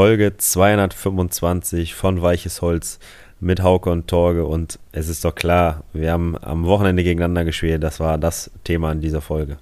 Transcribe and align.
Folge 0.00 0.34
225 0.34 1.94
von 1.94 2.22
Weiches 2.22 2.62
Holz 2.62 3.00
mit 3.38 3.62
Hauke 3.62 3.90
und 3.90 4.08
Torge. 4.08 4.46
Und 4.46 4.78
es 4.92 5.10
ist 5.10 5.26
doch 5.26 5.34
klar, 5.34 5.84
wir 5.92 6.10
haben 6.10 6.38
am 6.40 6.64
Wochenende 6.64 7.04
gegeneinander 7.04 7.44
gespielt. 7.44 7.82
Das 7.82 8.00
war 8.00 8.16
das 8.16 8.50
Thema 8.64 8.92
in 8.92 9.02
dieser 9.02 9.20
Folge. 9.20 9.58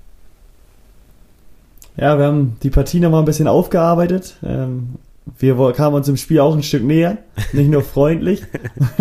Ja, 1.96 2.16
wir 2.20 2.26
haben 2.26 2.56
die 2.62 2.70
Partie 2.70 3.00
nochmal 3.00 3.22
ein 3.22 3.24
bisschen 3.24 3.48
aufgearbeitet. 3.48 4.36
Ähm, 4.44 4.94
wir 5.40 5.56
kamen 5.72 5.96
uns 5.96 6.06
im 6.06 6.16
Spiel 6.16 6.38
auch 6.38 6.54
ein 6.54 6.62
Stück 6.62 6.84
näher, 6.84 7.18
nicht 7.52 7.68
nur 7.68 7.82
freundlich. 7.82 8.42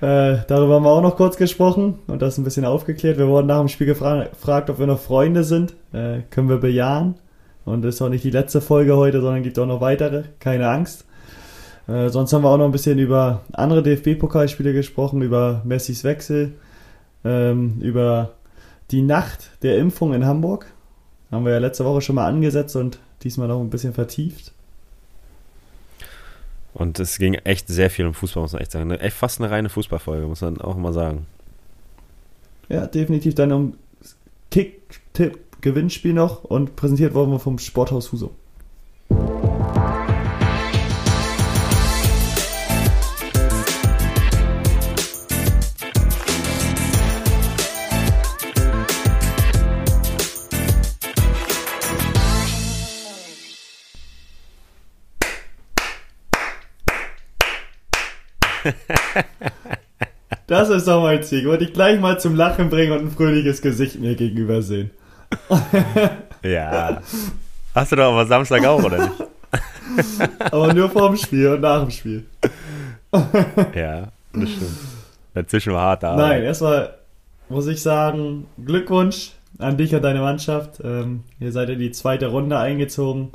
äh, 0.00 0.38
darüber 0.48 0.74
haben 0.74 0.82
wir 0.82 0.90
auch 0.90 1.02
noch 1.02 1.16
kurz 1.16 1.36
gesprochen 1.36 2.00
und 2.08 2.22
das 2.22 2.38
ein 2.38 2.44
bisschen 2.44 2.64
aufgeklärt. 2.64 3.18
Wir 3.18 3.28
wurden 3.28 3.46
nach 3.46 3.60
dem 3.60 3.68
Spiel 3.68 3.86
gefragt, 3.86 4.68
ob 4.68 4.80
wir 4.80 4.86
noch 4.88 4.98
Freunde 4.98 5.44
sind. 5.44 5.74
Äh, 5.92 6.22
können 6.28 6.48
wir 6.48 6.58
bejahen. 6.58 7.14
Und 7.64 7.82
das 7.82 7.96
ist 7.96 8.02
auch 8.02 8.08
nicht 8.08 8.24
die 8.24 8.30
letzte 8.30 8.60
Folge 8.60 8.96
heute, 8.96 9.20
sondern 9.20 9.42
gibt 9.42 9.58
auch 9.58 9.66
noch 9.66 9.80
weitere. 9.80 10.24
Keine 10.40 10.68
Angst. 10.68 11.04
Äh, 11.86 12.08
sonst 12.08 12.32
haben 12.32 12.42
wir 12.42 12.48
auch 12.48 12.58
noch 12.58 12.66
ein 12.66 12.72
bisschen 12.72 12.98
über 12.98 13.42
andere 13.52 13.82
DFB-Pokalspiele 13.82 14.72
gesprochen, 14.72 15.22
über 15.22 15.62
Messis 15.64 16.04
Wechsel, 16.04 16.54
ähm, 17.24 17.80
über 17.80 18.32
die 18.90 19.02
Nacht 19.02 19.50
der 19.62 19.78
Impfung 19.78 20.14
in 20.14 20.26
Hamburg. 20.26 20.66
Haben 21.30 21.44
wir 21.44 21.52
ja 21.52 21.58
letzte 21.58 21.84
Woche 21.84 22.00
schon 22.00 22.16
mal 22.16 22.26
angesetzt 22.26 22.76
und 22.76 22.98
diesmal 23.22 23.48
noch 23.48 23.60
ein 23.60 23.70
bisschen 23.70 23.94
vertieft. 23.94 24.52
Und 26.74 26.98
es 27.00 27.18
ging 27.18 27.34
echt 27.34 27.68
sehr 27.68 27.90
viel 27.90 28.06
um 28.06 28.14
Fußball, 28.14 28.42
muss 28.42 28.52
man 28.52 28.62
echt 28.62 28.72
sagen. 28.72 28.90
Echt 28.90 29.16
fast 29.16 29.40
eine 29.40 29.50
reine 29.50 29.68
Fußballfolge, 29.68 30.26
muss 30.26 30.40
man 30.40 30.60
auch 30.60 30.76
mal 30.76 30.92
sagen. 30.92 31.26
Ja, 32.68 32.86
definitiv 32.86 33.34
dann 33.34 33.52
um 33.52 33.74
Kick-Tipp 34.50 35.38
Gewinnspiel 35.62 36.12
noch 36.12 36.44
und 36.44 36.76
präsentiert 36.76 37.14
worden 37.14 37.38
vom 37.38 37.58
Sporthaus 37.58 38.12
Husum. 38.12 38.30
Das 60.48 60.68
ist 60.68 60.86
doch 60.86 61.02
mein 61.02 61.22
Ziel. 61.22 61.46
Wollte 61.46 61.64
ich 61.64 61.72
gleich 61.72 61.98
mal 61.98 62.20
zum 62.20 62.34
Lachen 62.34 62.68
bringen 62.68 62.92
und 62.92 62.98
ein 63.06 63.10
fröhliches 63.10 63.62
Gesicht 63.62 63.98
mir 63.98 64.16
gegenüber 64.16 64.60
sehen. 64.60 64.90
ja. 66.42 67.00
Hast 67.74 67.92
du 67.92 67.96
doch 67.96 68.12
aber 68.12 68.26
Samstag 68.26 68.64
auch, 68.64 68.82
oder 68.82 69.08
nicht? 69.08 69.12
aber 70.52 70.72
nur 70.74 70.90
vor 70.90 71.08
dem 71.08 71.16
Spiel 71.16 71.48
und 71.48 71.60
nach 71.60 71.80
dem 71.82 71.90
Spiel. 71.90 72.26
ja, 73.74 74.08
das 74.32 74.50
stimmt. 74.50 74.78
Dazwischen 75.34 75.72
war 75.72 75.82
hart 75.82 76.04
Arbeit. 76.04 76.28
Nein, 76.28 76.42
erstmal 76.44 76.94
muss 77.48 77.66
ich 77.66 77.82
sagen, 77.82 78.46
Glückwunsch 78.64 79.32
an 79.58 79.76
dich 79.76 79.94
und 79.94 80.02
deine 80.02 80.20
Mannschaft. 80.20 80.80
Ähm, 80.82 81.24
ihr 81.40 81.52
seid 81.52 81.68
in 81.68 81.78
die 81.78 81.92
zweite 81.92 82.28
Runde 82.28 82.58
eingezogen. 82.58 83.32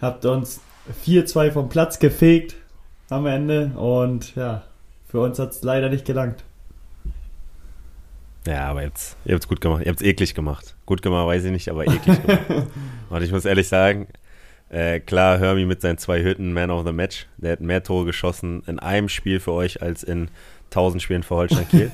Habt 0.00 0.24
uns 0.24 0.60
4-2 1.04 1.52
vom 1.52 1.68
Platz 1.68 1.98
gefegt 1.98 2.56
am 3.08 3.26
Ende. 3.26 3.72
Und 3.76 4.34
ja, 4.36 4.62
für 5.06 5.20
uns 5.20 5.38
hat 5.38 5.50
es 5.50 5.62
leider 5.62 5.88
nicht 5.88 6.04
gelangt. 6.04 6.44
Ja, 8.46 8.68
aber 8.68 8.82
jetzt, 8.82 9.16
ihr 9.24 9.34
habt 9.34 9.44
es 9.44 9.48
gut 9.48 9.60
gemacht. 9.60 9.82
Ihr 9.84 9.90
habt 9.90 10.00
es 10.00 10.06
eklig 10.06 10.34
gemacht. 10.34 10.74
Gut 10.86 11.02
gemacht, 11.02 11.26
weiß 11.26 11.44
ich 11.44 11.52
nicht, 11.52 11.68
aber 11.68 11.84
eklig 11.84 12.22
gemacht. 12.22 12.40
Und 13.10 13.22
ich 13.22 13.32
muss 13.32 13.44
ehrlich 13.44 13.68
sagen, 13.68 14.06
äh, 14.70 15.00
klar, 15.00 15.38
Hermi 15.38 15.66
mit 15.66 15.80
seinen 15.82 15.98
zwei 15.98 16.22
Hütten, 16.22 16.52
Man 16.52 16.70
of 16.70 16.86
the 16.86 16.92
Match, 16.92 17.26
der 17.36 17.52
hat 17.52 17.60
mehr 17.60 17.82
Tore 17.82 18.06
geschossen 18.06 18.62
in 18.66 18.78
einem 18.78 19.08
Spiel 19.08 19.40
für 19.40 19.52
euch 19.52 19.82
als 19.82 20.02
in 20.02 20.28
1000 20.70 21.02
Spielen 21.02 21.22
für 21.22 21.34
Holstein 21.34 21.68
Kiel. 21.68 21.90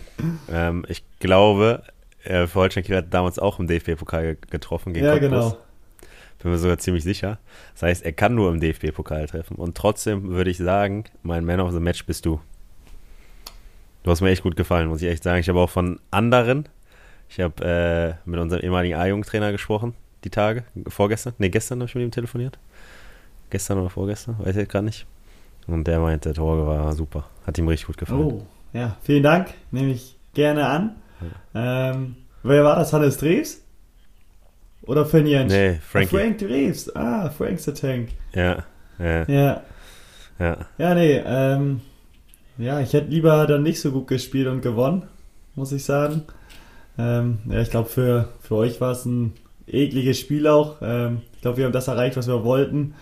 ähm, 0.50 0.84
ich 0.88 1.04
glaube, 1.20 1.82
äh, 2.24 2.46
für 2.46 2.60
Holstein 2.60 2.82
Kiel 2.84 2.96
hat 2.96 3.12
damals 3.12 3.38
auch 3.38 3.58
im 3.60 3.66
DFB-Pokal 3.66 4.36
getroffen 4.50 4.94
gegen 4.94 5.04
Ja, 5.06 5.12
Cottbus. 5.12 5.30
genau. 5.30 5.58
Bin 6.42 6.50
mir 6.52 6.58
sogar 6.58 6.76
ziemlich 6.78 7.04
sicher. 7.04 7.38
Das 7.72 7.84
heißt, 7.84 8.04
er 8.04 8.12
kann 8.12 8.34
nur 8.34 8.50
im 8.50 8.60
DFB-Pokal 8.60 9.26
treffen. 9.28 9.54
Und 9.56 9.76
trotzdem 9.76 10.28
würde 10.28 10.50
ich 10.50 10.58
sagen, 10.58 11.04
mein 11.22 11.44
Man 11.44 11.60
of 11.60 11.72
the 11.72 11.80
Match 11.80 12.04
bist 12.04 12.26
du. 12.26 12.38
Du 14.04 14.10
hast 14.10 14.20
mir 14.20 14.30
echt 14.30 14.42
gut 14.42 14.54
gefallen, 14.54 14.88
muss 14.88 15.00
ich 15.00 15.08
echt 15.08 15.22
sagen. 15.22 15.40
Ich 15.40 15.48
habe 15.48 15.58
auch 15.58 15.70
von 15.70 15.98
anderen, 16.10 16.68
ich 17.30 17.40
habe 17.40 17.64
äh, 17.64 18.28
mit 18.28 18.38
unserem 18.38 18.62
ehemaligen 18.62 18.94
A-Jugendtrainer 18.94 19.50
gesprochen, 19.50 19.94
die 20.24 20.30
Tage, 20.30 20.64
vorgestern, 20.88 21.32
ne, 21.38 21.48
gestern 21.48 21.80
habe 21.80 21.88
ich 21.88 21.94
mit 21.94 22.04
ihm 22.04 22.10
telefoniert. 22.10 22.58
Gestern 23.48 23.78
oder 23.78 23.88
vorgestern, 23.88 24.36
weiß 24.38 24.56
ich 24.56 24.68
gerade 24.68 24.84
nicht. 24.84 25.06
Und 25.66 25.86
der 25.86 26.00
meinte, 26.00 26.28
der 26.28 26.34
Torge 26.34 26.66
war 26.66 26.92
super. 26.92 27.24
Hat 27.46 27.56
ihm 27.56 27.66
richtig 27.66 27.86
gut 27.86 27.96
gefallen. 27.96 28.20
Oh, 28.20 28.46
ja, 28.74 28.96
vielen 29.02 29.22
Dank. 29.22 29.54
Nehme 29.70 29.92
ich 29.92 30.18
gerne 30.34 30.66
an. 30.66 30.96
Ja. 31.54 31.90
Ähm, 31.90 32.16
wer 32.42 32.62
war 32.62 32.76
das? 32.76 32.92
Hannes 32.92 33.16
Dreves? 33.16 33.62
Oder 34.82 35.06
Finn 35.06 35.26
Jensch? 35.26 35.50
Nee, 35.50 35.76
Frankie. 35.76 36.14
Ah, 36.14 36.18
Frank 36.18 36.38
Dreves. 36.38 36.94
Ah, 36.94 37.30
Frank's 37.30 37.64
the 37.64 37.72
Tank. 37.72 38.10
Ja, 38.34 38.64
ja. 38.98 39.24
Ja, 39.24 39.62
ja. 40.38 40.56
ja 40.76 40.94
nee, 40.94 41.22
ähm, 41.24 41.80
ja, 42.58 42.80
ich 42.80 42.92
hätte 42.92 43.10
lieber 43.10 43.46
dann 43.46 43.62
nicht 43.62 43.80
so 43.80 43.90
gut 43.90 44.06
gespielt 44.06 44.46
und 44.46 44.60
gewonnen, 44.62 45.04
muss 45.54 45.72
ich 45.72 45.84
sagen. 45.84 46.22
Ähm, 46.98 47.38
ja, 47.48 47.60
ich 47.60 47.70
glaube, 47.70 47.88
für, 47.88 48.28
für 48.40 48.56
euch 48.56 48.80
war 48.80 48.92
es 48.92 49.04
ein 49.04 49.32
ekliges 49.66 50.18
Spiel 50.18 50.46
auch. 50.46 50.76
Ähm, 50.82 51.22
ich 51.34 51.40
glaube, 51.40 51.58
wir 51.58 51.64
haben 51.64 51.72
das 51.72 51.88
erreicht, 51.88 52.16
was 52.16 52.28
wir 52.28 52.44
wollten. 52.44 52.94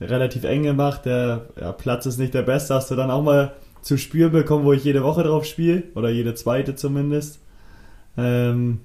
Relativ 0.00 0.44
eng 0.44 0.62
gemacht. 0.62 1.04
Der 1.04 1.46
ja, 1.60 1.72
Platz 1.72 2.06
ist 2.06 2.18
nicht 2.18 2.34
der 2.34 2.42
beste. 2.42 2.74
Hast 2.74 2.90
du 2.90 2.96
dann 2.96 3.10
auch 3.10 3.22
mal 3.22 3.54
zu 3.82 3.96
spüren 3.96 4.32
bekommen, 4.32 4.64
wo 4.64 4.72
ich 4.72 4.84
jede 4.84 5.02
Woche 5.02 5.22
drauf 5.22 5.44
spiele. 5.44 5.84
Oder 5.94 6.10
jede 6.10 6.34
zweite 6.34 6.74
zumindest. 6.74 7.40
Ähm, 8.16 8.80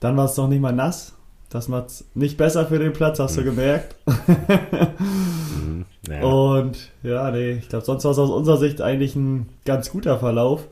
dann 0.00 0.16
war 0.16 0.26
es 0.26 0.36
noch 0.36 0.48
nicht 0.48 0.60
mal 0.60 0.72
nass. 0.72 1.15
Das 1.50 1.68
macht 1.68 1.88
es 1.88 2.04
nicht 2.14 2.36
besser 2.36 2.66
für 2.66 2.78
den 2.78 2.92
Platz, 2.92 3.18
hast 3.18 3.36
du 3.36 3.42
mhm. 3.42 3.44
gemerkt. 3.44 3.96
mhm. 4.06 5.84
Ja. 6.08 6.22
Und 6.22 6.90
ja, 7.02 7.30
nee, 7.30 7.52
ich 7.52 7.68
glaube, 7.68 7.84
sonst 7.84 8.04
war 8.04 8.12
es 8.12 8.18
aus 8.18 8.30
unserer 8.30 8.58
Sicht 8.58 8.80
eigentlich 8.80 9.16
ein 9.16 9.48
ganz 9.64 9.90
guter 9.90 10.18
Verlauf. 10.18 10.68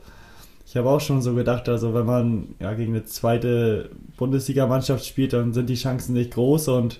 Ich 0.65 0.77
habe 0.77 0.89
auch 0.89 1.01
schon 1.01 1.21
so 1.21 1.33
gedacht, 1.35 1.69
also 1.69 1.93
wenn 1.93 2.05
man 2.05 2.55
ja 2.59 2.73
gegen 2.73 2.93
eine 2.93 3.05
zweite 3.05 3.89
Bundesligamannschaft 4.17 5.05
spielt, 5.05 5.33
dann 5.33 5.53
sind 5.53 5.69
die 5.69 5.75
Chancen 5.75 6.13
nicht 6.13 6.33
groß 6.33 6.69
und 6.69 6.99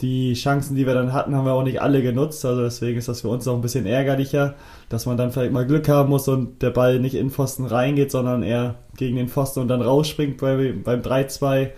die 0.00 0.32
Chancen, 0.34 0.76
die 0.76 0.86
wir 0.86 0.94
dann 0.94 1.12
hatten, 1.12 1.34
haben 1.34 1.44
wir 1.44 1.52
auch 1.52 1.62
nicht 1.62 1.82
alle 1.82 2.02
genutzt. 2.02 2.44
Also 2.44 2.62
deswegen 2.62 2.98
ist 2.98 3.08
das 3.08 3.20
für 3.20 3.28
uns 3.28 3.46
auch 3.46 3.54
ein 3.54 3.60
bisschen 3.60 3.86
ärgerlicher, 3.86 4.54
dass 4.88 5.06
man 5.06 5.16
dann 5.16 5.30
vielleicht 5.30 5.52
mal 5.52 5.66
Glück 5.66 5.88
haben 5.88 6.08
muss 6.08 6.26
und 6.28 6.62
der 6.62 6.70
Ball 6.70 7.00
nicht 7.00 7.14
in 7.14 7.30
Pfosten 7.30 7.66
reingeht, 7.66 8.10
sondern 8.10 8.42
eher 8.42 8.76
gegen 8.96 9.16
den 9.16 9.28
Pfosten 9.28 9.60
und 9.60 9.68
dann 9.68 9.82
rausspringt 9.82 10.38
bei, 10.38 10.72
beim 10.72 11.00
3-2. 11.02 11.70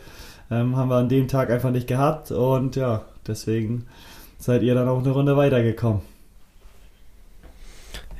Ähm, 0.52 0.76
haben 0.76 0.90
wir 0.90 0.96
an 0.96 1.08
dem 1.08 1.28
Tag 1.28 1.50
einfach 1.50 1.70
nicht 1.70 1.86
gehabt 1.86 2.30
und 2.30 2.76
ja, 2.76 3.06
deswegen 3.26 3.86
seid 4.38 4.62
ihr 4.62 4.74
dann 4.74 4.86
auch 4.86 4.98
eine 4.98 5.10
Runde 5.10 5.34
weitergekommen. 5.34 6.02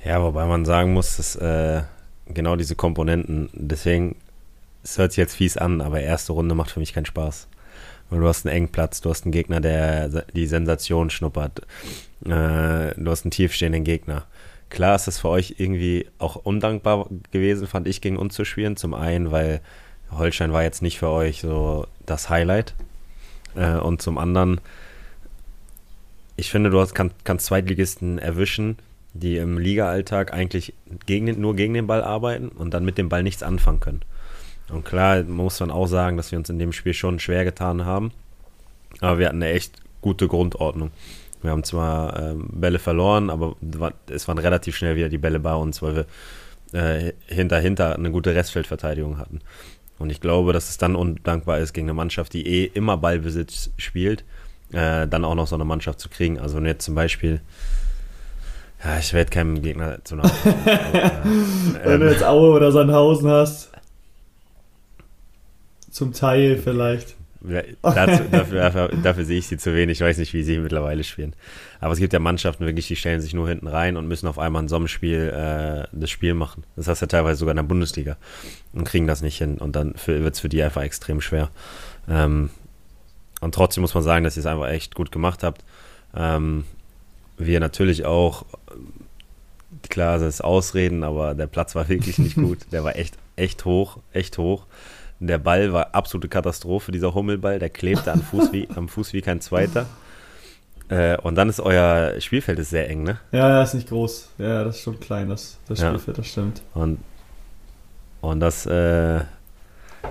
Ja, 0.02 0.22
wobei 0.22 0.46
man 0.46 0.64
sagen 0.64 0.94
muss, 0.94 1.18
dass 1.18 1.36
äh, 1.36 1.82
genau 2.26 2.56
diese 2.56 2.74
Komponenten, 2.74 3.50
deswegen, 3.52 4.16
es 4.82 4.96
hört 4.96 5.12
sich 5.12 5.18
jetzt 5.18 5.34
fies 5.34 5.58
an, 5.58 5.82
aber 5.82 6.00
erste 6.00 6.32
Runde 6.32 6.54
macht 6.54 6.70
für 6.70 6.80
mich 6.80 6.94
keinen 6.94 7.04
Spaß. 7.04 7.48
Weil 8.08 8.20
du 8.20 8.28
hast 8.28 8.46
einen 8.46 8.56
engen 8.56 8.72
Platz, 8.72 9.02
du 9.02 9.10
hast 9.10 9.24
einen 9.24 9.32
Gegner, 9.32 9.60
der 9.60 10.08
die 10.08 10.46
Sensation 10.46 11.10
schnuppert, 11.10 11.60
äh, 12.24 12.94
du 12.96 13.06
hast 13.08 13.26
einen 13.26 13.30
tiefstehenden 13.30 13.84
Gegner. 13.84 14.24
Klar 14.70 14.96
ist 14.96 15.06
das 15.06 15.18
für 15.18 15.28
euch 15.28 15.56
irgendwie 15.58 16.06
auch 16.18 16.36
undankbar 16.36 17.08
gewesen, 17.30 17.66
fand 17.66 17.86
ich, 17.86 18.00
gegen 18.00 18.16
uns 18.16 18.34
zu 18.34 18.46
spielen. 18.46 18.76
Zum 18.78 18.94
einen, 18.94 19.30
weil 19.30 19.60
Holstein 20.16 20.52
war 20.52 20.62
jetzt 20.62 20.82
nicht 20.82 20.98
für 20.98 21.08
euch 21.08 21.40
so 21.40 21.86
das 22.12 22.30
Highlight. 22.30 22.74
Äh, 23.54 23.76
und 23.76 24.02
zum 24.02 24.18
anderen, 24.18 24.60
ich 26.36 26.50
finde, 26.50 26.70
du 26.70 26.80
hast, 26.80 26.94
kann, 26.94 27.10
kannst 27.24 27.46
Zweitligisten 27.46 28.18
erwischen, 28.18 28.78
die 29.14 29.36
im 29.36 29.58
Liga-Alltag 29.58 30.32
eigentlich 30.32 30.74
gegen 31.06 31.40
nur 31.40 31.54
gegen 31.54 31.74
den 31.74 31.86
Ball 31.86 32.02
arbeiten 32.02 32.48
und 32.48 32.72
dann 32.72 32.84
mit 32.84 32.98
dem 32.98 33.08
Ball 33.08 33.22
nichts 33.22 33.42
anfangen 33.42 33.80
können. 33.80 34.00
Und 34.70 34.84
klar 34.84 35.22
muss 35.24 35.60
man 35.60 35.70
auch 35.70 35.86
sagen, 35.86 36.16
dass 36.16 36.32
wir 36.32 36.38
uns 36.38 36.48
in 36.48 36.58
dem 36.58 36.72
Spiel 36.72 36.94
schon 36.94 37.18
schwer 37.18 37.44
getan 37.44 37.84
haben, 37.84 38.12
aber 39.00 39.18
wir 39.18 39.26
hatten 39.26 39.42
eine 39.42 39.52
echt 39.52 39.82
gute 40.00 40.28
Grundordnung. 40.28 40.90
Wir 41.42 41.50
haben 41.50 41.64
zwar 41.64 42.18
ähm, 42.18 42.48
Bälle 42.52 42.78
verloren, 42.78 43.28
aber 43.28 43.56
es 44.08 44.28
waren 44.28 44.38
relativ 44.38 44.76
schnell 44.76 44.96
wieder 44.96 45.08
die 45.08 45.18
Bälle 45.18 45.40
bei 45.40 45.54
uns, 45.54 45.82
weil 45.82 45.96
wir 45.96 46.06
äh, 46.72 47.12
hinter 47.26 47.58
hinter 47.58 47.96
eine 47.96 48.10
gute 48.10 48.34
Restfeldverteidigung 48.34 49.18
hatten. 49.18 49.40
Und 50.02 50.10
ich 50.10 50.20
glaube, 50.20 50.52
dass 50.52 50.68
es 50.68 50.78
dann 50.78 50.96
undankbar 50.96 51.58
ist, 51.58 51.72
gegen 51.72 51.86
eine 51.86 51.94
Mannschaft, 51.94 52.32
die 52.34 52.46
eh 52.46 52.64
immer 52.64 52.96
Ballbesitz 52.96 53.70
spielt, 53.76 54.24
äh, 54.72 55.06
dann 55.06 55.24
auch 55.24 55.34
noch 55.34 55.46
so 55.46 55.54
eine 55.54 55.64
Mannschaft 55.64 56.00
zu 56.00 56.08
kriegen. 56.08 56.38
Also 56.38 56.56
wenn 56.56 56.66
jetzt 56.66 56.84
zum 56.84 56.94
Beispiel, 56.94 57.40
ja, 58.84 58.98
ich 58.98 59.12
werde 59.12 59.30
keinem 59.30 59.62
Gegner 59.62 60.04
zu 60.04 60.16
nahe. 60.16 60.30
äh, 60.66 61.84
wenn 61.84 62.00
du 62.00 62.10
jetzt 62.10 62.24
Aue 62.24 62.50
oder 62.50 62.72
Sandhausen 62.72 63.30
hast, 63.30 63.70
zum 65.90 66.12
Teil 66.12 66.58
vielleicht. 66.58 67.14
Dazu, 67.82 68.22
dafür, 68.30 68.60
dafür, 68.60 68.88
dafür, 69.02 69.24
sehe 69.24 69.38
ich 69.38 69.46
sie 69.46 69.56
zu 69.56 69.74
wenig. 69.74 69.98
Ich 69.98 70.06
weiß 70.06 70.18
nicht, 70.18 70.32
wie 70.32 70.42
sie 70.42 70.58
mittlerweile 70.58 71.02
spielen. 71.04 71.34
Aber 71.80 71.92
es 71.92 71.98
gibt 71.98 72.12
ja 72.12 72.18
Mannschaften 72.18 72.64
wirklich, 72.64 72.86
die 72.86 72.96
stellen 72.96 73.20
sich 73.20 73.34
nur 73.34 73.48
hinten 73.48 73.66
rein 73.66 73.96
und 73.96 74.06
müssen 74.06 74.26
auf 74.26 74.38
einmal 74.38 74.62
in 74.62 74.68
so 74.68 74.76
einem 74.76 74.88
Spiel 74.88 75.32
äh, 75.34 75.88
das 75.92 76.10
Spiel 76.10 76.34
machen. 76.34 76.64
Das 76.76 76.88
heißt 76.88 77.00
ja 77.00 77.06
teilweise 77.08 77.38
sogar 77.38 77.52
in 77.52 77.56
der 77.56 77.62
Bundesliga 77.64 78.16
und 78.72 78.84
kriegen 78.84 79.06
das 79.06 79.22
nicht 79.22 79.38
hin. 79.38 79.58
Und 79.58 79.76
dann 79.76 79.94
wird 80.06 80.34
es 80.34 80.40
für 80.40 80.48
die 80.48 80.62
einfach 80.62 80.82
extrem 80.82 81.20
schwer. 81.20 81.50
Ähm, 82.08 82.50
und 83.40 83.54
trotzdem 83.54 83.82
muss 83.82 83.94
man 83.94 84.04
sagen, 84.04 84.24
dass 84.24 84.36
ihr 84.36 84.40
es 84.40 84.46
einfach 84.46 84.68
echt 84.68 84.94
gut 84.94 85.10
gemacht 85.10 85.42
habt. 85.42 85.64
Ähm, 86.14 86.64
wir 87.38 87.60
natürlich 87.60 88.04
auch, 88.04 88.44
klar, 89.88 90.18
das 90.18 90.34
ist 90.36 90.44
Ausreden, 90.44 91.02
aber 91.02 91.34
der 91.34 91.48
Platz 91.48 91.74
war 91.74 91.88
wirklich 91.88 92.18
nicht 92.18 92.34
gut. 92.36 92.58
Der 92.70 92.84
war 92.84 92.96
echt, 92.96 93.16
echt 93.36 93.64
hoch, 93.64 93.98
echt 94.12 94.38
hoch. 94.38 94.66
Der 95.26 95.38
Ball 95.38 95.72
war 95.72 95.94
absolute 95.94 96.28
Katastrophe, 96.28 96.90
dieser 96.90 97.14
Hummelball. 97.14 97.58
Der 97.58 97.70
klebte 97.70 98.12
am 98.12 98.22
Fuß 98.22 98.52
wie, 98.52 98.68
am 98.74 98.88
Fuß 98.88 99.12
wie 99.12 99.20
kein 99.20 99.40
zweiter. 99.40 99.86
Äh, 100.88 101.16
und 101.18 101.36
dann 101.36 101.48
ist 101.48 101.60
euer 101.60 102.20
Spielfeld 102.20 102.58
ist 102.58 102.70
sehr 102.70 102.90
eng, 102.90 103.04
ne? 103.04 103.18
Ja, 103.30 103.48
ja, 103.48 103.62
ist 103.62 103.74
nicht 103.74 103.88
groß. 103.88 104.30
Ja, 104.38 104.64
das 104.64 104.76
ist 104.76 104.82
schon 104.82 104.98
klein, 104.98 105.28
das, 105.28 105.58
das 105.68 105.78
Spielfeld, 105.78 106.16
ja. 106.16 106.22
das 106.22 106.26
stimmt. 106.26 106.62
Und, 106.74 106.98
und 108.20 108.40
das, 108.40 108.66
äh, 108.66 109.20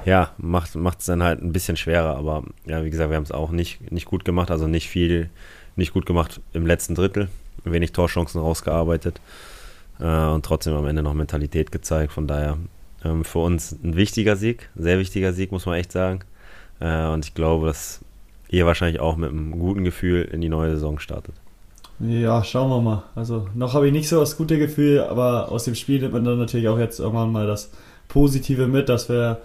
ja, 0.05 0.31
macht 0.37 0.99
es 0.99 1.05
dann 1.05 1.21
halt 1.21 1.41
ein 1.41 1.51
bisschen 1.51 1.75
schwerer. 1.75 2.15
Aber 2.15 2.43
ja, 2.65 2.83
wie 2.85 2.89
gesagt, 2.89 3.09
wir 3.09 3.17
haben 3.17 3.23
es 3.23 3.31
auch 3.31 3.51
nicht, 3.51 3.91
nicht 3.91 4.05
gut 4.05 4.23
gemacht. 4.23 4.49
Also 4.49 4.67
nicht 4.67 4.89
viel, 4.89 5.29
nicht 5.75 5.93
gut 5.93 6.05
gemacht 6.05 6.39
im 6.53 6.65
letzten 6.65 6.95
Drittel. 6.95 7.27
Wenig 7.65 7.91
Torchancen 7.91 8.39
rausgearbeitet. 8.39 9.19
Äh, 9.99 10.05
und 10.05 10.45
trotzdem 10.45 10.73
am 10.73 10.87
Ende 10.87 11.03
noch 11.03 11.13
Mentalität 11.13 11.71
gezeigt. 11.71 12.13
Von 12.13 12.27
daher 12.27 12.57
ähm, 13.03 13.23
für 13.23 13.39
uns 13.39 13.71
ein 13.83 13.95
wichtiger 13.95 14.35
Sieg, 14.35 14.69
sehr 14.75 14.99
wichtiger 14.99 15.33
Sieg, 15.33 15.51
muss 15.51 15.65
man 15.65 15.75
echt 15.75 15.91
sagen. 15.91 16.21
Äh, 16.79 17.07
und 17.07 17.25
ich 17.25 17.33
glaube, 17.33 17.67
dass 17.67 18.01
ihr 18.49 18.65
wahrscheinlich 18.65 18.99
auch 18.99 19.15
mit 19.15 19.29
einem 19.29 19.51
guten 19.57 19.83
Gefühl 19.83 20.23
in 20.23 20.41
die 20.41 20.49
neue 20.49 20.71
Saison 20.71 20.99
startet. 20.99 21.35
Ja, 21.99 22.43
schauen 22.43 22.69
wir 22.69 22.81
mal. 22.81 23.03
Also 23.15 23.47
noch 23.53 23.73
habe 23.73 23.87
ich 23.87 23.93
nicht 23.93 24.09
so 24.09 24.19
das 24.19 24.35
gute 24.35 24.57
Gefühl, 24.57 25.01
aber 25.01 25.51
aus 25.51 25.65
dem 25.65 25.75
Spiel 25.75 26.01
nimmt 26.01 26.13
man 26.13 26.25
dann 26.25 26.39
natürlich 26.39 26.67
auch 26.67 26.79
jetzt 26.79 26.99
irgendwann 26.99 27.31
mal 27.31 27.45
das 27.45 27.71
Positive 28.07 28.67
mit, 28.67 28.89
dass 28.89 29.07
wir 29.07 29.41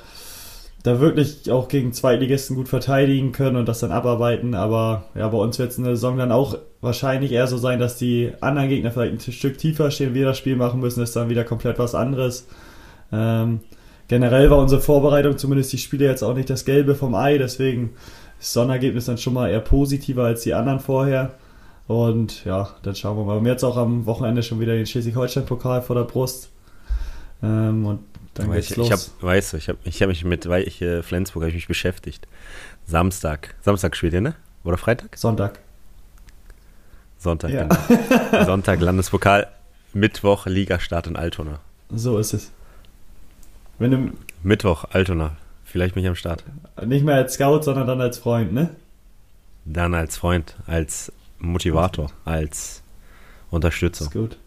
da 0.82 1.00
wirklich 1.00 1.50
auch 1.50 1.68
gegen 1.68 1.92
Zweitligisten 1.92 2.56
gut 2.56 2.68
verteidigen 2.68 3.32
können 3.32 3.56
und 3.56 3.66
das 3.68 3.80
dann 3.80 3.92
abarbeiten. 3.92 4.54
Aber 4.54 5.04
ja, 5.14 5.28
bei 5.28 5.36
uns 5.36 5.58
wird 5.58 5.72
es 5.72 5.78
in 5.78 5.84
der 5.84 5.96
Saison 5.96 6.16
dann 6.16 6.32
auch 6.32 6.58
wahrscheinlich 6.80 7.32
eher 7.32 7.46
so 7.46 7.58
sein, 7.58 7.78
dass 7.78 7.98
die 7.98 8.32
anderen 8.40 8.68
Gegner 8.68 8.90
vielleicht 8.90 9.28
ein 9.28 9.32
Stück 9.32 9.58
tiefer 9.58 9.90
stehen, 9.90 10.14
wir 10.14 10.24
das 10.24 10.38
Spiel 10.38 10.56
machen 10.56 10.80
müssen, 10.80 11.02
ist 11.02 11.16
dann 11.16 11.28
wieder 11.28 11.44
komplett 11.44 11.78
was 11.78 11.94
anderes. 11.94 12.46
Ähm, 13.12 13.60
generell 14.08 14.50
war 14.50 14.58
unsere 14.58 14.80
Vorbereitung, 14.80 15.38
zumindest 15.38 15.72
die 15.72 15.78
Spiele 15.78 16.06
jetzt 16.06 16.22
auch 16.22 16.34
nicht 16.34 16.50
das 16.50 16.64
Gelbe 16.64 16.94
vom 16.94 17.14
Ei, 17.14 17.38
deswegen 17.38 17.90
ist 18.38 18.48
das 18.48 18.52
Sondergebnis 18.54 19.06
dann 19.06 19.18
schon 19.18 19.34
mal 19.34 19.50
eher 19.50 19.60
positiver 19.60 20.24
als 20.24 20.42
die 20.42 20.54
anderen 20.54 20.80
vorher. 20.80 21.34
Und 21.86 22.44
ja, 22.44 22.70
dann 22.82 22.96
schauen 22.96 23.16
wir 23.16 23.24
mal. 23.24 23.34
Wir 23.34 23.38
haben 23.38 23.46
jetzt 23.46 23.64
auch 23.64 23.76
am 23.76 24.06
Wochenende 24.06 24.42
schon 24.42 24.58
wieder 24.60 24.74
den 24.74 24.86
Schleswig-Holstein-Pokal 24.86 25.82
vor 25.82 25.96
der 25.96 26.02
Brust. 26.02 26.50
Ähm, 27.42 27.86
und 27.86 28.00
dann 28.34 28.50
geht's 28.50 28.72
ich, 28.72 28.76
los. 28.76 28.86
Ich 28.86 28.92
hab, 28.92 29.22
weißt 29.22 29.52
du, 29.52 29.56
ich 29.56 29.68
habe 29.68 29.78
ich 29.84 30.02
hab 30.02 30.08
mich 30.08 30.24
mit, 30.24 30.48
weil 30.48 30.64
ich 30.64 30.82
äh, 30.82 31.02
Flensburg 31.02 31.44
ich 31.44 31.54
mich 31.54 31.68
beschäftigt. 31.68 32.26
Samstag. 32.86 33.54
Samstag 33.62 33.96
spielt 33.96 34.14
ihr, 34.14 34.20
ne? 34.20 34.34
Oder 34.64 34.78
Freitag? 34.78 35.16
Sonntag. 35.16 35.60
Sonntag, 37.18 37.50
ja. 37.50 37.64
genau. 37.64 38.44
Sonntag 38.44 38.80
Landespokal, 38.80 39.48
Mittwoch 39.92 40.46
Ligastart 40.46 41.06
in 41.06 41.16
Altona. 41.16 41.60
So 41.90 42.18
ist 42.18 42.34
es. 42.34 42.52
Wenn 43.78 43.90
du 43.90 44.12
Mittwoch, 44.42 44.84
Altona. 44.90 45.36
Vielleicht 45.64 45.96
mich 45.96 46.06
am 46.06 46.14
Start. 46.14 46.44
Nicht 46.86 47.04
mehr 47.04 47.16
als 47.16 47.34
Scout, 47.34 47.62
sondern 47.62 47.86
dann 47.86 48.00
als 48.00 48.18
Freund, 48.18 48.52
ne? 48.52 48.70
Dann 49.64 49.94
als 49.94 50.16
Freund, 50.16 50.56
als 50.66 51.12
Motivator, 51.38 52.10
als 52.24 52.82
Unterstützer. 53.50 54.04
ist 54.04 54.12
gut. 54.12 54.38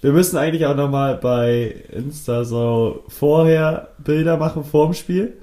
Wir 0.00 0.12
müssen 0.12 0.36
eigentlich 0.36 0.66
auch 0.66 0.74
nochmal 0.74 1.16
bei 1.16 1.74
Insta 1.90 2.44
so 2.44 3.04
vorher 3.08 3.88
Bilder 3.98 4.36
machen 4.36 4.64
vor 4.64 4.86
dem 4.86 4.94
Spiel, 4.94 5.34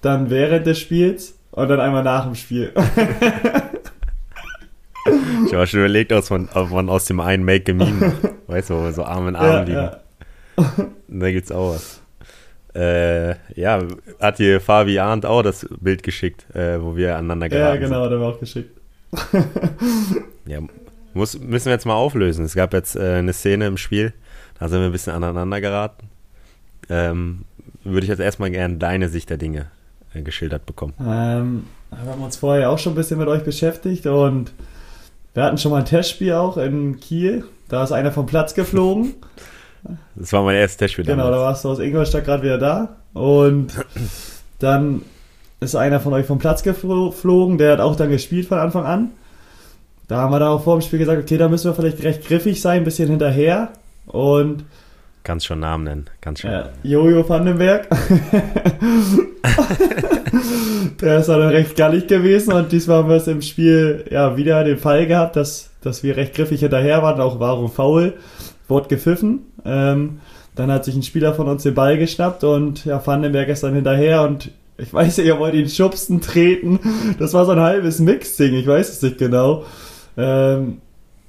dann 0.00 0.30
während 0.30 0.66
des 0.66 0.78
Spiels 0.78 1.34
und 1.50 1.68
dann 1.68 1.80
einmal 1.80 2.02
nach 2.02 2.24
dem 2.24 2.34
Spiel. 2.34 2.72
ich 5.46 5.54
habe 5.54 5.66
schon 5.66 5.80
überlegt, 5.80 6.12
ob 6.12 6.30
man, 6.30 6.48
ob 6.54 6.70
man 6.70 6.88
aus 6.88 7.04
dem 7.04 7.20
einen 7.20 7.44
Make 7.44 7.72
a 7.72 7.74
Meme, 7.74 8.12
weißt 8.46 8.70
du, 8.70 8.92
so 8.92 9.04
Arm 9.04 9.28
in 9.28 9.36
Arm 9.36 9.46
ja, 9.46 9.60
liegen. 9.60 9.72
Ja. 9.76 10.00
Da 11.08 11.30
gibt's 11.30 11.52
auch 11.52 11.74
was. 11.74 12.00
Äh, 12.76 13.36
ja, 13.58 13.82
hat 14.20 14.38
dir 14.38 14.60
Fabi 14.60 14.98
Arndt 14.98 15.24
auch 15.24 15.42
das 15.42 15.66
Bild 15.80 16.02
geschickt, 16.02 16.44
äh, 16.54 16.80
wo 16.82 16.94
wir 16.94 17.16
aneinander 17.16 17.48
geraten 17.48 17.80
Ja, 17.80 17.88
genau, 17.88 18.04
hat 18.04 18.10
er 18.10 18.18
mir 18.18 18.26
auch 18.26 18.38
geschickt. 18.38 18.78
ja, 20.46 20.58
muss, 21.14 21.38
müssen 21.38 21.66
wir 21.66 21.72
jetzt 21.72 21.86
mal 21.86 21.94
auflösen. 21.94 22.44
Es 22.44 22.54
gab 22.54 22.74
jetzt 22.74 22.94
äh, 22.94 23.14
eine 23.14 23.32
Szene 23.32 23.66
im 23.66 23.78
Spiel, 23.78 24.12
da 24.58 24.68
sind 24.68 24.80
wir 24.80 24.86
ein 24.86 24.92
bisschen 24.92 25.14
aneinander 25.14 25.62
geraten. 25.62 26.10
Ähm, 26.90 27.44
würde 27.82 28.04
ich 28.04 28.10
jetzt 28.10 28.20
erstmal 28.20 28.50
gerne 28.50 28.76
deine 28.76 29.08
Sicht 29.08 29.30
der 29.30 29.38
Dinge 29.38 29.66
äh, 30.12 30.20
geschildert 30.20 30.66
bekommen. 30.66 30.92
Ähm, 31.00 31.64
wir 31.90 32.12
haben 32.12 32.22
uns 32.22 32.36
vorher 32.36 32.68
auch 32.68 32.78
schon 32.78 32.92
ein 32.92 32.96
bisschen 32.96 33.18
mit 33.18 33.28
euch 33.28 33.42
beschäftigt 33.42 34.06
und 34.06 34.52
wir 35.32 35.44
hatten 35.44 35.56
schon 35.56 35.70
mal 35.70 35.78
ein 35.78 35.86
Testspiel 35.86 36.34
auch 36.34 36.58
in 36.58 37.00
Kiel. 37.00 37.44
Da 37.68 37.82
ist 37.82 37.92
einer 37.92 38.12
vom 38.12 38.26
Platz 38.26 38.52
geflogen. 38.52 39.14
Das 40.14 40.32
war 40.32 40.42
mein 40.42 40.56
erstes 40.56 40.78
Testspiel. 40.78 41.04
Genau, 41.04 41.30
damals. 41.30 41.36
da 41.36 41.42
warst 41.42 41.64
du 41.64 41.68
aus 41.70 41.78
Ingolstadt 41.78 42.24
gerade 42.24 42.42
wieder 42.42 42.58
da. 42.58 42.96
Und 43.12 43.72
dann 44.58 45.02
ist 45.60 45.74
einer 45.74 46.00
von 46.00 46.12
euch 46.12 46.26
vom 46.26 46.38
Platz 46.38 46.62
geflogen, 46.62 47.58
der 47.58 47.72
hat 47.72 47.80
auch 47.80 47.96
dann 47.96 48.10
gespielt 48.10 48.46
von 48.46 48.58
Anfang 48.58 48.84
an. 48.84 49.10
Da 50.08 50.18
haben 50.18 50.32
wir 50.32 50.38
da 50.38 50.50
auch 50.50 50.62
vor 50.62 50.78
dem 50.78 50.82
Spiel 50.82 51.00
gesagt, 51.00 51.20
okay, 51.20 51.36
da 51.36 51.48
müssen 51.48 51.70
wir 51.70 51.74
vielleicht 51.74 52.02
recht 52.04 52.26
griffig 52.26 52.60
sein, 52.60 52.78
ein 52.78 52.84
bisschen 52.84 53.08
hinterher. 53.08 53.70
Und. 54.06 54.64
Kannst 55.24 55.46
schon 55.46 55.58
Namen 55.58 55.84
nennen, 55.84 56.06
ganz 56.20 56.40
schon. 56.40 56.50
Ja, 56.52 56.68
Jojo 56.84 57.28
Vandenberg. 57.28 57.88
der 61.00 61.18
ist 61.18 61.28
dann 61.28 61.40
recht 61.48 61.74
gallig 61.76 62.06
gewesen 62.06 62.52
und 62.52 62.70
diesmal 62.70 62.98
haben 62.98 63.08
wir 63.08 63.16
es 63.16 63.26
im 63.26 63.42
Spiel 63.42 64.04
ja 64.10 64.36
wieder 64.36 64.62
den 64.62 64.78
Fall 64.78 65.08
gehabt, 65.08 65.34
dass, 65.34 65.70
dass 65.80 66.04
wir 66.04 66.16
recht 66.16 66.34
griffig 66.34 66.60
hinterher 66.60 67.02
waren, 67.02 67.20
auch 67.20 67.40
warum 67.40 67.68
faul. 67.70 68.14
Wurde 68.68 68.88
gepfiffen. 68.88 69.46
Ähm, 69.64 70.20
dann 70.54 70.72
hat 70.72 70.84
sich 70.84 70.96
ein 70.96 71.02
Spieler 71.02 71.34
von 71.34 71.48
uns 71.48 71.62
den 71.62 71.74
Ball 71.74 71.98
geschnappt 71.98 72.42
und 72.42 72.84
ja, 72.84 73.04
Vandenberg 73.04 73.48
ist 73.48 73.62
dann 73.62 73.74
hinterher 73.74 74.22
und 74.22 74.50
ich 74.78 74.92
weiß 74.92 75.18
ja, 75.18 75.24
ihr 75.24 75.38
wollt 75.38 75.54
ihn 75.54 75.68
schubsen, 75.68 76.20
treten. 76.20 76.80
Das 77.18 77.34
war 77.34 77.44
so 77.44 77.52
ein 77.52 77.60
halbes 77.60 77.98
Mix-Ding, 77.98 78.54
ich 78.54 78.66
weiß 78.66 78.88
es 78.88 79.02
nicht 79.02 79.18
genau. 79.18 79.64
Ähm, 80.16 80.78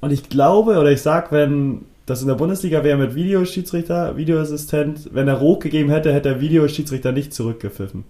und 0.02 0.12
ich 0.12 0.30
glaube, 0.30 0.78
oder 0.78 0.92
ich 0.92 1.02
sag, 1.02 1.32
wenn 1.32 1.86
das 2.06 2.22
in 2.22 2.28
der 2.28 2.36
Bundesliga 2.36 2.84
wäre 2.84 2.98
mit 2.98 3.16
Videoschiedsrichter, 3.16 4.16
Videoassistent, 4.16 5.10
wenn 5.14 5.28
er 5.28 5.36
rot 5.36 5.62
gegeben 5.62 5.90
hätte, 5.90 6.14
hätte 6.14 6.30
der 6.30 6.42
Videoschiedsrichter 6.42 7.12
nicht 7.12 7.34
zurückgepfiffen. 7.34 8.06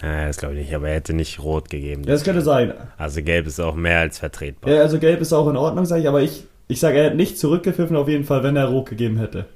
Ja, 0.00 0.26
das 0.26 0.36
glaube 0.36 0.54
ich 0.54 0.60
nicht, 0.60 0.74
aber 0.74 0.88
er 0.88 0.94
hätte 0.94 1.14
nicht 1.14 1.42
rot 1.42 1.68
gegeben. 1.68 2.02
Das, 2.04 2.20
das 2.20 2.24
könnte 2.24 2.42
sein. 2.42 2.72
Also 2.96 3.22
gelb 3.22 3.46
ist 3.46 3.60
auch 3.60 3.74
mehr 3.74 3.98
als 3.98 4.18
vertretbar. 4.18 4.72
Ja, 4.72 4.80
also 4.82 4.98
gelb 4.98 5.20
ist 5.20 5.32
auch 5.32 5.48
in 5.48 5.56
Ordnung, 5.56 5.84
sage 5.84 6.02
ich, 6.02 6.08
aber 6.08 6.22
ich 6.22 6.44
ich 6.68 6.80
sage, 6.80 6.98
er 6.98 7.04
hätte 7.04 7.16
nicht 7.16 7.38
zurückgepfiffen, 7.38 7.96
auf 7.96 8.08
jeden 8.08 8.24
Fall, 8.24 8.42
wenn 8.42 8.56
er 8.56 8.66
rot 8.66 8.88
gegeben 8.88 9.18
hätte. 9.18 9.46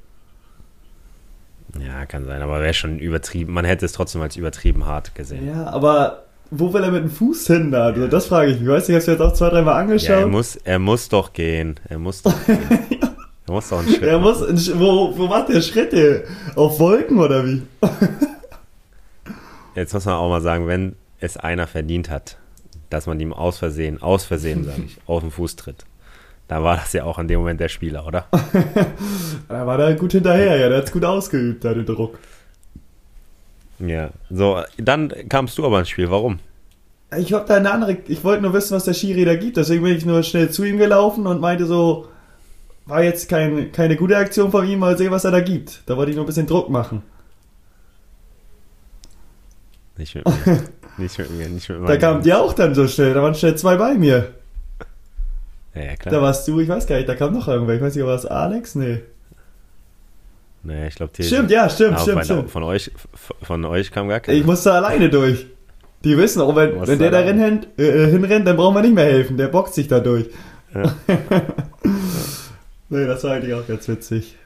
Ja, 1.79 2.07
kann 2.07 2.25
sein, 2.25 2.43
aber 2.43 2.61
wäre 2.61 2.75
schon 2.75 2.99
übertrieben. 2.99 3.53
Man 3.53 3.65
hätte 3.65 3.85
es 3.85 3.93
trotzdem 3.93 4.23
als 4.23 4.37
übertrieben 4.37 4.87
hart 4.87 5.15
gesehen. 5.15 5.47
Ja, 5.47 5.67
aber 5.67 6.25
wo 6.51 6.73
will 6.73 6.83
er 6.83 6.91
mit 6.91 7.03
dem 7.03 7.11
Fuß 7.11 7.47
hin 7.47 7.71
da? 7.71 7.87
Also, 7.87 8.07
das 8.07 8.27
frage 8.27 8.53
ich 8.53 8.61
mich. 8.61 8.69
Weißt 8.69 8.89
du, 8.89 8.93
ich 8.93 8.97
habe 8.97 9.01
es 9.01 9.07
jetzt 9.07 9.21
auch 9.21 9.33
zwei, 9.33 9.51
dreimal 9.51 9.75
angeschaut. 9.75 10.09
Ja, 10.09 10.21
er 10.21 10.27
muss, 10.27 10.57
er 10.57 10.79
muss 10.79 11.09
doch 11.09 11.33
gehen. 11.33 11.79
Er 11.89 11.99
muss 11.99 12.23
doch 12.23 12.35
gehen. 12.47 12.59
Er 13.49 13.53
muss 13.53 13.69
doch 13.69 13.79
einen 13.79 13.89
Schritt 13.89 14.03
er 14.03 14.19
machen. 14.19 14.51
Muss, 14.51 14.77
wo, 14.77 15.17
wo 15.17 15.27
macht 15.29 15.51
der 15.51 15.61
Schritte? 15.61 16.25
Auf 16.57 16.81
Wolken 16.81 17.21
oder 17.21 17.47
wie? 17.47 17.63
Jetzt 19.77 19.95
muss 19.95 20.05
man 20.05 20.15
auch 20.15 20.29
mal 20.29 20.41
sagen, 20.41 20.67
wenn 20.67 20.97
es 21.21 21.37
einer 21.37 21.69
verdient 21.69 22.11
hat, 22.11 22.39
dass 22.91 23.07
man 23.07 23.21
ihm 23.21 23.33
aus 23.33 23.59
Versehen, 23.59 24.03
aus 24.03 24.25
Versehen, 24.25 24.65
sage 24.65 24.83
ich, 24.87 24.97
auf 25.07 25.21
den 25.21 25.31
Fuß 25.31 25.55
tritt, 25.55 25.85
da 26.49 26.63
war 26.63 26.77
das 26.77 26.93
ja 26.93 27.05
auch 27.05 27.19
in 27.19 27.29
dem 27.29 27.41
Moment 27.41 27.61
der 27.61 27.69
Spieler, 27.69 28.07
oder? 28.07 28.27
da 29.49 29.67
war 29.67 29.79
der 29.79 29.95
gut 29.95 30.13
hinterher, 30.13 30.57
ja, 30.57 30.69
der 30.69 30.79
hat 30.79 30.85
es 30.85 30.93
gut 30.93 31.05
ausgeübt, 31.05 31.65
da 31.65 31.75
den 31.75 31.87
Druck. 31.87 32.19
Ja, 33.79 34.11
so, 34.31 34.63
dann 34.79 35.13
kamst 35.29 35.59
du 35.59 35.67
aber 35.67 35.81
ins 35.81 35.89
Spiel, 35.89 36.11
warum? 36.11 36.39
Ich 37.17 37.33
hab 37.33 37.47
da 37.47 37.57
eine 37.57 37.71
andere, 37.71 37.99
ich 38.09 38.25
wollte 38.25 38.43
nur 38.43 38.53
wissen, 38.53 38.75
was 38.75 38.85
der 38.85 38.95
Skiri 38.95 39.25
da 39.25 39.37
gibt, 39.37 39.57
deswegen 39.57 39.85
bin 39.85 39.97
ich 39.97 40.07
nur 40.07 40.23
schnell 40.23 40.51
zu 40.51 40.65
ihm 40.65 40.79
gelaufen 40.79 41.27
und 41.27 41.41
meinte 41.41 41.67
so, 41.67 42.09
war 42.87 43.03
jetzt 43.03 43.29
kein, 43.29 43.73
keine 43.73 43.97
gute 43.97 44.17
Aktion 44.17 44.51
von 44.51 44.67
ihm, 44.67 44.79
mal 44.79 44.97
sehen, 44.97 45.11
was 45.11 45.25
er 45.25 45.33
da 45.33 45.41
gibt. 45.41 45.83
Da 45.87 45.97
wollte 45.97 46.11
ich 46.11 46.17
nur 46.17 46.25
ein 46.25 46.29
bisschen 46.29 46.47
Druck 46.47 46.71
machen. 46.71 47.03
Nicht 49.99 50.15
mit 50.15 50.25
mir. 50.25 50.63
nicht 50.99 51.19
mit 51.19 51.31
mir, 51.31 51.49
nicht 51.49 51.69
mit 51.69 51.81
mir. 51.81 51.87
Da 51.87 51.97
kamen 51.97 52.23
die 52.23 52.33
auch 52.33 52.53
dann 52.53 52.75
so 52.75 52.87
schnell, 52.87 53.15
da 53.15 53.23
waren 53.23 53.35
schnell 53.35 53.57
zwei 53.57 53.77
bei 53.77 53.95
mir. 53.95 54.35
Ja, 55.77 55.97
klar. 55.97 56.15
Da 56.15 56.23
warst 56.23 56.49
du, 56.49 56.59
ich 56.61 56.69
weiß 56.69 56.87
gar 56.87 56.97
nicht, 56.97 57.09
da 57.09 57.15
kam 57.15 57.35
noch 57.35 57.49
irgendwer. 57.49 57.75
Ich 57.75 57.83
weiß 57.83 57.95
nicht, 57.95 58.05
war 58.05 58.15
das 58.15 58.27
Alex? 58.27 58.75
Nee. 58.75 59.01
Nee, 60.63 60.89
ich 60.89 60.97
glaube, 60.97 61.13
Stimmt, 61.23 61.51
ja, 61.51 61.69
stimmt, 61.69 62.01
stimmt, 62.01 62.17
von, 62.17 62.25
stimmt. 62.25 62.51
Von 62.51 62.63
euch, 62.65 62.91
von 63.43 63.65
euch 63.65 63.93
kam 63.93 64.09
gar 64.09 64.21
keiner. 64.21 64.37
Ich 64.37 64.45
musste 64.45 64.73
alleine 64.73 65.09
durch. 65.11 65.47
Die 66.03 66.17
wissen 66.17 66.41
auch, 66.41 66.57
wenn, 66.57 66.87
wenn 66.87 66.99
der 66.99 67.11
da 67.11 67.21
hinrennt, 67.21 67.69
äh, 67.79 68.09
hinrennt, 68.09 68.47
dann 68.47 68.57
brauchen 68.57 68.75
wir 68.75 68.83
nicht 68.83 68.95
mehr 68.95 69.05
helfen. 69.05 69.37
Der 69.37 69.49
boxt 69.49 69.75
sich 69.75 69.87
da 69.87 70.01
durch. 70.01 70.27
Ja. 70.75 70.95
nee, 72.89 73.07
das 73.07 73.23
war 73.25 73.35
eigentlich 73.35 73.55
auch 73.55 73.67
ganz 73.67 73.87
witzig. 73.89 74.37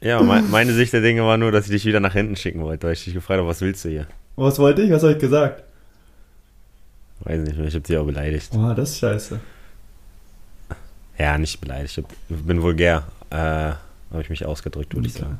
ja, 0.00 0.20
meine 0.22 0.72
Sicht 0.72 0.92
der 0.92 1.00
Dinge 1.00 1.22
war 1.22 1.36
nur, 1.36 1.52
dass 1.52 1.66
ich 1.66 1.70
dich 1.70 1.84
wieder 1.86 2.00
nach 2.00 2.12
hinten 2.12 2.36
schicken 2.36 2.62
wollte, 2.62 2.86
weil 2.86 2.94
ich 2.94 3.04
dich 3.04 3.14
gefragt 3.14 3.38
habe, 3.38 3.48
was 3.48 3.60
willst 3.60 3.84
du 3.84 3.90
hier? 3.90 4.06
Was 4.36 4.58
wollte 4.58 4.82
ich? 4.82 4.90
Was 4.90 5.02
habe 5.02 5.12
ich 5.12 5.18
gesagt? 5.18 5.62
Weiß 7.20 7.40
nicht 7.40 7.56
mehr, 7.56 7.68
ich 7.68 7.74
habe 7.74 7.86
dich 7.86 7.96
auch 7.96 8.04
beleidigt. 8.06 8.50
Oh, 8.56 8.72
das 8.74 8.90
ist 8.90 8.98
scheiße. 8.98 9.40
Ja, 11.18 11.38
nicht 11.38 11.60
beleidigt. 11.60 12.02
Ich 12.28 12.36
bin 12.36 12.62
vulgär. 12.62 13.04
Äh, 13.30 13.36
habe 13.36 14.22
ich 14.22 14.30
mich 14.30 14.44
ausgedrückt, 14.46 14.94
würde 14.94 15.08
ich 15.08 15.14
sagen. 15.14 15.38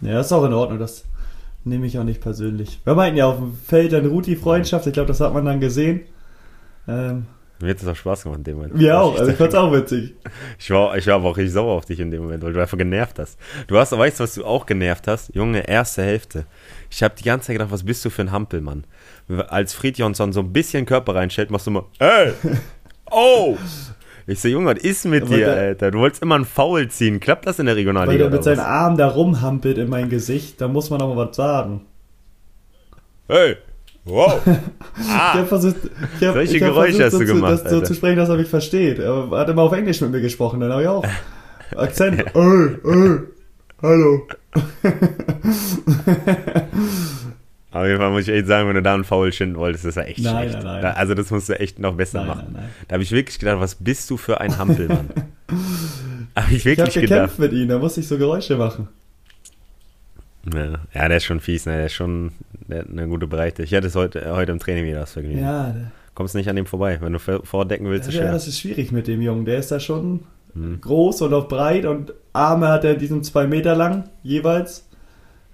Ja, 0.00 0.14
das 0.14 0.26
ist 0.26 0.32
auch 0.32 0.44
in 0.44 0.52
Ordnung. 0.52 0.78
Das 0.78 1.04
nehme 1.64 1.86
ich 1.86 1.98
auch 1.98 2.04
nicht 2.04 2.20
persönlich. 2.20 2.80
Wir 2.84 2.94
meinten 2.94 3.16
ja 3.18 3.26
auf 3.26 3.36
dem 3.38 3.56
Feld 3.56 3.94
eine 3.94 4.08
Ruti-Freundschaft. 4.08 4.86
Ich 4.86 4.92
glaube, 4.92 5.08
das 5.08 5.20
hat 5.20 5.32
man 5.34 5.44
dann 5.44 5.60
gesehen. 5.60 6.00
Ähm, 6.88 7.26
Mir 7.60 7.70
hat 7.70 7.76
es 7.80 7.86
auch 7.86 7.94
Spaß 7.94 8.24
gemacht 8.24 8.38
in 8.38 8.44
dem 8.44 8.56
Moment. 8.56 8.74
Mir 8.74 8.98
auch, 9.00 9.16
also 9.16 9.30
ich 9.30 9.36
fand 9.36 9.50
es 9.52 9.54
auch 9.54 9.72
witzig. 9.72 10.14
Ich 10.58 10.70
war, 10.70 10.96
ich 10.96 11.06
war 11.06 11.14
aber 11.14 11.30
auch 11.30 11.36
richtig 11.36 11.52
sauer 11.54 11.72
auf 11.74 11.84
dich 11.84 12.00
in 12.00 12.10
dem 12.10 12.22
Moment, 12.22 12.42
weil 12.42 12.52
du 12.52 12.60
einfach 12.60 12.78
genervt 12.78 13.20
hast. 13.20 13.38
Du 13.68 13.78
hast, 13.78 13.96
weißt 13.96 14.18
du, 14.18 14.24
was 14.24 14.34
du 14.34 14.44
auch 14.44 14.66
genervt 14.66 15.06
hast? 15.06 15.32
Junge, 15.34 15.68
erste 15.68 16.02
Hälfte. 16.02 16.46
Ich 16.90 17.02
habe 17.04 17.14
die 17.16 17.22
ganze 17.22 17.46
Zeit 17.46 17.54
gedacht, 17.54 17.70
was 17.70 17.84
bist 17.84 18.04
du 18.04 18.10
für 18.10 18.22
ein 18.22 18.32
Hampelmann? 18.32 18.84
Als 19.48 19.74
Friedjonsson 19.74 20.32
so 20.32 20.40
ein 20.40 20.52
bisschen 20.52 20.84
Körper 20.86 21.14
reinstellt, 21.14 21.52
machst 21.52 21.66
du 21.66 21.70
immer, 21.70 21.84
ey, 22.00 22.32
oh, 23.12 23.56
ich 24.26 24.40
so, 24.40 24.48
Junge, 24.48 24.74
was 24.74 24.82
ist 24.82 25.04
mit 25.04 25.28
dir, 25.28 25.52
Alter? 25.52 25.90
Du 25.90 25.98
wolltest 25.98 26.22
immer 26.22 26.36
einen 26.36 26.44
Foul 26.44 26.88
ziehen. 26.88 27.20
Klappt 27.20 27.46
das 27.46 27.58
in 27.58 27.66
der 27.66 27.76
Regionalliga? 27.76 28.12
Weil 28.12 28.18
der 28.18 28.30
mit 28.30 28.44
seinen 28.44 28.60
Armen 28.60 28.96
da 28.96 29.08
rumhampelt 29.08 29.78
in 29.78 29.88
mein 29.88 30.08
Gesicht, 30.08 30.60
da 30.60 30.68
muss 30.68 30.90
man 30.90 31.00
auch 31.02 31.14
mal 31.14 31.28
was 31.28 31.36
sagen. 31.36 31.82
Hey! 33.28 33.56
Wow! 34.04 34.40
Ah, 35.08 35.40
ich 35.40 35.48
versucht, 35.48 35.76
ich 36.20 36.26
hab, 36.26 36.34
Solche 36.34 36.56
ich 36.56 36.62
hab 36.62 36.70
Geräusche 36.70 36.96
versucht, 36.98 37.12
hast 37.12 37.20
du 37.20 37.26
so, 37.26 37.34
gemacht. 37.34 37.60
Das, 37.64 37.70
so 37.70 37.80
zu 37.80 37.94
sprechen, 37.94 38.16
dass 38.16 38.28
er 38.28 38.36
mich 38.36 38.48
versteht. 38.48 38.98
Er 38.98 39.30
hat 39.30 39.48
immer 39.48 39.62
auf 39.62 39.72
Englisch 39.72 40.00
mit 40.00 40.10
mir 40.10 40.20
gesprochen, 40.20 40.60
dann 40.60 40.72
habe 40.72 40.82
ich 40.82 40.88
auch. 40.88 41.04
Akzent. 41.76 42.24
ey, 42.34 42.68
ey, 42.84 43.18
hallo. 43.80 44.26
Auf 47.72 47.86
jeden 47.86 47.98
Fall 47.98 48.10
muss 48.10 48.22
ich 48.22 48.34
echt 48.34 48.46
sagen, 48.46 48.68
wenn 48.68 48.76
du 48.76 48.82
da 48.82 48.94
einen 48.94 49.04
Foul 49.04 49.32
schinden 49.32 49.56
wolltest, 49.56 49.84
das 49.84 49.90
ist 49.90 49.96
ja 49.96 50.02
echt 50.02 50.20
nein, 50.20 50.50
schlecht. 50.50 50.64
Nein, 50.64 50.82
nein. 50.82 50.94
also 50.94 51.14
das 51.14 51.30
musst 51.30 51.48
du 51.48 51.58
echt 51.58 51.78
noch 51.78 51.94
besser 51.94 52.18
nein, 52.18 52.28
machen. 52.28 52.46
Nein, 52.52 52.68
da 52.86 52.94
habe 52.94 53.02
ich 53.02 53.12
wirklich 53.12 53.38
gedacht, 53.38 53.60
was 53.60 53.76
bist 53.76 54.10
du 54.10 54.16
für 54.16 54.40
ein 54.40 54.58
Hampelmann? 54.58 55.08
habe 56.36 56.54
ich 56.54 56.64
wirklich 56.64 56.88
ich 56.88 56.96
hab 56.96 57.02
gekämpft 57.02 57.38
mit 57.38 57.52
ihm, 57.52 57.68
da 57.68 57.78
musste 57.78 58.00
ich 58.00 58.08
so 58.08 58.18
Geräusche 58.18 58.56
machen. 58.56 58.88
Ja, 60.52 60.80
ja, 60.92 61.08
der 61.08 61.16
ist 61.16 61.24
schon 61.24 61.40
fies, 61.40 61.66
ne? 61.66 61.76
der 61.76 61.86
ist 61.86 61.94
schon 61.94 62.32
der 62.72 62.80
hat 62.80 62.90
eine 62.90 63.08
gute 63.08 63.26
Breite. 63.26 63.62
Ich 63.62 63.74
hatte 63.74 63.86
es 63.86 63.94
heute, 63.94 64.34
heute 64.34 64.52
im 64.52 64.58
Training 64.58 64.84
wieder 64.84 65.00
das 65.00 65.12
Vergnügen. 65.12 65.40
Ja. 65.40 65.74
Kommst 66.14 66.34
nicht 66.34 66.48
an 66.48 66.56
dem 66.56 66.66
vorbei, 66.66 66.98
wenn 67.00 67.12
du 67.12 67.18
vordecken 67.18 67.88
willst, 67.88 68.08
ist 68.08 68.14
ja, 68.14 68.22
schwer. 68.22 68.32
das 68.32 68.46
ist 68.46 68.60
schwierig 68.60 68.92
mit 68.92 69.06
dem 69.06 69.22
Jungen. 69.22 69.44
Der 69.44 69.58
ist 69.58 69.70
da 69.70 69.80
schon 69.80 70.20
hm. 70.54 70.80
groß 70.80 71.22
und 71.22 71.32
auch 71.32 71.48
breit 71.48 71.86
und 71.86 72.12
Arme 72.32 72.68
hat 72.68 72.84
er 72.84 72.94
diesen 72.94 73.22
zwei 73.22 73.46
Meter 73.46 73.74
lang 73.74 74.04
jeweils. 74.22 74.86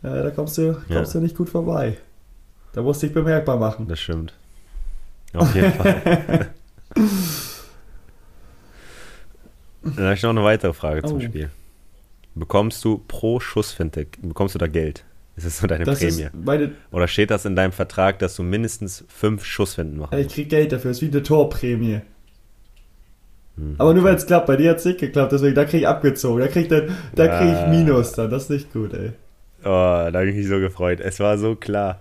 Ja, 0.03 0.23
da 0.23 0.31
kommst 0.31 0.59
du, 0.59 0.75
kommst 0.93 1.15
ja. 1.15 1.21
du 1.21 1.25
nicht 1.25 1.37
gut 1.37 1.49
vorbei. 1.49 1.97
Da 2.73 2.83
musste 2.83 3.07
ich 3.07 3.15
bemerkbar 3.15 3.57
machen. 3.57 3.89
Das 3.89 4.01
stimmt. 4.01 4.35
Auf 5.35 5.55
jeden 5.55 5.73
Fall. 5.73 6.51
Dann 9.83 10.05
habe 10.05 10.15
ich 10.15 10.23
noch 10.23 10.31
eine 10.31 10.45
weitere 10.45 10.73
Frage 10.73 11.03
oh. 11.05 11.09
zum 11.09 11.21
Spiel. 11.21 11.51
Bekommst 12.35 12.85
du 12.85 12.99
pro 13.07 13.41
Schussfinte, 13.41 14.07
bekommst 14.23 14.55
du 14.55 14.59
da 14.59 14.67
Geld? 14.67 15.05
Ist 15.37 15.47
das 15.47 15.59
so 15.59 15.67
deine 15.67 15.85
das 15.85 15.99
Prämie? 16.01 16.29
Oder 16.91 17.09
steht 17.09 17.31
das 17.31 17.45
in 17.45 17.57
deinem 17.57 17.73
Vertrag, 17.73 18.19
dass 18.19 18.37
du 18.37 18.43
mindestens 18.43 19.05
fünf 19.09 19.45
Schussfinden 19.45 19.99
machst? 19.99 20.15
Ich 20.15 20.29
krieg 20.29 20.49
Geld 20.49 20.73
dafür, 20.73 20.91
das 20.91 20.99
ist 20.99 21.03
wie 21.03 21.13
eine 21.13 21.23
Torprämie. 21.23 22.01
Hm, 23.57 23.75
Aber 23.79 23.95
nur 23.95 24.05
weil 24.05 24.15
es 24.15 24.27
klappt, 24.27 24.47
bei 24.47 24.57
dir 24.57 24.71
hat 24.71 24.79
es 24.79 24.85
nicht 24.85 25.01
geklappt, 25.01 25.33
deswegen 25.33 25.55
da 25.55 25.65
krieg 25.65 25.83
ich 25.83 25.89
abgezogen. 25.89 26.41
Da 26.41 26.49
krieg, 26.49 26.69
dann, 26.69 26.97
da 27.15 27.39
krieg 27.39 27.55
ich 27.55 27.67
Minus 27.69 28.13
dann, 28.13 28.31
das 28.31 28.45
ist 28.45 28.51
nicht 28.51 28.73
gut, 28.73 28.95
ey. 28.95 29.13
Oh, 29.61 29.65
da 29.65 30.13
habe 30.13 30.29
ich 30.29 30.37
mich 30.37 30.47
so 30.47 30.61
gefreut. 30.61 31.01
Es 31.01 31.19
war 31.19 31.39
so 31.39 31.57
klar 31.57 32.01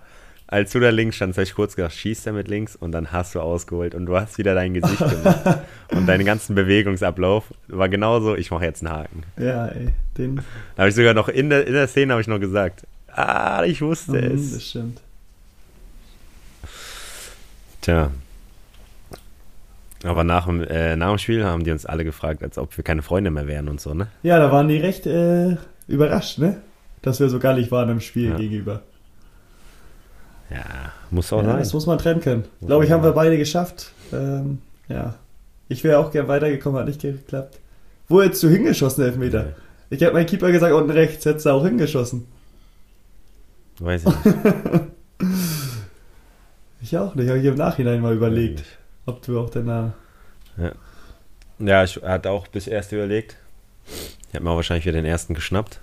als 0.50 0.72
du 0.72 0.80
da 0.80 0.88
links 0.88 1.16
standst, 1.16 1.36
habe 1.36 1.44
ich 1.44 1.54
kurz 1.54 1.76
gedacht, 1.76 1.94
schießt 1.94 2.26
er 2.26 2.32
mit 2.32 2.48
links 2.48 2.74
und 2.74 2.92
dann 2.92 3.12
hast 3.12 3.34
du 3.34 3.40
ausgeholt 3.40 3.94
und 3.94 4.06
du 4.06 4.16
hast 4.16 4.38
wieder 4.38 4.54
dein 4.54 4.72
Gesicht 4.72 4.98
gemacht. 4.98 5.58
und 5.94 6.06
deinen 6.06 6.24
ganzen 6.24 6.54
Bewegungsablauf 6.54 7.44
war 7.68 7.90
genauso, 7.90 8.34
ich 8.34 8.50
mache 8.50 8.64
jetzt 8.64 8.82
einen 8.84 8.94
Haken. 8.94 9.22
Ja, 9.36 9.66
ey, 9.66 9.88
den. 10.16 10.36
Da 10.36 10.82
habe 10.82 10.88
ich 10.88 10.94
sogar 10.94 11.12
noch 11.12 11.28
in 11.28 11.50
der, 11.50 11.66
in 11.66 11.74
der 11.74 11.86
Szene 11.86 12.14
habe 12.14 12.22
ich 12.22 12.28
noch 12.28 12.40
gesagt, 12.40 12.86
ah, 13.08 13.62
ich 13.64 13.82
wusste 13.82 14.12
mhm, 14.12 14.36
es. 14.36 14.54
Das 14.54 14.64
stimmt. 14.64 15.00
Tja. 17.82 18.10
Aber 20.04 20.24
nach 20.24 20.46
dem, 20.46 20.62
äh, 20.62 20.96
nach 20.96 21.10
dem 21.10 21.18
Spiel 21.18 21.44
haben 21.44 21.62
die 21.62 21.72
uns 21.72 21.84
alle 21.84 22.04
gefragt, 22.04 22.42
als 22.42 22.56
ob 22.56 22.74
wir 22.74 22.84
keine 22.84 23.02
Freunde 23.02 23.30
mehr 23.30 23.46
wären 23.46 23.68
und 23.68 23.82
so, 23.82 23.92
ne? 23.92 24.06
Ja, 24.22 24.38
da 24.38 24.50
waren 24.50 24.68
die 24.68 24.78
recht 24.78 25.06
äh, 25.06 25.56
überrascht, 25.88 26.38
ne? 26.38 26.62
Dass 27.02 27.20
wir 27.20 27.28
so 27.28 27.38
gallig 27.38 27.70
waren 27.70 27.90
im 27.90 28.00
Spiel 28.00 28.30
ja. 28.30 28.36
gegenüber. 28.36 28.82
Ja, 30.50 30.92
muss 31.10 31.32
auch 31.32 31.42
ja, 31.42 31.50
sein. 31.50 31.58
Das 31.58 31.72
muss 31.72 31.86
man 31.86 31.98
trennen 31.98 32.20
können. 32.20 32.44
Glaube 32.64 32.84
ich, 32.84 32.90
haben 32.90 33.02
wir 33.02 33.12
beide 33.12 33.36
geschafft. 33.36 33.92
Ähm, 34.12 34.58
ja. 34.88 35.14
Ich 35.68 35.84
wäre 35.84 35.98
auch 35.98 36.10
gern 36.10 36.28
weitergekommen, 36.28 36.80
hat 36.80 36.86
nicht 36.86 37.02
geklappt. 37.02 37.58
Wo 38.08 38.22
hättest 38.22 38.42
du 38.42 38.48
hingeschossen, 38.48 39.04
Elfmeter? 39.04 39.42
Nee. 39.42 39.96
Ich 39.96 40.02
habe 40.02 40.14
meinem 40.14 40.26
Keeper 40.26 40.50
gesagt, 40.50 40.72
unten 40.72 40.90
rechts 40.90 41.24
hättest 41.24 41.46
du 41.46 41.50
auch 41.50 41.64
hingeschossen. 41.64 42.26
Weiß 43.78 44.04
ich 44.04 44.24
nicht. 44.24 44.36
ich 46.80 46.98
auch 46.98 47.14
nicht, 47.14 47.28
habe 47.28 47.38
ich 47.38 47.44
im 47.44 47.54
Nachhinein 47.54 48.00
mal 48.00 48.14
überlegt, 48.14 48.64
ob 49.06 49.22
du 49.22 49.38
auch 49.38 49.50
danach. 49.50 49.92
Ja. 50.56 50.72
Ja, 51.58 51.84
ich 51.84 51.96
hatte 52.02 52.30
auch 52.30 52.46
bis 52.46 52.66
erst 52.66 52.92
überlegt. 52.92 53.36
Ich 54.28 54.34
habe 54.34 54.44
mir 54.44 54.50
auch 54.50 54.56
wahrscheinlich 54.56 54.86
wieder 54.86 54.98
den 54.98 55.04
ersten 55.04 55.34
geschnappt. 55.34 55.80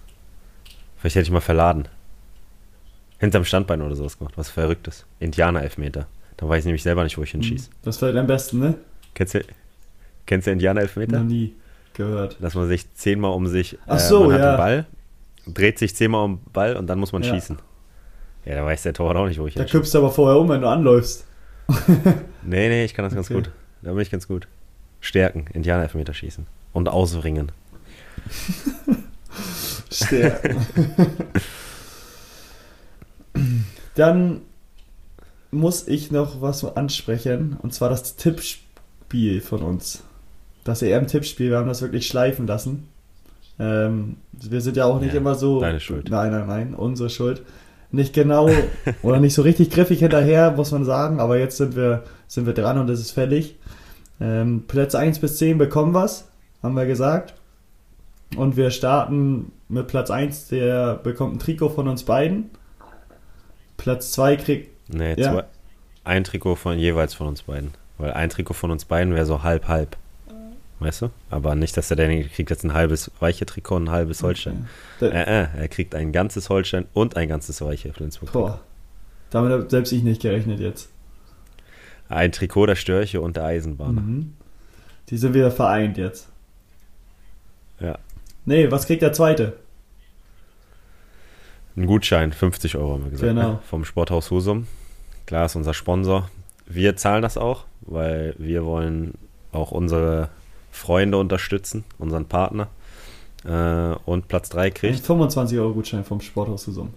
Vielleicht 0.97 1.15
hätte 1.15 1.23
ich 1.23 1.31
mal 1.31 1.41
verladen. 1.41 1.87
Hinterm 3.19 3.45
Standbein 3.45 3.81
oder 3.81 3.95
sowas 3.95 4.17
gemacht. 4.17 4.37
Was 4.37 4.49
Verrücktes. 4.49 5.05
Indianer-Elfmeter. 5.19 6.07
Da 6.37 6.49
weiß 6.49 6.59
ich 6.59 6.65
nämlich 6.65 6.83
selber 6.83 7.03
nicht, 7.03 7.17
wo 7.17 7.23
ich 7.23 7.31
hinschieße. 7.31 7.69
Hm, 7.69 7.75
das 7.83 8.01
wäre 8.01 8.19
am 8.19 8.27
besten, 8.27 8.59
ne? 8.59 8.75
Kennst 9.13 9.35
du, 9.35 9.41
kennst 10.25 10.47
du 10.47 10.51
Indianer-Elfmeter? 10.51 11.19
Noch 11.19 11.25
nie 11.25 11.55
gehört. 11.93 12.37
Dass 12.41 12.55
man 12.55 12.67
sich 12.67 12.93
zehnmal 12.93 13.31
um 13.31 13.47
sich. 13.47 13.77
Ach 13.87 13.95
äh, 13.95 13.99
so, 13.99 14.25
man 14.25 14.33
hat 14.33 14.41
ja. 14.41 14.51
den 14.51 14.57
Ball, 14.57 14.85
dreht 15.47 15.79
sich 15.79 15.95
zehnmal 15.95 16.25
um 16.25 16.37
den 16.37 16.51
Ball 16.51 16.75
und 16.75 16.87
dann 16.87 16.99
muss 16.99 17.13
man 17.13 17.23
ja. 17.23 17.33
schießen. 17.33 17.57
Ja, 18.45 18.55
da 18.55 18.65
weiß 18.65 18.83
der 18.83 18.93
Torwart 18.93 19.17
auch 19.17 19.27
nicht, 19.27 19.39
wo 19.39 19.47
ich 19.47 19.55
Da 19.55 19.63
kippst 19.63 19.93
du 19.93 19.97
aber 19.99 20.11
vorher 20.11 20.39
um, 20.39 20.49
wenn 20.49 20.61
du 20.61 20.69
anläufst. 20.69 21.25
nee, 22.43 22.69
nee, 22.69 22.85
ich 22.85 22.93
kann 22.93 23.03
das 23.03 23.13
okay. 23.13 23.15
ganz 23.15 23.29
gut. 23.29 23.51
Da 23.81 23.91
bin 23.91 24.01
ich 24.01 24.11
ganz 24.11 24.27
gut. 24.27 24.47
Stärken, 24.99 25.47
Indianer-Elfmeter 25.53 26.13
schießen. 26.13 26.45
Und 26.73 26.89
ausringen. 26.89 27.51
Stärken. 29.91 30.57
Dann 33.95 34.41
muss 35.51 35.87
ich 35.87 36.11
noch 36.11 36.41
was 36.41 36.63
ansprechen, 36.75 37.57
und 37.61 37.73
zwar 37.73 37.89
das 37.89 38.15
Tippspiel 38.15 39.41
von 39.41 39.61
uns. 39.61 40.03
Das 40.63 40.81
EM-Tippspiel, 40.81 41.51
wir 41.51 41.57
haben 41.57 41.67
das 41.67 41.81
wirklich 41.81 42.07
schleifen 42.07 42.47
lassen. 42.47 42.87
Ähm, 43.57 44.17
wir 44.31 44.61
sind 44.61 44.77
ja 44.77 44.85
auch 44.85 44.99
nicht 44.99 45.13
ja, 45.13 45.19
immer 45.19 45.35
so. 45.35 45.61
Deine 45.61 45.79
Schuld. 45.79 46.09
Nein, 46.09 46.31
nein, 46.31 46.47
nein, 46.47 46.73
unsere 46.73 47.09
Schuld. 47.09 47.43
Nicht 47.91 48.13
genau 48.13 48.49
oder 49.01 49.19
nicht 49.19 49.33
so 49.33 49.43
richtig 49.43 49.69
griffig 49.69 49.99
hinterher, 49.99 50.51
muss 50.51 50.71
man 50.71 50.83
sagen, 50.83 51.19
aber 51.19 51.37
jetzt 51.37 51.57
sind 51.57 51.75
wir, 51.75 52.03
sind 52.27 52.45
wir 52.45 52.53
dran 52.53 52.77
und 52.77 52.89
es 52.89 52.99
ist 52.99 53.11
fällig. 53.11 53.57
Ähm, 54.19 54.63
Plätze 54.67 54.99
1 54.99 55.19
bis 55.19 55.37
10 55.37 55.57
bekommen 55.57 55.93
was, 55.93 56.27
haben 56.61 56.75
wir 56.75 56.85
gesagt. 56.85 57.35
Und 58.35 58.57
wir 58.57 58.71
starten 58.71 59.51
mit 59.69 59.87
Platz 59.87 60.11
1, 60.11 60.49
der 60.49 60.95
bekommt 60.95 61.35
ein 61.35 61.39
Trikot 61.39 61.69
von 61.69 61.87
uns 61.87 62.03
beiden. 62.03 62.49
Platz 63.85 64.11
2 64.13 64.37
kriegt. 64.37 64.89
Nee, 64.89 65.13
ja. 65.15 65.31
zwei, 65.31 65.43
ein 66.05 66.23
Trikot 66.23 66.55
von 66.55 66.79
jeweils 66.79 67.13
von 67.13 67.27
uns 67.27 67.43
beiden. 67.43 67.71
Weil 67.99 68.13
ein 68.13 68.31
Trikot 68.31 68.55
von 68.55 68.71
uns 68.71 68.83
beiden 68.85 69.13
wäre 69.13 69.27
so 69.27 69.43
halb-halb. 69.43 69.95
Weißt 70.79 71.03
du? 71.03 71.11
Aber 71.29 71.53
nicht, 71.53 71.77
dass 71.77 71.91
er 71.91 71.95
denkt, 71.95 72.33
kriegt 72.33 72.49
jetzt 72.49 72.63
ein 72.63 72.73
halbes 72.73 73.11
weiche 73.19 73.45
Trikot 73.45 73.75
und 73.75 73.83
ein 73.83 73.91
halbes 73.91 74.23
Holstein. 74.23 74.67
Okay. 74.97 75.11
Äh, 75.11 75.43
äh, 75.43 75.47
er 75.55 75.67
kriegt 75.67 75.93
ein 75.93 76.11
ganzes 76.11 76.49
Holstein 76.49 76.87
und 76.93 77.15
ein 77.15 77.29
ganzes 77.29 77.61
weiche 77.61 77.93
Flensburg. 77.93 78.31
Boah. 78.31 78.59
Damit 79.29 79.51
habe 79.51 79.69
selbst 79.69 79.91
ich 79.91 80.01
nicht 80.01 80.23
gerechnet 80.23 80.59
jetzt. 80.59 80.89
Ein 82.09 82.31
Trikot 82.31 82.65
der 82.65 82.75
Störche 82.75 83.21
und 83.21 83.37
der 83.37 83.45
Eisenbahn. 83.45 83.93
Mhm. 83.93 84.33
Die 85.09 85.17
sind 85.17 85.35
wieder 85.35 85.51
vereint 85.51 85.99
jetzt. 85.99 86.27
Ja. 87.79 87.99
Nee, 88.45 88.71
was 88.71 88.87
kriegt 88.87 89.03
der 89.03 89.13
zweite? 89.13 89.53
Ein 91.77 91.87
Gutschein, 91.87 92.31
50 92.31 92.77
Euro 92.77 92.93
haben 92.93 93.03
wir 93.03 93.11
gesagt. 93.11 93.33
Genau. 93.33 93.49
Ne? 93.49 93.59
Vom 93.69 93.83
Sporthaus 93.83 94.31
Husum. 94.31 94.67
Klar 95.25 95.47
ist 95.47 95.55
unser 95.55 95.73
Sponsor. 95.73 96.29
Wir 96.65 96.95
zahlen 96.95 97.21
das 97.21 97.37
auch, 97.37 97.65
weil 97.81 98.35
wir 98.37 98.65
wollen 98.65 99.15
auch 99.51 99.71
unsere 99.71 100.29
Freunde 100.71 101.17
unterstützen, 101.17 101.83
unseren 101.97 102.25
Partner. 102.25 102.67
Äh, 103.43 103.95
und 104.05 104.27
Platz 104.27 104.49
3 104.49 104.71
kriegt. 104.71 104.99
25 104.99 105.59
Euro 105.59 105.73
Gutschein 105.73 106.03
vom 106.03 106.21
Sporthaus 106.21 106.65
Husum. 106.67 106.89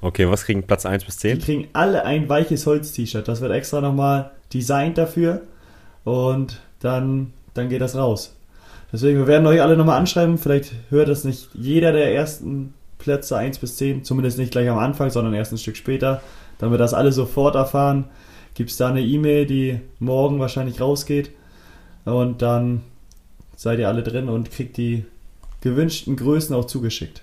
Okay, 0.00 0.28
was 0.28 0.44
kriegen 0.44 0.64
Platz 0.64 0.86
1 0.86 1.04
bis 1.04 1.18
10? 1.18 1.38
Die 1.38 1.44
kriegen 1.44 1.68
alle 1.72 2.04
ein 2.04 2.28
weiches 2.28 2.66
Holz-T-Shirt. 2.66 3.26
Das 3.26 3.40
wird 3.40 3.52
extra 3.52 3.80
nochmal 3.80 4.32
designt 4.52 4.98
dafür. 4.98 5.42
Und 6.04 6.60
dann, 6.80 7.32
dann 7.54 7.68
geht 7.68 7.80
das 7.80 7.94
raus. 7.94 8.34
Deswegen, 8.92 9.18
wir 9.18 9.26
werden 9.26 9.46
euch 9.46 9.62
alle 9.62 9.76
nochmal 9.76 9.98
anschreiben. 9.98 10.38
Vielleicht 10.38 10.72
hört 10.90 11.08
das 11.08 11.24
nicht 11.24 11.50
jeder 11.54 11.92
der 11.92 12.14
ersten 12.14 12.74
Plätze 13.02 13.36
1 13.36 13.58
bis 13.58 13.76
10. 13.76 14.04
Zumindest 14.04 14.38
nicht 14.38 14.52
gleich 14.52 14.68
am 14.68 14.78
Anfang, 14.78 15.10
sondern 15.10 15.34
erst 15.34 15.52
ein 15.52 15.58
Stück 15.58 15.76
später. 15.76 16.22
Dann 16.58 16.70
wir 16.70 16.78
das 16.78 16.94
alle 16.94 17.10
sofort 17.10 17.56
erfahren, 17.56 18.04
gibt 18.54 18.70
es 18.70 18.76
da 18.76 18.88
eine 18.88 19.02
E-Mail, 19.02 19.46
die 19.46 19.80
morgen 19.98 20.38
wahrscheinlich 20.38 20.80
rausgeht. 20.80 21.32
Und 22.04 22.42
dann 22.42 22.82
seid 23.56 23.80
ihr 23.80 23.88
alle 23.88 24.04
drin 24.04 24.28
und 24.28 24.52
kriegt 24.52 24.76
die 24.76 25.04
gewünschten 25.60 26.14
Größen 26.14 26.54
auch 26.54 26.66
zugeschickt. 26.66 27.22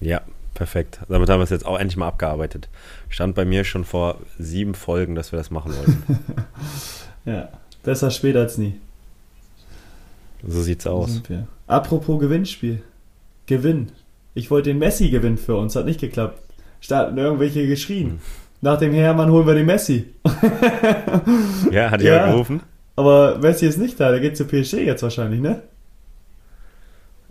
Ja, 0.00 0.20
perfekt. 0.54 1.00
Damit 1.08 1.28
haben 1.28 1.40
wir 1.40 1.44
es 1.44 1.50
jetzt 1.50 1.66
auch 1.66 1.78
endlich 1.78 1.96
mal 1.96 2.06
abgearbeitet. 2.06 2.68
Stand 3.08 3.34
bei 3.34 3.44
mir 3.44 3.64
schon 3.64 3.84
vor 3.84 4.18
sieben 4.38 4.74
Folgen, 4.74 5.16
dass 5.16 5.32
wir 5.32 5.38
das 5.38 5.50
machen 5.50 5.74
wollten. 5.76 6.20
ja, 7.24 7.48
besser 7.82 8.12
später 8.12 8.40
als 8.40 8.58
nie. 8.58 8.74
So 10.46 10.62
sieht's 10.62 10.86
aus. 10.86 11.20
Apropos 11.66 12.20
Gewinnspiel. 12.20 12.82
Gewinn. 13.48 13.90
Ich 14.34 14.50
wollte 14.50 14.70
den 14.70 14.78
Messi 14.78 15.10
gewinnen 15.10 15.38
für 15.38 15.56
uns, 15.56 15.74
hat 15.74 15.86
nicht 15.86 16.00
geklappt. 16.00 16.40
Starten 16.80 17.18
irgendwelche 17.18 17.66
geschrien. 17.66 18.20
Nach 18.60 18.78
dem 18.78 18.92
Hermann 18.92 19.30
holen 19.32 19.46
wir 19.46 19.54
den 19.54 19.66
Messi. 19.66 20.14
ja, 21.72 21.90
hat 21.90 22.02
ja 22.02 22.30
gerufen. 22.30 22.60
Aber 22.94 23.38
Messi 23.38 23.66
ist 23.66 23.78
nicht 23.78 23.98
da, 23.98 24.10
der 24.10 24.20
geht 24.20 24.36
zu 24.36 24.44
PSG 24.44 24.74
jetzt 24.74 25.02
wahrscheinlich, 25.02 25.40
ne? 25.40 25.62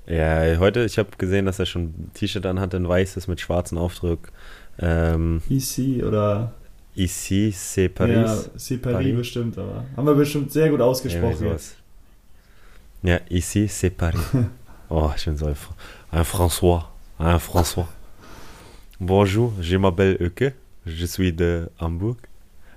Ja, 0.06 0.58
heute, 0.60 0.86
ich 0.86 0.98
habe 0.98 1.10
gesehen, 1.18 1.46
dass 1.46 1.60
er 1.60 1.66
schon 1.66 1.84
ein 1.84 2.12
T-Shirt 2.14 2.46
anhat, 2.46 2.74
ein 2.74 2.88
weißes 2.88 3.28
mit 3.28 3.42
schwarzem 3.42 3.78
Aufdruck. 3.78 4.32
Ähm, 4.80 5.42
Ici 5.50 6.04
oder. 6.04 6.54
Ici, 6.96 7.54
c'est 7.54 7.90
Paris. 7.90 8.16
Ja, 8.16 8.36
c'est 8.58 8.78
Paris, 8.82 8.96
Paris, 8.96 9.16
bestimmt, 9.16 9.58
aber 9.58 9.86
haben 9.96 10.08
wir 10.08 10.16
bestimmt 10.16 10.52
sehr 10.52 10.70
gut 10.70 10.82
ausgesprochen 10.82 11.46
ja. 11.46 11.58
Ja, 13.04 13.20
ici, 13.30 13.68
c'est 13.68 13.92
Paris. 13.92 14.20
oh, 14.90 15.12
ich 15.16 15.26
bin 15.26 15.38
so 15.38 15.54
ein 16.12 16.24
François. 16.24 16.92
Ein 17.20 17.40
François. 17.40 17.88
Bonjour, 19.00 19.54
je 19.62 19.78
m'appelle 19.78 20.18
Euke. 20.22 20.54
Je 20.86 21.06
suis 21.06 21.34
de 21.34 21.70
Hamburg. 21.80 22.18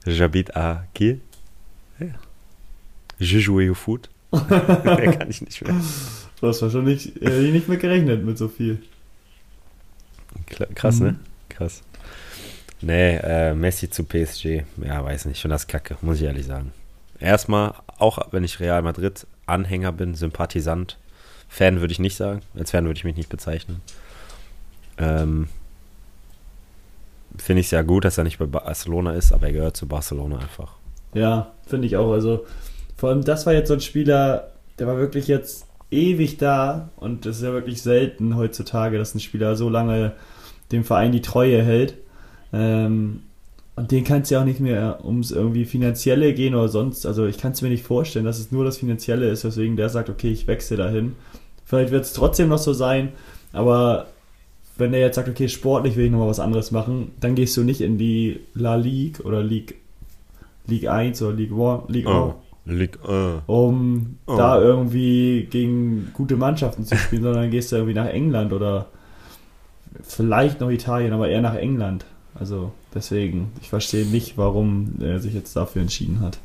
J'habite 0.07 0.51
à 0.55 0.85
Kiel. 0.95 1.21
Ja. 2.01 2.07
Je 3.21 3.39
jouais 3.39 3.69
au 3.69 3.75
foot. 3.75 4.11
Mehr 4.33 5.17
kann 5.17 5.29
ich 5.29 5.43
nicht 5.43 5.63
mehr. 5.63 5.75
Du 6.41 6.47
hast 6.47 6.63
wahrscheinlich 6.63 7.15
nicht, 7.15 7.23
äh, 7.23 7.51
nicht 7.51 7.69
mehr 7.69 7.77
gerechnet 7.77 8.25
mit 8.25 8.39
so 8.39 8.49
viel. 8.49 8.79
Krass, 10.75 11.01
ne? 11.01 11.13
mhm. 11.13 11.13
ne? 11.13 11.21
Krass. 11.49 11.83
Nee, 12.81 13.17
äh, 13.17 13.55
Messi 13.55 13.91
zu 13.91 14.05
PSG. 14.05 14.65
Ja, 14.83 15.05
weiß 15.05 15.27
nicht. 15.27 15.37
Ich 15.37 15.43
finde 15.43 15.55
das 15.55 15.67
kacke, 15.67 15.97
muss 16.01 16.19
ich 16.19 16.25
ehrlich 16.25 16.47
sagen. 16.47 16.73
Erstmal, 17.19 17.75
auch 17.99 18.19
wenn 18.33 18.45
ich 18.45 18.59
Real 18.61 18.83
Madrid 18.83 19.27
Anhänger 19.47 19.93
bin, 19.93 20.15
Sympathisant. 20.15 20.97
Fan 21.51 21.81
würde 21.81 21.93
ich 21.93 21.99
nicht 21.99 22.17
sagen. 22.17 22.41
Als 22.57 22.71
Fan 22.71 22.87
würde 22.87 22.97
ich 22.97 23.05
mich 23.05 23.17
nicht 23.17 23.29
bezeichnen. 23.29 23.83
Ähm, 24.97 25.49
finde 27.37 27.61
ich 27.61 27.67
es 27.67 27.73
ja 27.73 27.83
gut, 27.83 28.05
dass 28.05 28.17
er 28.17 28.25
nicht 28.25 28.39
bei 28.39 28.47
Barcelona 28.47 29.13
ist, 29.13 29.33
aber 29.33 29.49
er 29.49 29.53
gehört 29.53 29.77
zu 29.77 29.87
Barcelona 29.87 30.39
einfach. 30.39 30.77
Ja, 31.13 31.53
finde 31.67 31.89
ich 31.89 31.97
auch. 31.97 32.13
Also 32.13 32.47
vor 32.97 33.11
allem, 33.11 33.25
das 33.25 33.47
war 33.47 33.53
jetzt 33.53 33.69
so 33.69 33.75
ein 33.75 33.81
Spieler, 33.81 34.53
der 34.79 34.87
war 34.87 34.97
wirklich 34.97 35.27
jetzt 35.27 35.67
ewig 35.91 36.39
da 36.39 36.91
und 36.97 37.27
es 37.27 37.39
ist 37.39 37.43
ja 37.43 37.53
wirklich 37.53 37.83
selten 37.83 38.37
heutzutage, 38.37 38.97
dass 38.97 39.15
ein 39.15 39.21
Spieler 39.21 39.57
so 39.57 39.69
lange 39.69 40.13
dem 40.71 40.85
Verein 40.85 41.11
die 41.11 41.21
Treue 41.21 41.63
hält. 41.63 41.95
Ähm, 42.53 43.23
und 43.75 43.91
den 43.91 44.05
kann 44.05 44.23
es 44.23 44.31
ja 44.31 44.41
auch 44.41 44.45
nicht 44.45 44.61
mehr 44.61 45.01
ums 45.05 45.31
irgendwie 45.31 45.65
Finanzielle 45.65 46.33
gehen 46.35 46.55
oder 46.55 46.69
sonst. 46.69 47.07
Also 47.07 47.27
ich 47.27 47.39
kann 47.39 47.53
es 47.53 47.63
mir 47.63 47.71
nicht 47.71 47.85
vorstellen, 47.85 48.25
dass 48.25 48.39
es 48.39 48.53
nur 48.53 48.65
das 48.65 48.79
Finanzielle 48.79 49.29
ist, 49.29 49.45
weswegen 49.45 49.77
der 49.77 49.89
sagt, 49.89 50.11
okay, 50.11 50.31
ich 50.31 50.47
wechsle 50.47 50.77
dahin. 50.77 51.15
Vielleicht 51.71 51.93
wird 51.93 52.05
es 52.05 52.13
trotzdem 52.15 52.49
noch 52.49 52.59
so 52.59 52.73
sein, 52.73 53.11
aber 53.53 54.09
wenn 54.77 54.91
der 54.91 55.03
jetzt 55.03 55.15
sagt, 55.15 55.29
okay, 55.29 55.49
sportlich 55.49 55.95
will 55.95 56.07
ich 56.07 56.11
nochmal 56.11 56.27
was 56.27 56.41
anderes 56.41 56.73
machen, 56.73 57.13
dann 57.21 57.37
gehst 57.37 57.57
du 57.57 57.63
nicht 57.63 57.81
in 57.81 57.97
die 57.97 58.41
La 58.55 58.75
Ligue 58.75 59.25
oder 59.25 59.41
League, 59.41 59.77
League 60.67 60.89
1 60.89 61.23
oder 61.23 61.33
League 61.33 61.53
1, 61.53 61.83
League 61.87 62.09
oh. 62.09 62.35
Ligue 62.65 62.99
1. 63.09 63.43
um 63.47 64.17
oh. 64.27 64.37
da 64.37 64.61
irgendwie 64.61 65.47
gegen 65.49 66.11
gute 66.13 66.37
Mannschaften 66.37 66.85
zu 66.85 66.97
spielen, 66.97 67.23
sondern 67.23 67.43
dann 67.43 67.51
gehst 67.53 67.71
du 67.71 67.77
irgendwie 67.77 67.95
nach 67.95 68.09
England 68.09 68.53
oder 68.53 68.87
vielleicht 70.03 70.59
noch 70.59 70.71
Italien, 70.71 71.13
aber 71.13 71.29
eher 71.29 71.41
nach 71.41 71.55
England. 71.55 72.05
Also 72.35 72.73
deswegen, 72.93 73.53
ich 73.61 73.69
verstehe 73.69 74.07
nicht, 74.07 74.37
warum 74.37 74.97
er 74.99 75.21
sich 75.21 75.35
jetzt 75.35 75.55
dafür 75.55 75.83
entschieden 75.83 76.19
hat. 76.21 76.41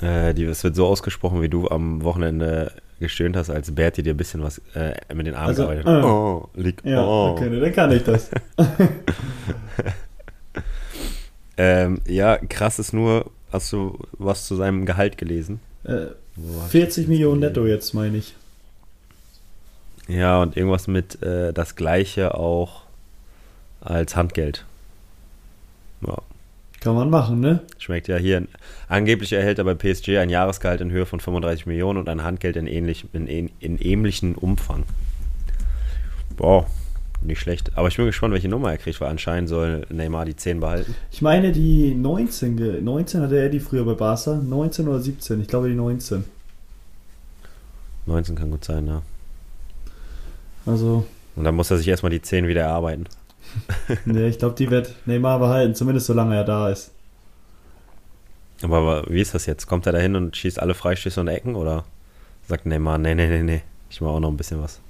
Äh, 0.00 0.32
die, 0.32 0.44
es 0.44 0.64
wird 0.64 0.74
so 0.74 0.86
ausgesprochen, 0.86 1.42
wie 1.42 1.50
du 1.50 1.68
am 1.68 2.02
Wochenende 2.02 2.72
gestöhnt 3.02 3.36
hast, 3.36 3.50
als 3.50 3.74
Berti 3.74 4.02
dir 4.02 4.14
ein 4.14 4.16
bisschen 4.16 4.42
was 4.42 4.62
äh, 4.74 4.94
mit 5.12 5.26
den 5.26 5.34
Armen 5.34 5.48
also, 5.48 5.62
gearbeitet 5.64 5.86
hat. 5.86 6.02
Äh, 6.02 6.06
oh, 6.06 6.48
liegt, 6.54 6.84
ja, 6.84 7.04
oh. 7.04 7.32
okay, 7.32 7.60
dann 7.60 7.72
kann 7.72 7.92
ich 7.92 8.02
das. 8.02 8.30
ähm, 11.58 12.00
ja, 12.06 12.38
krass 12.38 12.78
ist 12.78 12.94
nur, 12.94 13.30
hast 13.52 13.72
du 13.72 13.98
was 14.12 14.46
zu 14.46 14.56
seinem 14.56 14.86
Gehalt 14.86 15.18
gelesen? 15.18 15.60
Äh, 15.84 16.06
40 16.70 17.08
Millionen 17.08 17.40
netto 17.40 17.66
jetzt, 17.66 17.92
meine 17.92 18.16
ich. 18.16 18.34
Ja, 20.08 20.40
und 20.40 20.56
irgendwas 20.56 20.88
mit 20.88 21.22
äh, 21.22 21.52
das 21.52 21.76
gleiche 21.76 22.34
auch 22.34 22.82
als 23.80 24.16
Handgeld. 24.16 24.64
Ja. 26.06 26.18
Kann 26.82 26.96
man 26.96 27.10
machen, 27.10 27.38
ne? 27.38 27.60
Schmeckt 27.78 28.08
ja 28.08 28.16
hier. 28.16 28.42
Angeblich 28.88 29.32
erhält 29.32 29.58
er 29.58 29.64
bei 29.64 29.74
PSG 29.74 30.18
ein 30.18 30.30
Jahresgehalt 30.30 30.80
in 30.80 30.90
Höhe 30.90 31.06
von 31.06 31.20
35 31.20 31.66
Millionen 31.66 32.00
und 32.00 32.08
ein 32.08 32.24
Handgeld 32.24 32.56
in, 32.56 32.66
ähnlich, 32.66 33.06
in, 33.12 33.28
in 33.28 33.78
ähnlichem 33.78 34.34
Umfang. 34.34 34.82
Boah, 36.36 36.66
nicht 37.20 37.38
schlecht. 37.38 37.70
Aber 37.76 37.86
ich 37.86 37.96
bin 37.96 38.06
gespannt, 38.06 38.34
welche 38.34 38.48
Nummer 38.48 38.72
er 38.72 38.78
kriegt, 38.78 39.00
weil 39.00 39.10
anscheinend 39.10 39.48
soll 39.48 39.86
Neymar 39.90 40.24
die 40.24 40.34
10 40.34 40.58
behalten. 40.58 40.96
Ich 41.12 41.22
meine 41.22 41.52
die 41.52 41.94
19. 41.94 42.82
19 42.82 43.20
hatte 43.20 43.38
er 43.38 43.48
die 43.48 43.60
früher 43.60 43.84
bei 43.84 43.94
Barca. 43.94 44.34
19 44.34 44.88
oder 44.88 44.98
17? 44.98 45.40
Ich 45.40 45.46
glaube 45.46 45.68
die 45.68 45.76
19. 45.76 46.24
19 48.06 48.34
kann 48.34 48.50
gut 48.50 48.64
sein, 48.64 48.88
ja. 48.88 49.02
Also. 50.66 51.04
Und 51.36 51.44
dann 51.44 51.54
muss 51.54 51.70
er 51.70 51.78
sich 51.78 51.86
erstmal 51.86 52.10
die 52.10 52.22
10 52.22 52.48
wieder 52.48 52.62
erarbeiten. 52.62 53.06
nee, 54.04 54.28
ich 54.28 54.38
glaube, 54.38 54.54
die 54.54 54.70
wird 54.70 54.94
Neymar 55.06 55.38
behalten, 55.38 55.74
zumindest 55.74 56.06
solange 56.06 56.36
er 56.36 56.44
da 56.44 56.68
ist. 56.68 56.92
Aber, 58.62 58.78
aber 58.78 59.04
wie 59.08 59.20
ist 59.20 59.34
das 59.34 59.46
jetzt? 59.46 59.66
Kommt 59.66 59.86
er 59.86 59.92
da 59.92 59.98
hin 59.98 60.16
und 60.16 60.36
schießt 60.36 60.60
alle 60.60 60.74
Freistöße 60.74 61.20
und 61.20 61.28
Ecken 61.28 61.56
oder 61.56 61.84
sagt 62.48 62.66
Neymar, 62.66 62.98
nee, 62.98 63.14
nee, 63.14 63.28
nee, 63.28 63.42
nee, 63.42 63.62
ich 63.90 64.00
mache 64.00 64.12
auch 64.12 64.20
noch 64.20 64.30
ein 64.30 64.36
bisschen 64.36 64.62
was? 64.62 64.80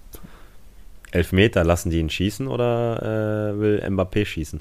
Elfmeter, 1.10 1.64
lassen 1.64 1.90
die 1.90 1.98
ihn 1.98 2.10
schießen 2.10 2.48
oder 2.48 3.52
äh, 3.52 3.58
will 3.58 3.82
Mbappé 3.86 4.24
schießen? 4.24 4.60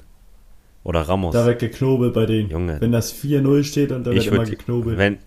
Oder 0.84 1.02
Ramos? 1.02 1.32
Da 1.32 1.46
wird 1.46 1.60
geknobelt 1.60 2.12
bei 2.12 2.26
denen. 2.26 2.50
Junge. 2.50 2.80
Wenn 2.80 2.92
das 2.92 3.14
4-0 3.14 3.64
steht 3.64 3.92
und 3.92 4.04
da 4.04 4.12
wird 4.12 4.26
immer 4.26 4.44
geknobelt. 4.44 4.98
Wenn, 4.98 5.18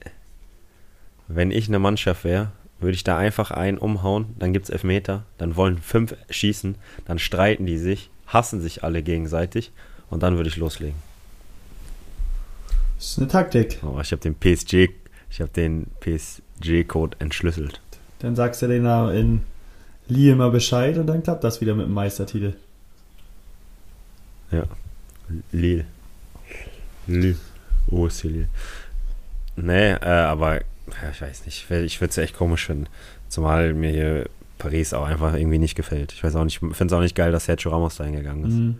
wenn 1.28 1.52
ich 1.52 1.68
eine 1.68 1.80
Mannschaft 1.80 2.24
wäre, 2.24 2.52
würde 2.80 2.96
ich 2.96 3.04
da 3.04 3.18
einfach 3.18 3.52
einen 3.52 3.78
umhauen, 3.78 4.36
dann 4.38 4.54
gibt 4.54 4.66
es 4.66 4.70
Elfmeter, 4.70 5.24
dann 5.38 5.56
wollen 5.56 5.78
fünf 5.78 6.16
schießen, 6.30 6.76
dann 7.06 7.20
streiten 7.20 7.66
die 7.66 7.78
sich, 7.78 8.10
hassen 8.28 8.62
sich 8.62 8.84
alle 8.84 9.04
gegenseitig 9.04 9.72
und 10.10 10.24
dann 10.24 10.38
würde 10.38 10.50
ich 10.50 10.58
loslegen. 10.58 10.96
Das 12.98 13.12
ist 13.12 13.18
eine 13.20 13.28
Taktik. 13.28 13.80
Oh, 13.84 14.00
ich 14.02 14.12
habe 14.12 14.22
den 14.22 14.36
PSG, 14.36 14.90
ich 15.30 15.42
habe 15.42 15.52
den 15.52 15.88
PSG-Code 16.00 17.18
entschlüsselt. 17.20 17.82
Dann 18.20 18.36
sagst 18.36 18.62
du 18.62 18.68
den 18.68 18.86
in 18.86 19.42
Lille 20.08 20.36
mal 20.36 20.52
Bescheid 20.52 20.98
und 20.98 21.08
dann 21.08 21.24
klappt 21.24 21.44
das 21.44 21.62
wieder 21.62 21.76
mit 21.76 21.88
dem 21.88 21.94
Meistertitel. 21.94 22.54
Ja. 24.52 24.64
Lille. 25.52 25.86
Lille. 27.08 27.36
Oh, 27.88 28.08
ist 28.08 28.24
Lille. 28.24 28.48
Nee, 29.56 29.92
äh, 29.94 30.06
aber 30.06 30.62
ja, 30.62 31.10
ich 31.12 31.22
weiß 31.22 31.46
nicht. 31.46 31.70
Ich 31.70 32.02
würde 32.02 32.10
es 32.10 32.18
echt 32.18 32.36
komisch 32.36 32.66
finden. 32.66 32.88
Zumal 33.30 33.74
mir 33.74 33.92
hier 33.92 34.30
Paris 34.58 34.94
auch 34.94 35.06
einfach 35.06 35.34
irgendwie 35.34 35.58
nicht 35.58 35.76
gefällt. 35.76 36.14
Ich 36.14 36.24
weiß 36.24 36.36
auch 36.36 36.44
nicht, 36.44 36.60
finde 36.60 36.86
es 36.86 36.94
auch 36.94 37.02
nicht 37.02 37.16
geil, 37.16 37.32
dass 37.32 37.46
Sergio 37.46 37.72
Ramos 37.72 37.98
da 37.98 38.04
hingegangen 38.04 38.46
ist. 38.46 38.54
Mhm. 38.54 38.78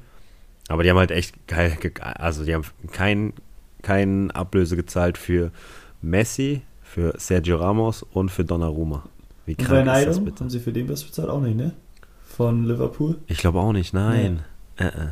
Aber 0.68 0.84
die 0.84 0.90
haben 0.90 0.98
halt 0.98 1.12
echt 1.12 1.48
geil, 1.48 1.78
also 2.02 2.44
die 2.44 2.54
haben 2.54 2.64
kein, 2.92 3.34
kein 3.82 4.32
Ablöse 4.32 4.76
gezahlt 4.76 5.18
für 5.18 5.52
Messi, 6.02 6.62
für 6.82 7.14
Sergio 7.18 7.58
Ramos 7.58 8.04
und 8.04 8.30
für 8.30 8.46
Donnarumma. 8.46 9.04
Wie 9.46 9.56
krank 9.56 9.88
ist 9.98 10.08
das 10.08 10.24
bitte? 10.24 10.40
Haben 10.40 10.50
sie 10.50 10.60
für 10.60 10.72
den 10.72 10.90
was 10.90 11.04
bezahlt? 11.04 11.30
Auch 11.30 11.42
nicht, 11.42 11.56
ne? 11.56 11.74
Von 12.28 12.66
Liverpool? 12.66 13.18
Ich 13.28 13.38
glaube 13.38 13.60
auch 13.60 13.74
nicht, 13.74 13.94
nein. 13.94 14.42
Nee. 14.80 14.86
Äh, 14.86 14.90
äh. 14.90 15.10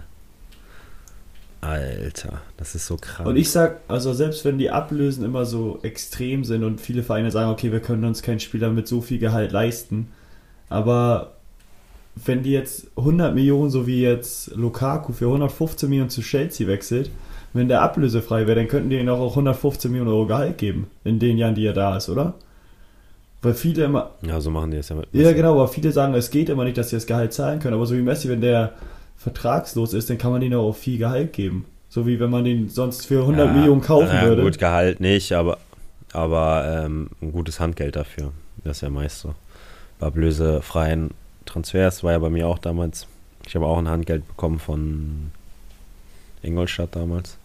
Alter, 1.61 2.41
das 2.57 2.75
ist 2.75 2.87
so 2.87 2.97
krass. 2.97 3.25
Und 3.25 3.37
ich 3.37 3.49
sag, 3.49 3.79
also 3.87 4.13
selbst 4.13 4.43
wenn 4.43 4.57
die 4.57 4.69
Ablösen 4.69 5.23
immer 5.23 5.45
so 5.45 5.79
extrem 5.81 6.43
sind 6.43 6.63
und 6.63 6.81
viele 6.81 7.03
Vereine 7.03 7.31
sagen, 7.31 7.51
okay, 7.51 7.71
wir 7.71 7.79
können 7.79 8.03
uns 8.03 8.21
keinen 8.21 8.41
Spieler 8.41 8.69
mit 8.69 8.87
so 8.87 9.01
viel 9.01 9.17
Gehalt 9.17 9.53
leisten, 9.53 10.09
aber 10.69 11.33
wenn 12.15 12.43
die 12.43 12.51
jetzt 12.51 12.87
100 12.97 13.33
Millionen, 13.33 13.69
so 13.69 13.87
wie 13.87 14.01
jetzt 14.01 14.55
Lukaku 14.55 15.13
für 15.13 15.25
115 15.25 15.89
Millionen 15.89 16.09
zu 16.09 16.21
Chelsea 16.21 16.67
wechselt, 16.67 17.09
wenn 17.53 17.67
der 17.67 17.81
ablösefrei 17.81 18.47
wäre, 18.47 18.55
dann 18.55 18.67
könnten 18.67 18.89
die 18.89 18.97
ihm 18.97 19.09
auch 19.09 19.31
115 19.31 19.91
Millionen 19.91 20.11
Euro 20.11 20.25
Gehalt 20.25 20.57
geben, 20.57 20.87
in 21.03 21.19
den 21.19 21.37
Jahren, 21.37 21.55
die 21.55 21.65
er 21.65 21.73
da 21.73 21.97
ist, 21.97 22.09
oder? 22.09 22.33
Weil 23.41 23.53
viele 23.53 23.83
immer. 23.83 24.11
Ja, 24.25 24.39
so 24.39 24.49
machen 24.49 24.71
die 24.71 24.77
es 24.77 24.89
ja 24.89 24.95
mit. 24.95 25.07
Ja, 25.11 25.33
genau, 25.33 25.51
aber 25.51 25.67
viele 25.67 25.91
sagen, 25.91 26.13
es 26.13 26.31
geht 26.31 26.49
immer 26.49 26.63
nicht, 26.63 26.77
dass 26.77 26.89
sie 26.89 26.95
das 26.95 27.05
Gehalt 27.05 27.33
zahlen 27.33 27.59
können. 27.59 27.75
Aber 27.75 27.85
so 27.85 27.95
wie 27.95 28.01
Messi, 28.01 28.29
wenn 28.29 28.39
der 28.39 28.73
vertragslos 29.17 29.93
ist, 29.93 30.09
dann 30.09 30.17
kann 30.17 30.31
man 30.31 30.41
ihnen 30.41 30.55
auch 30.55 30.75
viel 30.75 30.97
Gehalt 30.97 31.33
geben. 31.33 31.65
So 31.89 32.07
wie 32.07 32.19
wenn 32.19 32.29
man 32.29 32.45
den 32.45 32.69
sonst 32.69 33.05
für 33.05 33.19
100 33.19 33.47
ja, 33.47 33.53
Millionen 33.53 33.81
kaufen 33.81 34.15
ja, 34.15 34.23
würde. 34.23 34.43
Gut, 34.43 34.57
Gehalt 34.57 35.01
nicht, 35.01 35.33
aber, 35.33 35.57
aber 36.13 36.83
ähm, 36.85 37.09
ein 37.21 37.33
gutes 37.33 37.59
Handgeld 37.59 37.97
dafür. 37.97 38.31
Das 38.63 38.77
ist 38.77 38.81
ja 38.81 38.89
meist 38.89 39.19
so. 39.19 39.35
Bei 40.03 40.09
blösefreien 40.09 41.11
Transfers 41.45 42.03
war 42.03 42.11
ja 42.11 42.19
bei 42.19 42.29
mir 42.29 42.49
auch 42.49 42.59
damals. 42.59 43.07
Ich 43.47 43.55
habe 43.55 43.67
auch 43.67 43.77
ein 43.77 43.87
Handgeld 43.87 44.27
bekommen 44.27 44.59
von 44.59 45.31
Ingolstadt 46.41 46.93
damals. 46.93 47.37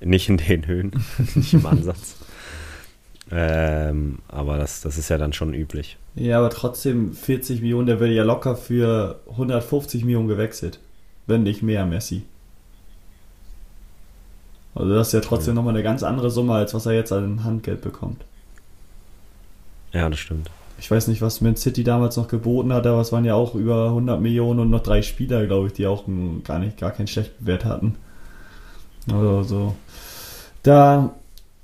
Nicht 0.00 0.30
in 0.30 0.38
den 0.38 0.66
Höhen, 0.66 0.92
nicht 1.34 1.52
im 1.52 1.66
Ansatz. 1.66 2.16
Ähm, 3.30 4.20
aber 4.28 4.56
das, 4.56 4.80
das 4.80 4.96
ist 4.96 5.10
ja 5.10 5.18
dann 5.18 5.34
schon 5.34 5.52
üblich. 5.52 5.98
Ja, 6.14 6.38
aber 6.38 6.48
trotzdem 6.48 7.12
40 7.12 7.60
Millionen, 7.60 7.88
der 7.88 8.00
wird 8.00 8.12
ja 8.12 8.24
locker 8.24 8.56
für 8.56 9.20
150 9.32 10.02
Millionen 10.02 10.28
gewechselt. 10.28 10.80
Wenn 11.26 11.42
nicht 11.42 11.62
mehr, 11.62 11.84
Messi. 11.84 12.22
Also 14.74 14.94
das 14.94 15.08
ist 15.08 15.12
ja 15.12 15.20
trotzdem 15.20 15.52
ja. 15.52 15.56
nochmal 15.56 15.74
eine 15.74 15.82
ganz 15.82 16.02
andere 16.02 16.30
Summe, 16.30 16.54
als 16.54 16.72
was 16.72 16.86
er 16.86 16.92
jetzt 16.92 17.12
an 17.12 17.44
Handgeld 17.44 17.82
bekommt. 17.82 18.24
Ja, 19.92 20.08
das 20.08 20.18
stimmt. 20.18 20.50
Ich 20.78 20.90
weiß 20.90 21.08
nicht, 21.08 21.22
was 21.22 21.40
Man 21.40 21.56
City 21.56 21.84
damals 21.84 22.16
noch 22.16 22.28
geboten 22.28 22.72
hat, 22.72 22.86
aber 22.86 23.00
es 23.00 23.10
waren 23.12 23.24
ja 23.24 23.34
auch 23.34 23.54
über 23.54 23.86
100 23.86 24.20
Millionen 24.20 24.60
und 24.60 24.70
noch 24.70 24.82
drei 24.82 25.02
Spieler, 25.02 25.46
glaube 25.46 25.68
ich, 25.68 25.72
die 25.72 25.86
auch 25.86 26.04
gar 26.44 26.58
nicht, 26.58 26.78
gar 26.78 26.90
keinen 26.90 27.06
schlechten 27.06 27.46
Wert 27.46 27.64
hatten. 27.64 27.96
Also 29.10 29.42
so. 29.42 29.76
Da 30.62 31.14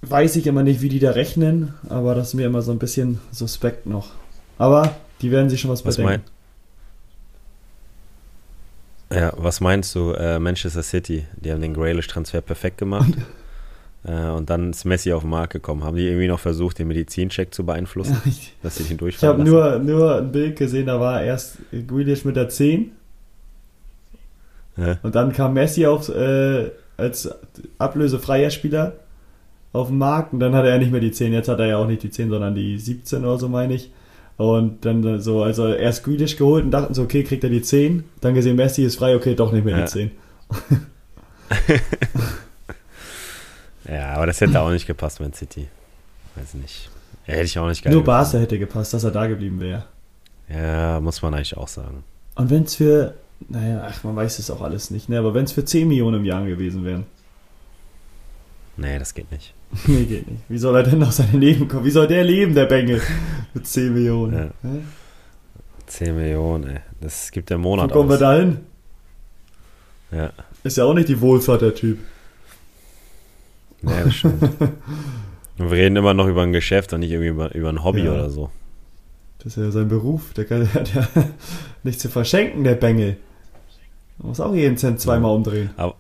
weiß 0.02 0.36
ich 0.36 0.46
immer 0.46 0.62
nicht, 0.62 0.80
wie 0.80 0.88
die 0.88 0.98
da 0.98 1.10
rechnen, 1.10 1.74
aber 1.88 2.14
das 2.14 2.28
ist 2.28 2.34
mir 2.34 2.46
immer 2.46 2.62
so 2.62 2.72
ein 2.72 2.78
bisschen 2.78 3.20
suspekt 3.30 3.86
noch. 3.86 4.10
Aber 4.58 4.94
die 5.20 5.30
werden 5.30 5.50
sich 5.50 5.60
schon 5.60 5.70
was, 5.70 5.84
was 5.84 5.96
bedenken. 5.96 6.24
Mein, 9.10 9.18
ja, 9.20 9.32
was 9.36 9.60
meinst 9.60 9.94
du, 9.94 10.12
äh, 10.12 10.38
Manchester 10.38 10.82
City? 10.82 11.26
Die 11.36 11.52
haben 11.52 11.60
den 11.60 11.74
Grealish-Transfer 11.74 12.40
perfekt 12.40 12.78
gemacht. 12.78 13.12
äh, 14.04 14.30
und 14.30 14.50
dann 14.50 14.70
ist 14.70 14.84
Messi 14.84 15.12
auf 15.12 15.22
den 15.22 15.30
Markt 15.30 15.52
gekommen. 15.52 15.84
Haben 15.84 15.96
die 15.96 16.06
irgendwie 16.06 16.26
noch 16.26 16.40
versucht, 16.40 16.78
den 16.78 16.88
Medizincheck 16.88 17.54
zu 17.54 17.64
beeinflussen? 17.64 18.16
ich, 18.24 18.54
dass 18.62 18.76
sie 18.76 18.84
den 18.84 18.98
durchfahren 18.98 19.46
Ich 19.46 19.52
habe 19.52 19.80
nur, 19.84 19.94
nur 19.96 20.16
ein 20.18 20.32
Bild 20.32 20.56
gesehen, 20.56 20.86
da 20.86 20.98
war 20.98 21.22
erst 21.22 21.58
Grealish 21.86 22.24
mit 22.24 22.36
der 22.36 22.48
10. 22.48 22.90
Ja. 24.76 24.98
Und 25.02 25.14
dann 25.14 25.32
kam 25.32 25.54
Messi 25.54 25.86
auf, 25.86 26.08
äh, 26.08 26.70
als 26.96 27.30
ablösefreier 27.78 28.50
Spieler 28.50 28.94
auf 29.72 29.88
dem 29.88 29.98
Markt 29.98 30.32
und 30.32 30.40
dann 30.40 30.54
hatte 30.54 30.68
er 30.68 30.78
nicht 30.78 30.90
mehr 30.90 31.00
die 31.00 31.12
10. 31.12 31.32
Jetzt 31.32 31.48
hat 31.48 31.60
er 31.60 31.66
ja 31.66 31.76
auch 31.76 31.86
nicht 31.86 32.02
die 32.02 32.10
10, 32.10 32.30
sondern 32.30 32.54
die 32.54 32.78
17 32.78 33.24
oder 33.24 33.38
so, 33.38 33.48
meine 33.48 33.74
ich. 33.74 33.92
Und 34.36 34.84
dann 34.84 35.20
so, 35.20 35.42
also 35.42 35.68
erst 35.68 36.04
Grealish 36.04 36.36
geholt 36.36 36.64
und 36.64 36.72
dachten 36.72 36.94
so, 36.94 37.02
okay, 37.02 37.22
kriegt 37.22 37.44
er 37.44 37.50
die 37.50 37.62
10. 37.62 38.02
Dann 38.20 38.34
gesehen, 38.34 38.56
Messi 38.56 38.82
ist 38.82 38.96
frei, 38.96 39.14
okay, 39.14 39.34
doch 39.36 39.52
nicht 39.52 39.64
mehr 39.64 39.78
ja. 39.78 39.84
die 39.84 39.90
10. 39.90 40.10
ja, 43.88 44.14
aber 44.14 44.26
das 44.26 44.40
hätte 44.40 44.60
auch 44.60 44.70
nicht 44.70 44.86
gepasst, 44.86 45.20
Man 45.20 45.32
City. 45.32 45.68
Weiß 46.34 46.54
nicht. 46.54 46.90
Ja, 47.26 47.34
hätte 47.34 47.44
ich 47.44 47.58
auch 47.58 47.68
nicht 47.68 47.84
geil 47.84 47.92
Nur 47.92 48.04
Barca 48.04 48.38
hätte 48.38 48.58
gepasst, 48.58 48.94
dass 48.94 49.04
er 49.04 49.10
da 49.10 49.26
geblieben 49.26 49.60
wäre. 49.60 49.84
Ja, 50.48 51.00
muss 51.00 51.22
man 51.22 51.34
eigentlich 51.34 51.56
auch 51.56 51.68
sagen. 51.68 52.04
Und 52.34 52.50
wenn 52.50 52.64
es 52.64 52.74
für, 52.74 53.14
naja, 53.48 53.86
ach, 53.88 54.02
man 54.04 54.16
weiß 54.16 54.38
es 54.38 54.50
auch 54.50 54.60
alles 54.60 54.90
nicht, 54.90 55.08
ne? 55.08 55.18
aber 55.18 55.34
wenn 55.34 55.44
es 55.44 55.52
für 55.52 55.64
10 55.64 55.88
Millionen 55.88 56.20
im 56.20 56.24
Jahr 56.24 56.44
gewesen 56.44 56.84
wären. 56.84 57.04
Nee, 58.76 58.98
das 58.98 59.14
geht 59.14 59.30
nicht. 59.30 59.54
nee, 59.86 60.04
geht 60.04 60.30
nicht. 60.30 60.42
Wie 60.48 60.58
soll 60.58 60.76
er 60.76 60.82
denn 60.82 60.98
noch 60.98 61.12
sein 61.12 61.38
Leben 61.38 61.68
kommen? 61.68 61.84
Wie 61.84 61.90
soll 61.90 62.06
der 62.06 62.24
leben, 62.24 62.54
der 62.54 62.66
Bengel? 62.66 63.00
Mit 63.54 63.66
10 63.66 63.92
Millionen. 63.92 64.52
Ja. 64.62 64.70
10 65.86 66.16
Millionen, 66.16 66.68
ey. 66.68 66.80
Das 67.00 67.30
gibt 67.30 67.50
der 67.50 67.58
Monat 67.58 67.90
Wo 67.90 67.94
kommen 67.94 68.10
aus. 68.10 68.20
wir 68.20 68.26
da 68.26 68.34
hin? 68.36 68.60
Ja. 70.10 70.32
Ist 70.64 70.76
ja 70.76 70.84
auch 70.84 70.94
nicht 70.94 71.08
die 71.08 71.20
Wohlfahrt, 71.20 71.62
der 71.62 71.74
Typ. 71.74 71.98
Nee, 73.82 73.92
das 74.04 74.14
stimmt. 74.14 74.42
Wir 75.56 75.70
reden 75.70 75.96
immer 75.96 76.14
noch 76.14 76.26
über 76.26 76.42
ein 76.42 76.52
Geschäft 76.52 76.92
und 76.92 77.00
nicht 77.00 77.10
irgendwie 77.10 77.28
über, 77.28 77.54
über 77.54 77.68
ein 77.68 77.84
Hobby 77.84 78.04
ja. 78.04 78.12
oder 78.12 78.30
so. 78.30 78.50
Das 79.38 79.56
ist 79.56 79.62
ja 79.62 79.70
sein 79.70 79.88
Beruf. 79.88 80.32
Der, 80.34 80.44
kann, 80.44 80.60
der 80.60 80.74
hat 80.74 80.94
ja 80.94 81.06
nichts 81.82 82.02
zu 82.02 82.08
verschenken, 82.08 82.64
der 82.64 82.74
Bengel. 82.74 83.16
Man 84.18 84.28
muss 84.28 84.40
auch 84.40 84.54
jeden 84.54 84.76
Cent 84.76 85.00
zweimal 85.00 85.34
umdrehen. 85.34 85.70
Aber, 85.76 85.96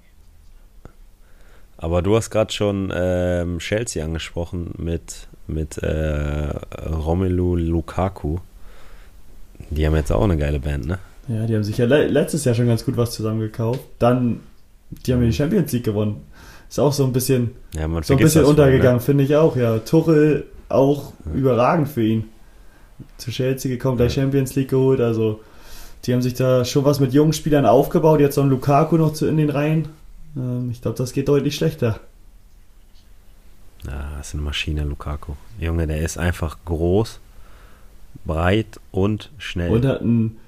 aber 1.76 2.02
du 2.02 2.16
hast 2.16 2.30
gerade 2.30 2.52
schon 2.52 2.92
ähm, 2.94 3.58
Chelsea 3.58 4.04
angesprochen 4.04 4.72
mit, 4.78 5.28
mit 5.46 5.78
äh, 5.78 6.50
Romelu 6.88 7.56
Lukaku. 7.56 8.38
Die 9.70 9.86
haben 9.86 9.96
jetzt 9.96 10.12
auch 10.12 10.22
eine 10.22 10.36
geile 10.36 10.60
Band, 10.60 10.86
ne? 10.86 10.98
Ja, 11.28 11.46
die 11.46 11.54
haben 11.54 11.64
sich 11.64 11.78
ja 11.78 11.86
le 11.86 12.08
letztes 12.08 12.44
Jahr 12.44 12.54
schon 12.54 12.66
ganz 12.66 12.84
gut 12.84 12.96
was 12.96 13.12
zusammengekauft. 13.12 13.80
Dann, 13.98 14.40
die 14.90 15.12
haben 15.12 15.20
ja 15.20 15.28
die 15.28 15.32
Champions 15.32 15.72
League 15.72 15.84
gewonnen. 15.84 16.24
Ist 16.72 16.78
auch 16.78 16.94
so 16.94 17.04
ein 17.04 17.12
bisschen, 17.12 17.50
ja, 17.74 17.86
so 18.02 18.14
ein 18.14 18.18
bisschen 18.18 18.46
untergegangen, 18.46 18.96
ne? 18.96 19.00
finde 19.02 19.24
ich 19.24 19.36
auch, 19.36 19.56
ja. 19.56 19.78
Tuchel 19.80 20.46
auch 20.70 21.12
ja. 21.26 21.32
überragend 21.34 21.86
für 21.86 22.02
ihn. 22.02 22.24
Zu 23.18 23.30
Chelsea 23.30 23.70
gekommen, 23.70 23.98
gleich 23.98 24.16
ja. 24.16 24.22
Champions 24.22 24.54
League 24.54 24.70
geholt, 24.70 25.02
also 25.02 25.40
die 26.06 26.14
haben 26.14 26.22
sich 26.22 26.32
da 26.32 26.64
schon 26.64 26.86
was 26.86 26.98
mit 26.98 27.12
jungen 27.12 27.34
Spielern 27.34 27.66
aufgebaut, 27.66 28.20
jetzt 28.20 28.36
so 28.36 28.40
ein 28.40 28.48
Lukaku 28.48 28.96
noch 28.96 29.12
zu 29.12 29.26
in 29.26 29.36
den 29.36 29.50
Reihen. 29.50 29.90
Ähm, 30.34 30.70
ich 30.70 30.80
glaube, 30.80 30.96
das 30.96 31.12
geht 31.12 31.28
deutlich 31.28 31.56
schlechter. 31.56 32.00
Ja, 33.86 34.12
das 34.16 34.28
ist 34.28 34.34
eine 34.34 34.42
Maschine, 34.42 34.84
Lukaku. 34.84 35.34
Junge, 35.60 35.86
der 35.86 36.00
ist 36.00 36.16
einfach 36.16 36.56
groß, 36.64 37.20
breit 38.24 38.80
und 38.92 39.30
schnell. 39.36 39.72
Und 39.72 39.84
hat 39.84 40.00
einen 40.00 40.38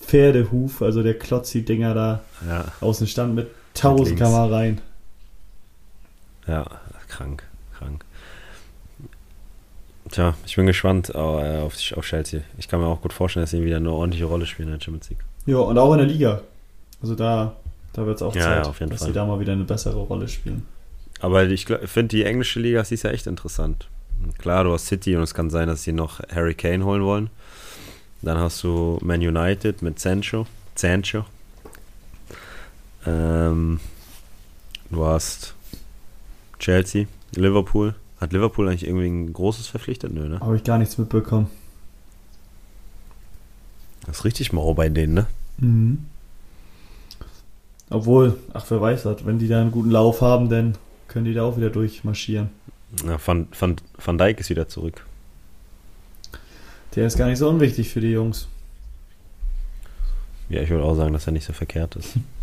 Pferdehuf, 0.00 0.82
also 0.82 1.04
der 1.04 1.16
klotzt 1.16 1.54
die 1.54 1.64
Dinger 1.64 1.94
da 1.94 2.22
ja. 2.48 2.64
aus 2.80 2.98
dem 2.98 3.06
Stand 3.06 3.36
mit 3.36 3.46
1000 3.76 4.18
km 4.18 4.34
rein. 4.52 4.80
Ja, 6.46 6.64
krank, 7.08 7.42
krank. 7.76 8.04
Tja, 10.10 10.34
ich 10.46 10.54
bin 10.54 10.66
gespannt 10.66 11.10
äh, 11.10 11.18
auf, 11.18 11.74
auf 11.96 12.04
Chelsea. 12.04 12.42
Ich 12.58 12.68
kann 12.68 12.80
mir 12.80 12.86
auch 12.86 13.00
gut 13.00 13.12
vorstellen, 13.12 13.42
dass 13.42 13.50
sie 13.50 13.64
wieder 13.64 13.76
eine 13.76 13.90
ordentliche 13.90 14.26
Rolle 14.26 14.46
spielen 14.46 14.68
in 14.68 14.78
der 14.78 14.84
Champions 14.84 15.10
League. 15.10 15.24
Ja, 15.46 15.58
und 15.58 15.76
auch 15.78 15.92
in 15.92 15.98
der 15.98 16.06
Liga. 16.06 16.42
Also 17.02 17.14
da 17.14 17.56
da 17.96 18.04
wird 18.04 18.16
es 18.16 18.22
auch 18.22 18.34
ja, 18.34 18.42
Zeit, 18.42 18.80
ja, 18.80 18.86
dass 18.86 18.98
Fall. 18.98 19.08
sie 19.08 19.14
da 19.14 19.24
mal 19.24 19.40
wieder 19.40 19.52
eine 19.52 19.64
bessere 19.64 19.96
Rolle 19.96 20.28
spielen. 20.28 20.66
Aber 21.20 21.44
ich 21.44 21.64
finde, 21.64 22.08
die 22.08 22.24
englische 22.24 22.60
Liga, 22.60 22.82
die 22.82 22.92
ist 22.92 23.04
ja 23.04 23.10
echt 23.10 23.26
interessant. 23.26 23.88
Klar, 24.36 24.64
du 24.64 24.72
hast 24.74 24.86
City 24.86 25.16
und 25.16 25.22
es 25.22 25.32
kann 25.32 25.48
sein, 25.48 25.66
dass 25.66 25.82
sie 25.82 25.92
noch 25.92 26.20
Harry 26.28 26.54
Kane 26.54 26.84
holen 26.84 27.02
wollen. 27.02 27.30
Dann 28.20 28.36
hast 28.36 28.62
du 28.62 28.98
Man 29.00 29.20
United 29.20 29.80
mit 29.80 29.98
Sancho. 29.98 30.46
Sancho. 30.74 31.24
Ähm, 33.06 33.80
du 34.90 35.06
hast 35.06 35.54
Chelsea, 36.66 37.06
Liverpool. 37.36 37.94
Hat 38.20 38.32
Liverpool 38.32 38.68
eigentlich 38.68 38.88
irgendwie 38.88 39.06
ein 39.06 39.32
großes 39.32 39.68
verpflichtet? 39.68 40.12
Nö, 40.12 40.28
ne? 40.28 40.40
Habe 40.40 40.56
ich 40.56 40.64
gar 40.64 40.78
nichts 40.78 40.98
mitbekommen. 40.98 41.46
Das 44.04 44.18
ist 44.18 44.24
richtig 44.24 44.52
mau 44.52 44.74
bei 44.74 44.88
denen, 44.88 45.14
ne? 45.14 45.26
Mhm. 45.58 46.06
Obwohl, 47.88 48.36
ach, 48.52 48.66
wer 48.68 48.80
weiß 48.80 49.04
das, 49.04 49.24
wenn 49.24 49.38
die 49.38 49.46
da 49.46 49.60
einen 49.60 49.70
guten 49.70 49.92
Lauf 49.92 50.22
haben, 50.22 50.48
dann 50.48 50.76
können 51.06 51.26
die 51.26 51.34
da 51.34 51.44
auch 51.44 51.56
wieder 51.56 51.70
durchmarschieren. 51.70 52.50
Ja, 53.06 53.16
Van, 53.24 53.46
Van, 53.56 53.76
Van 54.04 54.18
Dijk 54.18 54.40
ist 54.40 54.50
wieder 54.50 54.66
zurück. 54.66 55.06
Der 56.96 57.06
ist 57.06 57.16
gar 57.16 57.28
nicht 57.28 57.38
so 57.38 57.48
unwichtig 57.48 57.90
für 57.90 58.00
die 58.00 58.10
Jungs. 58.10 58.48
Ja, 60.48 60.62
ich 60.62 60.70
würde 60.70 60.82
auch 60.82 60.96
sagen, 60.96 61.12
dass 61.12 61.28
er 61.28 61.32
nicht 61.32 61.46
so 61.46 61.52
verkehrt 61.52 61.94
ist. 61.94 62.14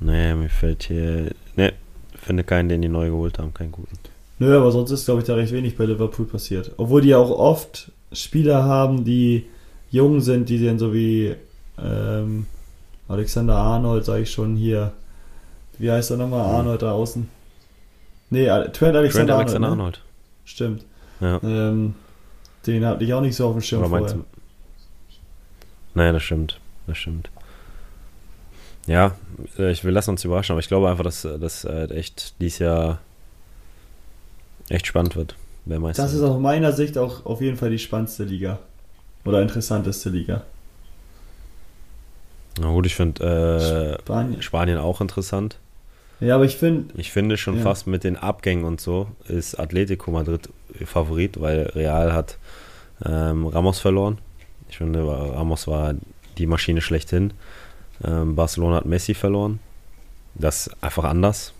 nee, 0.00 0.34
mir 0.34 0.48
fällt 0.48 0.84
hier. 0.84 1.30
Nee, 1.56 1.72
finde 2.16 2.44
keinen, 2.44 2.68
den 2.68 2.82
die 2.82 2.88
neu 2.88 3.08
geholt 3.08 3.38
haben, 3.38 3.54
keinen 3.54 3.72
guten. 3.72 3.96
Nö, 4.38 4.56
aber 4.56 4.70
sonst 4.70 4.90
ist, 4.90 5.06
glaube 5.06 5.20
ich, 5.20 5.26
da 5.26 5.34
recht 5.34 5.52
wenig 5.52 5.76
bei 5.76 5.84
Liverpool 5.84 6.26
passiert. 6.26 6.72
Obwohl 6.76 7.00
die 7.00 7.14
auch 7.14 7.30
oft 7.30 7.90
Spieler 8.12 8.64
haben, 8.64 9.04
die 9.04 9.46
jung 9.90 10.20
sind, 10.20 10.48
die 10.48 10.64
dann 10.64 10.78
so 10.78 10.92
wie 10.92 11.34
ähm, 11.78 12.46
Alexander 13.08 13.56
Arnold, 13.56 14.04
sage 14.04 14.22
ich 14.22 14.30
schon 14.30 14.56
hier. 14.56 14.92
Wie 15.78 15.90
heißt 15.90 16.10
er 16.10 16.16
nochmal? 16.16 16.46
Mhm. 16.46 16.54
Arnold 16.54 16.82
da 16.82 16.92
außen. 16.92 17.28
Nee, 18.30 18.46
Trent 18.46 18.96
Alexander, 18.96 19.10
Trent 19.10 19.30
Alexander 19.30 19.34
Arnold. 19.34 19.60
Ne? 19.60 19.66
Arnold. 19.68 20.00
Stimmt. 20.44 20.84
Ja. 21.20 21.40
Ähm, 21.42 21.94
den 22.66 22.84
hatte 22.84 23.04
ich 23.04 23.14
auch 23.14 23.20
nicht 23.20 23.36
so 23.36 23.46
auf 23.46 23.52
dem 23.52 23.62
Schirm 23.62 23.80
Oder 23.80 23.88
vorher. 23.88 24.16
Naja, 25.94 26.12
das 26.12 26.22
stimmt. 26.22 26.60
Das 26.86 26.98
stimmt. 26.98 27.30
Ja, 28.86 29.16
äh, 29.58 29.72
ich 29.72 29.84
will 29.84 29.92
lassen 29.92 30.10
uns 30.10 30.24
überraschen, 30.24 30.52
aber 30.52 30.60
ich 30.60 30.68
glaube 30.68 30.88
einfach, 30.88 31.04
dass 31.04 31.22
das 31.22 31.64
echt 31.64 32.40
dieses 32.40 32.60
Jahr 32.60 33.00
echt 34.68 34.86
spannend 34.86 35.16
wird. 35.16 35.36
Wer 35.64 35.80
Das 35.80 36.12
ist 36.12 36.22
aus 36.22 36.40
meiner 36.40 36.72
Sicht 36.72 36.96
auch 36.96 37.26
auf 37.26 37.40
jeden 37.40 37.56
Fall 37.56 37.70
die 37.70 37.78
spannendste 37.78 38.24
Liga. 38.24 38.60
oder 39.24 39.42
interessanteste 39.42 40.10
Liga? 40.10 40.44
Na 42.60 42.70
gut, 42.70 42.86
ich 42.86 42.94
finde 42.94 43.98
äh, 43.98 44.00
Spanien. 44.00 44.42
Spanien 44.42 44.78
auch 44.78 45.00
interessant. 45.00 45.58
Ja, 46.20 46.36
aber 46.36 46.44
ich 46.44 46.56
finde. 46.56 46.94
Ich 46.96 47.12
finde 47.12 47.36
schon 47.36 47.56
ja. 47.56 47.62
fast 47.62 47.86
mit 47.86 48.04
den 48.04 48.16
Abgängen 48.16 48.64
und 48.64 48.80
so 48.80 49.08
ist 49.28 49.58
Atletico 49.58 50.10
Madrid 50.10 50.48
Favorit, 50.84 51.40
weil 51.40 51.62
Real 51.74 52.12
hat 52.12 52.38
ähm, 53.04 53.46
Ramos 53.46 53.80
verloren. 53.80 54.18
Ich 54.68 54.78
finde, 54.78 55.06
Ramos 55.06 55.66
war 55.66 55.94
die 56.38 56.46
Maschine 56.46 56.80
schlechthin. 56.80 57.32
Ähm, 58.04 58.34
Barcelona 58.34 58.76
hat 58.76 58.86
Messi 58.86 59.14
verloren. 59.14 59.60
Das 60.34 60.66
ist 60.66 60.82
einfach 60.82 61.04
anders. 61.04 61.52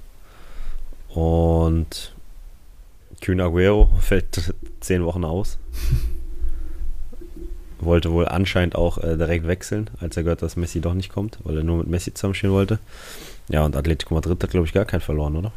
Und 1.09 2.15
Kühn 3.21 3.41
Aguero 3.41 3.91
fällt 4.01 4.55
zehn 4.81 5.05
Wochen 5.05 5.25
aus. 5.25 5.59
wollte 7.79 8.13
wohl 8.13 8.29
anscheinend 8.29 8.75
auch 8.75 8.99
äh, 8.99 9.17
direkt 9.17 9.47
wechseln, 9.47 9.91
als 10.01 10.17
er 10.17 10.23
gehört, 10.23 10.43
dass 10.43 10.57
Messi 10.57 10.81
doch 10.81 10.95
nicht 10.95 11.13
kommt, 11.13 11.39
weil 11.45 11.59
er 11.59 11.65
nur 11.65 11.79
mit 11.79 11.89
Messi 11.89 12.13
zusammenspielen 12.13 12.55
wollte. 12.55 12.79
Ja, 13.49 13.65
und 13.65 13.77
Atletico 13.77 14.15
Madrid 14.15 14.43
hat, 14.43 14.51
glaube 14.51 14.67
ich, 14.67 14.73
gar 14.73 14.85
keinen 14.85 15.01
verloren, 15.01 15.37
oder? 15.37 15.53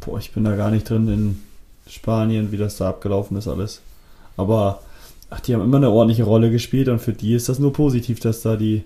Boah, 0.00 0.18
ich 0.18 0.32
bin 0.32 0.44
da 0.44 0.56
gar 0.56 0.70
nicht 0.70 0.88
drin 0.88 1.08
in 1.08 1.40
Spanien, 1.86 2.52
wie 2.52 2.56
das 2.56 2.76
da 2.76 2.88
abgelaufen 2.88 3.36
ist 3.36 3.48
alles. 3.48 3.80
Aber, 4.36 4.82
ach, 5.30 5.40
die 5.40 5.54
haben 5.54 5.62
immer 5.62 5.78
eine 5.78 5.90
ordentliche 5.90 6.24
Rolle 6.24 6.50
gespielt 6.50 6.88
und 6.88 6.98
für 7.00 7.12
die 7.12 7.34
ist 7.34 7.48
das 7.48 7.58
nur 7.58 7.72
positiv, 7.72 8.20
dass 8.20 8.42
da 8.42 8.56
die 8.56 8.84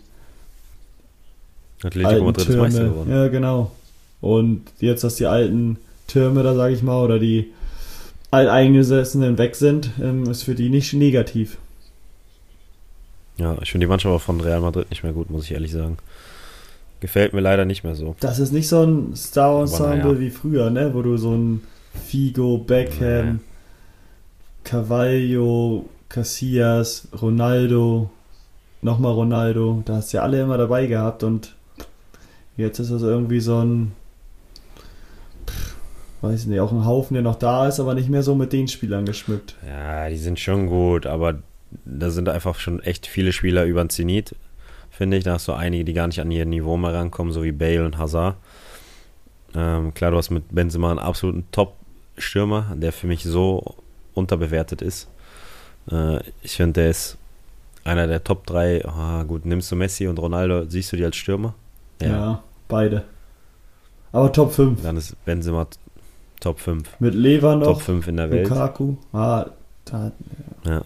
Atletico 1.82 2.24
Madrid 2.24 2.46
Türme, 2.46 2.66
ist 2.66 2.74
Meister 2.74 2.88
geworden. 2.88 3.10
Ja, 3.10 3.28
genau. 3.28 3.72
Und 4.20 4.62
jetzt, 4.80 5.04
dass 5.04 5.16
die 5.16 5.26
alten 5.26 5.78
Türme 6.06 6.42
da, 6.42 6.54
sage 6.54 6.74
ich 6.74 6.82
mal, 6.82 7.02
oder 7.02 7.18
die 7.18 7.52
Alteingesessenen 8.30 9.38
weg 9.38 9.56
sind, 9.56 9.90
ähm, 10.02 10.28
ist 10.30 10.42
für 10.42 10.54
die 10.54 10.68
nicht 10.68 10.92
negativ. 10.94 11.58
Ja, 13.36 13.56
ich 13.60 13.70
finde 13.70 13.86
die 13.86 13.90
Mannschaft 13.90 14.24
von 14.24 14.40
Real 14.40 14.60
Madrid 14.60 14.88
nicht 14.90 15.02
mehr 15.02 15.12
gut, 15.12 15.30
muss 15.30 15.44
ich 15.44 15.52
ehrlich 15.52 15.72
sagen. 15.72 15.98
Gefällt 17.00 17.34
mir 17.34 17.40
leider 17.40 17.66
nicht 17.66 17.84
mehr 17.84 17.94
so. 17.94 18.16
Das 18.20 18.38
ist 18.38 18.52
nicht 18.52 18.68
so 18.68 18.82
ein 18.82 19.14
Star-Ensemble 19.14 20.14
ja. 20.14 20.20
wie 20.20 20.30
früher, 20.30 20.70
ne? 20.70 20.94
Wo 20.94 21.02
du 21.02 21.18
so 21.18 21.32
ein 21.32 21.62
Figo, 22.06 22.58
Beckham, 22.58 23.34
nee. 23.34 23.40
Carvalho, 24.64 25.88
Casillas, 26.08 27.08
Ronaldo, 27.20 28.10
nochmal 28.80 29.12
Ronaldo, 29.12 29.82
da 29.84 29.96
hast 29.96 30.12
du 30.12 30.18
ja 30.18 30.22
alle 30.22 30.40
immer 30.40 30.56
dabei 30.56 30.86
gehabt 30.86 31.22
und 31.22 31.55
jetzt 32.56 32.78
ist 32.78 32.90
das 32.90 33.02
irgendwie 33.02 33.40
so 33.40 33.58
ein, 33.58 33.92
weiß 36.22 36.46
nicht, 36.46 36.60
auch 36.60 36.72
ein 36.72 36.84
Haufen, 36.84 37.14
der 37.14 37.22
noch 37.22 37.36
da 37.36 37.68
ist, 37.68 37.80
aber 37.80 37.94
nicht 37.94 38.08
mehr 38.08 38.22
so 38.22 38.34
mit 38.34 38.52
den 38.52 38.68
Spielern 38.68 39.04
geschmückt. 39.04 39.54
Ja, 39.66 40.08
die 40.08 40.16
sind 40.16 40.40
schon 40.40 40.66
gut, 40.66 41.06
aber 41.06 41.38
da 41.84 42.10
sind 42.10 42.28
einfach 42.28 42.58
schon 42.58 42.80
echt 42.80 43.06
viele 43.06 43.32
Spieler 43.32 43.64
über 43.64 43.84
den 43.84 43.90
Zenit, 43.90 44.34
finde 44.90 45.16
ich. 45.16 45.24
Da 45.24 45.34
hast 45.34 45.48
du 45.48 45.52
einige, 45.52 45.84
die 45.84 45.92
gar 45.92 46.06
nicht 46.06 46.20
an 46.20 46.30
ihr 46.30 46.46
Niveau 46.46 46.76
mehr 46.76 46.94
rankommen, 46.94 47.32
so 47.32 47.42
wie 47.42 47.52
Bale 47.52 47.84
und 47.84 47.98
Hazard. 47.98 48.36
Ähm, 49.54 49.94
klar, 49.94 50.10
du 50.10 50.16
hast 50.16 50.30
mit 50.30 50.54
Benzema 50.54 50.90
einen 50.90 50.98
absoluten 50.98 51.46
Top-Stürmer, 51.52 52.74
der 52.76 52.92
für 52.92 53.06
mich 53.06 53.24
so 53.24 53.76
unterbewertet 54.14 54.82
ist. 54.82 55.08
Äh, 55.90 56.20
ich 56.42 56.56
finde, 56.56 56.80
der 56.80 56.90
ist 56.90 57.18
einer 57.84 58.06
der 58.06 58.24
Top 58.24 58.46
3. 58.46 58.84
Ah, 58.86 59.22
gut, 59.24 59.44
nimmst 59.44 59.70
du 59.70 59.76
Messi 59.76 60.06
und 60.08 60.18
Ronaldo, 60.18 60.64
siehst 60.64 60.92
du 60.92 60.96
die 60.96 61.04
als 61.04 61.16
Stürmer? 61.16 61.54
Ja, 62.00 62.08
ja 62.08 62.42
beide. 62.68 63.04
Aber 64.12 64.32
Top 64.32 64.52
5. 64.52 64.82
Dann 64.82 64.96
ist 64.96 65.22
Benzema 65.24 65.66
Top 66.40 66.60
5. 66.60 67.00
Mit 67.00 67.14
Lever 67.14 67.56
noch. 67.56 67.66
Top 67.66 67.82
5 67.82 68.08
in 68.08 68.16
der 68.16 68.30
Welt. 68.30 68.48
Lukaku. 68.48 68.96
Ah, 69.12 69.46
da, 69.84 70.12
ja. 70.64 70.72
ja. 70.72 70.82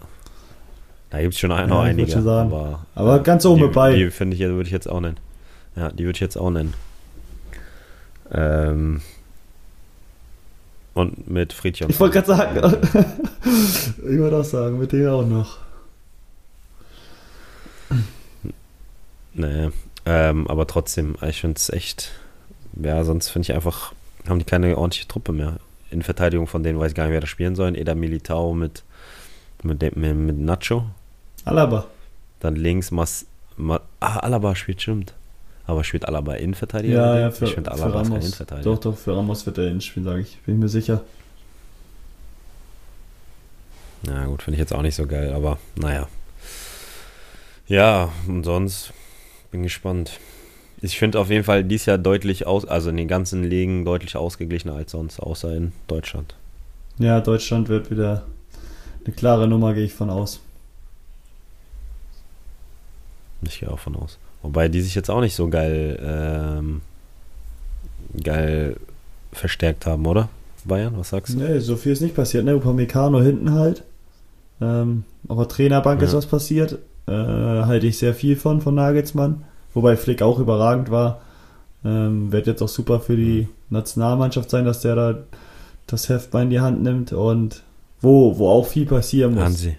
Da 1.11 1.21
gibt 1.21 1.35
es 1.35 1.41
schon 1.41 1.51
noch 1.51 1.59
ja, 1.59 1.81
einige. 1.81 2.17
Aber, 2.17 2.87
aber 2.95 3.19
ganz 3.21 3.45
oben 3.45 3.63
die, 3.63 3.75
bei. 3.75 3.95
Die 3.97 4.11
finde 4.11 4.37
ich, 4.37 4.43
würde 4.43 4.63
ich 4.63 4.71
jetzt 4.71 4.89
auch 4.89 5.01
nennen. 5.01 5.19
Ja, 5.75 5.91
die 5.91 6.05
würde 6.05 6.17
ich 6.17 6.21
jetzt 6.21 6.37
auch 6.37 6.51
nennen. 6.51 6.75
Ähm, 8.33 9.01
und 10.95 11.29
mit 11.29 11.53
Friedrich. 11.53 11.89
Ich 11.89 11.99
wollte 11.99 12.23
gerade 12.23 12.27
sagen. 12.27 12.77
ich 13.45 14.19
wollte 14.19 14.37
auch 14.37 14.45
sagen, 14.45 14.79
mit 14.79 14.93
denen 14.93 15.09
auch 15.09 15.27
noch. 15.27 15.59
Nee, 19.35 19.71
ähm, 20.13 20.49
aber 20.49 20.67
trotzdem, 20.67 21.15
ich 21.23 21.41
finde 21.41 21.57
es 21.57 21.71
echt. 21.71 22.11
Ja, 22.83 23.05
sonst 23.05 23.29
finde 23.29 23.47
ich 23.47 23.55
einfach, 23.55 23.93
haben 24.29 24.41
die 24.41 24.45
keine 24.45 24.77
ordentliche 24.77 25.07
Truppe 25.07 25.31
mehr. 25.31 25.59
In 25.93 26.03
Verteidigung 26.03 26.49
von 26.49 26.65
denen 26.65 26.81
weiß 26.81 26.91
ich 26.91 26.97
gar 26.97 27.05
nicht, 27.05 27.13
wer 27.13 27.21
da 27.21 27.29
spielen 27.29 27.55
sollen. 27.55 27.77
Eda 27.77 27.95
Militao 27.95 28.53
mit, 28.53 28.83
mit, 29.63 29.81
mit, 29.97 30.17
mit 30.17 30.39
Nacho 30.39 30.87
Alaba. 31.45 31.87
Dann 32.41 32.57
links 32.57 32.91
Mas, 32.91 33.27
Mas 33.57 33.81
ah, 34.01 34.19
Alaba 34.19 34.57
spielt, 34.57 34.83
stimmt. 34.83 35.15
Aber 35.67 35.85
spielt 35.85 36.07
Alaba 36.07 36.35
Innenverteidiger? 36.35 36.95
Ja, 36.95 37.19
ja, 37.21 37.31
für, 37.31 37.45
ich 37.45 37.55
für 37.55 37.65
Ramos. 37.65 38.43
Doch, 38.65 38.79
doch, 38.79 38.99
für 38.99 39.17
Ramos 39.17 39.47
wird 39.47 39.59
er 39.59 39.69
Innen 39.69 39.81
spielen, 39.81 40.05
sage 40.05 40.23
ich. 40.23 40.41
Bin 40.41 40.57
ich 40.57 40.61
mir 40.61 40.69
sicher. 40.69 41.03
Na 44.03 44.27
gut, 44.27 44.43
finde 44.43 44.57
ich 44.57 44.61
jetzt 44.61 44.75
auch 44.75 44.83
nicht 44.83 44.97
so 44.97 45.07
geil, 45.07 45.33
aber 45.33 45.59
naja. 45.77 46.09
Ja, 47.69 48.11
und 48.27 48.43
sonst 48.43 48.93
bin 49.51 49.63
gespannt. 49.63 50.19
Ich 50.83 50.99
finde 50.99 51.19
auf 51.19 51.29
jeden 51.29 51.45
Fall 51.45 51.63
dies 51.65 51.87
Jahr 51.87 51.99
deutlich 51.99 52.47
aus, 52.47 52.65
also 52.65 52.91
in 52.91 52.97
den 52.97 53.09
ganzen 53.09 53.45
Ligen 53.45 53.85
deutlich 53.85 54.17
ausgeglichener 54.17 54.75
als 54.75 54.93
sonst, 54.93 55.21
außer 55.21 55.55
in 55.55 55.73
Deutschland. 55.89 56.35
Ja, 56.99 57.21
Deutschland 57.21 57.69
wird 57.69 57.91
wieder 57.91 58.25
eine 59.05 59.15
klare 59.15 59.47
Nummer, 59.47 59.75
gehe 59.75 59.85
ich 59.85 59.95
von 59.95 60.11
aus. 60.11 60.41
Ich 63.43 63.61
gehe 63.61 63.71
auch 63.71 63.79
von 63.79 63.97
aus. 63.97 64.19
Wobei 64.43 64.69
die 64.69 64.81
sich 64.81 64.95
jetzt 64.95 65.11
auch 65.11 65.21
nicht 65.21 65.35
so 65.35 65.49
geil, 65.49 65.99
ähm, 66.03 66.81
geil 68.23 68.77
verstärkt 69.33 69.87
haben, 69.87 70.07
oder? 70.07 70.29
Bayern, 70.65 70.95
was 70.97 71.11
sagst 71.11 71.35
du? 71.35 71.39
Nee, 71.39 71.59
so 71.61 71.77
viel 71.77 71.93
ist 71.93 72.03
nicht 72.03 72.15
passiert, 72.15 72.45
ne? 72.45 72.55
Upamecano 72.55 73.21
hinten 73.21 73.53
halt. 73.53 73.83
Ähm, 74.61 75.05
aber 75.29 75.49
Trainerbank 75.49 76.01
ja. 76.01 76.07
ist 76.07 76.15
was 76.15 76.27
passiert. 76.27 76.79
Äh, 77.07 77.13
halte 77.13 77.87
ich 77.87 77.99
sehr 77.99 78.15
viel 78.15 78.37
von, 78.37 78.61
von 78.61 78.75
Nagelsmann. 78.75 79.45
Wobei 79.75 79.97
Flick 79.97 80.23
auch 80.23 80.39
überragend 80.39 80.91
war. 80.91 81.21
Ähm, 81.85 82.31
wird 82.33 82.47
jetzt 82.47 82.63
auch 82.63 82.69
super 82.69 83.01
für 83.01 83.17
die 83.17 83.49
Nationalmannschaft 83.71 84.51
sein, 84.51 84.65
dass 84.65 84.81
der 84.81 84.95
da 84.95 85.19
das 85.87 86.09
Heft 86.09 86.33
mal 86.33 86.43
in 86.43 86.51
die 86.51 86.61
Hand 86.61 86.83
nimmt 86.83 87.13
und 87.13 87.63
wo, 88.01 88.39
wo 88.39 88.49
auch 88.49 88.67
viel 88.67 88.87
passieren 88.87 89.35
muss. 89.35 89.45
Hansi. 89.45 89.77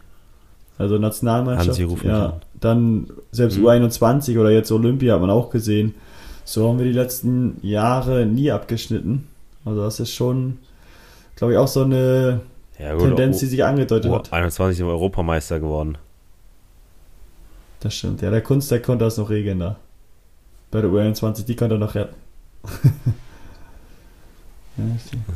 Also 0.77 0.97
Nationalmannschaft. 0.97 1.69
Hansi 1.69 1.83
rufen 1.83 2.07
ja, 2.07 2.25
an. 2.25 2.33
Dann 2.59 3.07
selbst 3.31 3.59
mhm. 3.59 3.67
U21 3.67 4.39
oder 4.39 4.49
jetzt 4.49 4.71
Olympia 4.71 5.13
hat 5.13 5.21
man 5.21 5.29
auch 5.29 5.49
gesehen. 5.49 5.95
So 6.43 6.67
haben 6.67 6.79
wir 6.79 6.85
die 6.85 6.91
letzten 6.91 7.57
Jahre 7.61 8.25
nie 8.25 8.51
abgeschnitten. 8.51 9.27
Also 9.63 9.83
das 9.83 9.99
ist 9.99 10.11
schon, 10.11 10.57
glaube 11.35 11.53
ich, 11.53 11.59
auch 11.59 11.67
so 11.67 11.83
eine 11.83 12.41
ja, 12.79 12.93
gut, 12.93 13.03
Tendenz, 13.03 13.39
die 13.39 13.45
sich 13.45 13.63
angedeutet 13.63 14.11
hat. 14.11 14.33
21 14.33 14.77
sind 14.77 14.87
Europameister 14.87 15.59
geworden. 15.59 15.97
Das 17.81 17.95
stimmt. 17.95 18.21
Ja, 18.21 18.31
der 18.31 18.41
Kunst, 18.41 18.71
der 18.71 18.81
konnte 18.81 19.03
das 19.05 19.17
noch 19.17 19.29
regeln 19.29 19.59
da. 19.59 19.77
Bei 20.69 20.81
der 20.81 20.89
U21, 20.89 21.45
die 21.45 21.55
konnte 21.55 21.75
er 21.75 21.79
noch 21.79 21.95
retten. 21.95 22.15
ja, 24.77 24.83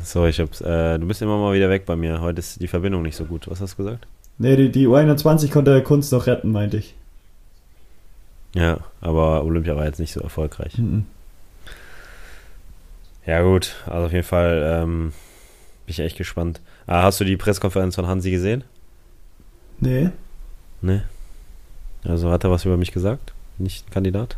so, 0.02 0.26
ich 0.26 0.40
hab's. 0.40 0.60
Äh, 0.60 0.98
du 0.98 1.06
bist 1.06 1.20
immer 1.20 1.36
mal 1.36 1.54
wieder 1.54 1.68
weg 1.68 1.84
bei 1.84 1.96
mir. 1.96 2.20
Heute 2.20 2.38
ist 2.38 2.62
die 2.62 2.68
Verbindung 2.68 3.02
nicht 3.02 3.16
so 3.16 3.24
gut. 3.24 3.50
Was 3.50 3.60
hast 3.60 3.74
du 3.74 3.84
gesagt? 3.84 4.06
Nee, 4.38 4.56
die, 4.56 4.70
die 4.70 4.86
U21 4.86 5.50
konnte 5.50 5.72
der 5.72 5.82
Kunst 5.82 6.12
noch 6.12 6.26
retten, 6.26 6.52
meinte 6.52 6.76
ich. 6.78 6.94
Ja, 8.54 8.78
aber 9.00 9.44
Olympia 9.44 9.76
war 9.76 9.84
jetzt 9.84 9.98
nicht 9.98 10.12
so 10.12 10.20
erfolgreich. 10.20 10.78
Mhm. 10.78 11.04
Ja, 13.26 13.42
gut, 13.42 13.74
also 13.86 14.06
auf 14.06 14.12
jeden 14.12 14.24
Fall 14.24 14.62
ähm, 14.64 15.12
bin 15.84 15.92
ich 15.92 15.98
echt 15.98 16.16
gespannt. 16.16 16.60
Ah, 16.86 17.02
hast 17.02 17.20
du 17.20 17.24
die 17.24 17.36
Pressekonferenz 17.36 17.96
von 17.96 18.06
Hansi 18.06 18.30
gesehen? 18.30 18.62
Nee. 19.80 20.10
Nee. 20.80 21.02
Also 22.08 22.30
hat 22.30 22.44
er 22.44 22.50
was 22.50 22.64
über 22.64 22.76
mich 22.76 22.92
gesagt? 22.92 23.32
Nicht 23.58 23.88
ein 23.88 23.90
Kandidat? 23.92 24.36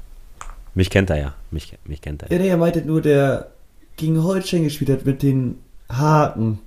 Mich 0.75 0.91
kennt 0.91 1.11
er 1.11 1.19
ja. 1.19 1.35
Mich, 1.51 1.77
mich 1.85 2.01
kennt 2.01 2.23
er. 2.23 2.31
Ja, 2.31 2.39
nee, 2.39 2.49
er 2.49 2.57
meinte 2.57 2.83
nur, 2.83 3.03
der 3.03 3.49
gegen 3.97 4.23
Holstein 4.23 4.65
gespielt 4.65 4.91
hat 4.91 5.05
mit 5.07 5.23
den 5.23 5.59
Haken. 5.89 6.61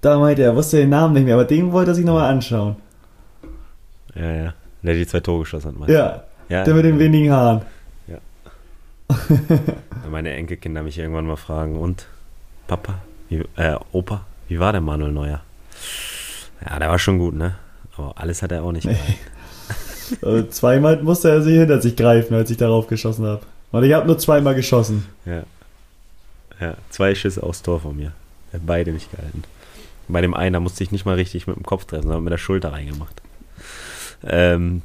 Da 0.00 0.18
meinte 0.18 0.42
er, 0.42 0.48
er 0.50 0.56
wusste 0.56 0.78
den 0.78 0.90
Namen 0.90 1.14
nicht 1.14 1.24
mehr, 1.24 1.34
aber 1.34 1.44
den 1.44 1.72
wollte 1.72 1.92
er 1.92 1.94
sich 1.94 2.04
nochmal 2.04 2.30
anschauen. 2.30 2.76
Ja, 4.14 4.32
ja. 4.32 4.54
Der 4.82 4.94
die 4.94 5.06
zwei 5.06 5.20
Tore 5.20 5.40
geschossen 5.40 5.80
hat, 5.80 5.88
Ja. 5.88 6.24
Ja, 6.48 6.62
der 6.64 6.74
mit 6.74 6.84
den 6.84 6.98
wenigen 6.98 7.32
Haaren. 7.32 7.62
Ja. 8.06 8.18
Meine 10.10 10.32
Enkelkinder 10.32 10.82
mich 10.82 10.98
irgendwann 10.98 11.26
mal 11.26 11.36
fragen, 11.36 11.76
und 11.78 12.06
Papa, 12.66 13.00
wie, 13.28 13.44
äh, 13.56 13.76
Opa, 13.92 14.26
wie 14.48 14.60
war 14.60 14.72
der 14.72 14.82
Manuel 14.82 15.12
Neuer? 15.12 15.40
Ja, 16.64 16.78
der 16.78 16.90
war 16.90 16.98
schon 16.98 17.18
gut, 17.18 17.34
ne? 17.34 17.54
Aber 17.96 18.12
alles 18.16 18.42
hat 18.42 18.52
er 18.52 18.62
auch 18.62 18.72
nicht 18.72 18.86
nee. 18.86 18.96
Also 20.22 20.46
zweimal 20.48 21.02
musste 21.02 21.30
er 21.30 21.42
sich 21.42 21.58
hinter 21.58 21.80
sich 21.80 21.96
greifen, 21.96 22.34
als 22.34 22.50
ich 22.50 22.56
darauf 22.56 22.86
geschossen 22.86 23.26
habe. 23.26 23.42
Und 23.72 23.84
ich 23.84 23.92
habe 23.92 24.06
nur 24.06 24.18
zweimal 24.18 24.54
geschossen. 24.54 25.06
Ja. 25.24 25.44
Ja, 26.60 26.76
zwei 26.90 27.14
Schüsse 27.14 27.42
aufs 27.42 27.62
Tor 27.62 27.80
von 27.80 27.96
mir. 27.96 28.12
Er 28.52 28.60
hat 28.60 28.66
beide 28.66 28.92
nicht 28.92 29.10
gehalten. 29.10 29.42
Bei 30.06 30.20
dem 30.20 30.34
einen, 30.34 30.52
da 30.52 30.60
musste 30.60 30.84
ich 30.84 30.92
nicht 30.92 31.04
mal 31.04 31.16
richtig 31.16 31.46
mit 31.46 31.56
dem 31.56 31.64
Kopf 31.64 31.84
treffen, 31.84 32.04
sondern 32.04 32.24
mit 32.24 32.32
der 32.32 32.38
Schulter 32.38 32.72
reingemacht. 32.72 33.20
Ähm, 34.22 34.82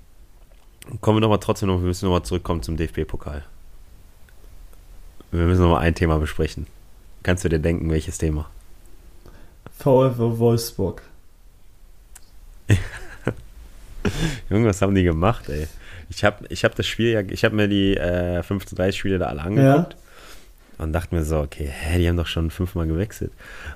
kommen 1.02 1.18
wir 1.18 1.22
nochmal 1.22 1.40
trotzdem 1.40 1.68
noch, 1.68 1.80
wir 1.80 1.88
müssen 1.88 2.06
nochmal 2.06 2.24
zurückkommen 2.24 2.64
zum 2.64 2.78
DFB-Pokal. 2.78 3.44
Wir 5.32 5.46
müssen 5.46 5.62
nochmal 5.62 5.82
ein 5.82 5.96
Thema 5.96 6.18
besprechen. 6.18 6.66
Kannst 7.22 7.44
du 7.44 7.50
dir 7.50 7.60
denken, 7.60 7.92
welches 7.92 8.18
Thema? 8.18 8.50
VfW 9.78 10.40
Wolfsburg. 10.40 11.04
Junge, 14.50 14.68
was 14.68 14.82
haben 14.82 14.96
die 14.96 15.04
gemacht, 15.04 15.50
ey? 15.50 15.68
Ich 16.10 16.24
habe 16.24 16.46
ich 16.50 16.64
hab 16.64 16.76
das 16.76 16.88
Spiel 16.88 17.12
ja, 17.12 17.22
ich 17.22 17.46
habe 17.46 17.56
mir 17.56 17.68
die 17.68 17.96
äh, 17.96 18.40
15-30 18.40 18.92
Spiele 18.94 19.20
da 19.20 19.28
alle 19.28 19.42
angeguckt. 19.42 19.94
Ja 19.94 20.00
und 20.80 20.94
dachte 20.94 21.14
mir 21.14 21.24
so, 21.24 21.40
okay, 21.40 21.70
hä, 21.70 22.00
die 22.00 22.08
haben 22.08 22.16
doch 22.16 22.26
schon 22.26 22.50
fünfmal 22.50 22.88
gewechselt. 22.88 23.34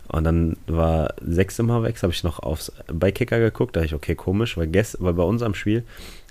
Und 0.08 0.24
dann 0.24 0.56
war 0.68 1.14
sechste 1.22 1.62
Mal 1.62 1.84
wechsel, 1.84 2.04
habe 2.04 2.14
ich 2.14 2.24
noch 2.24 2.40
aufs, 2.40 2.72
bei 2.88 3.12
Kicker 3.12 3.40
geguckt, 3.40 3.76
da 3.76 3.82
dachte 3.82 3.88
ich, 3.88 3.94
okay, 3.94 4.16
komisch, 4.16 4.58
weil, 4.58 4.68
gest, 4.68 4.98
weil 5.02 5.14
bei 5.14 5.24
unserem 5.24 5.54
Spiel 5.54 5.84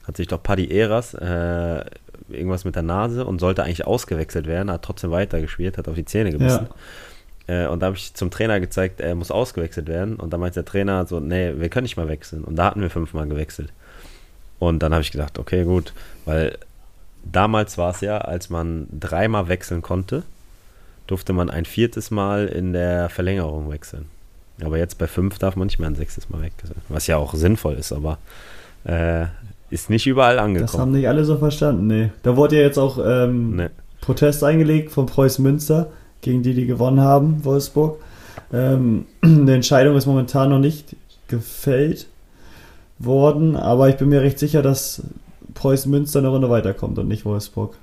hat 0.07 0.17
sich 0.17 0.29
doch 0.29 0.43
Paddy 0.43 0.75
Eras 0.75 1.13
äh, 1.13 1.85
irgendwas 2.31 2.65
mit 2.65 2.75
der 2.75 2.83
Nase 2.83 3.27
und 3.27 3.39
sollte 3.39 3.63
eigentlich 3.63 3.87
ausgewechselt 3.87 4.47
werden, 4.47 4.71
hat 4.71 4.83
trotzdem 4.83 5.11
weitergespielt, 5.11 5.77
hat 5.77 5.89
auf 5.89 5.95
die 5.95 6.07
Zähne 6.07 6.33
gebissen. 6.33 6.69
Ja. 7.49 7.65
Äh, 7.65 7.67
und 7.69 7.81
da 7.81 7.87
habe 7.87 7.97
ich 7.97 8.15
zum 8.15 8.31
Trainer 8.31 8.59
gezeigt, 8.59 9.01
er 9.01 9.15
muss 9.15 9.31
ausgewechselt 9.31 9.89
werden. 9.89 10.17
Und 10.17 10.33
da 10.33 10.39
meinte 10.39 10.63
der 10.63 10.65
Trainer 10.65 11.05
so, 11.07 11.21
nee, 11.21 11.53
wir 11.57 11.69
können 11.69 11.85
nicht 11.85 11.99
mal 11.99 12.09
wechseln. 12.09 12.45
Und 12.45 12.57
da 12.57 12.65
hatten 12.65 12.81
wir 12.81 12.89
fünfmal 12.89 13.29
gewechselt. 13.29 13.73
Und 14.63 14.79
dann 14.79 14.93
habe 14.93 15.03
ich 15.03 15.11
gedacht, 15.11 15.41
okay, 15.41 15.65
gut, 15.65 15.93
weil 16.25 16.57
damals 17.25 17.79
war 17.79 17.91
es 17.91 18.01
ja, 18.01 18.19
als 18.19 18.49
man 18.49 18.87
dreimal 18.93 19.49
wechseln 19.49 19.83
konnte, 19.83 20.23
durfte 21.09 21.33
man 21.33 21.51
ein 21.51 21.65
viertes 21.65 22.13
Mal 22.13 22.47
in 22.47 22.73
der 22.73 23.09
Verlängerung 23.09 23.73
wechseln. 23.73 24.05
Aber 24.63 24.79
jetzt 24.79 24.99
bei 24.99 25.09
fünf 25.09 25.41
darf 25.41 25.57
man 25.57 25.67
nicht 25.67 25.81
mehr 25.81 25.91
ein 25.91 25.97
sechstes 25.97 26.31
Mal 26.31 26.43
wechseln. 26.43 26.81
Was 26.89 27.09
ja 27.09 27.17
auch 27.17 27.35
sinnvoll 27.35 27.75
ist, 27.75 27.93
aber 27.93 28.19
äh, 28.85 29.25
ist 29.71 29.91
nicht 29.91 30.07
überall 30.07 30.39
angekommen. 30.39 30.71
Das 30.71 30.81
haben 30.81 30.93
nicht 30.93 31.09
alle 31.09 31.25
so 31.25 31.39
verstanden, 31.39 31.89
nee. 31.89 32.11
Da 32.23 32.37
wurde 32.37 32.55
ja 32.55 32.63
jetzt 32.63 32.79
auch 32.79 33.01
ähm, 33.05 33.57
nee. 33.57 33.69
Protest 34.01 34.45
eingelegt 34.45 34.93
von 34.93 35.07
Preußen 35.07 35.43
Münster, 35.43 35.91
gegen 36.21 36.45
die, 36.45 36.55
die 36.55 36.67
gewonnen 36.67 37.01
haben, 37.01 37.45
Wolfsburg. 37.45 37.99
Ähm, 38.53 39.07
eine 39.23 39.57
Entscheidung 39.57 39.97
ist 39.97 40.07
momentan 40.07 40.51
noch 40.51 40.61
nicht 40.61 40.95
gefällt 41.27 42.07
worden, 43.05 43.57
aber 43.57 43.89
ich 43.89 43.97
bin 43.97 44.09
mir 44.09 44.23
recht 44.23 44.39
sicher, 44.39 44.63
dass 44.63 45.03
Preußen 45.55 45.91
Münster 45.91 46.21
eine 46.21 46.29
Runde 46.29 46.51
weiterkommt 46.51 46.99
und 46.99 47.09
nicht 47.09 47.25
Wolfsburg. 47.25 47.77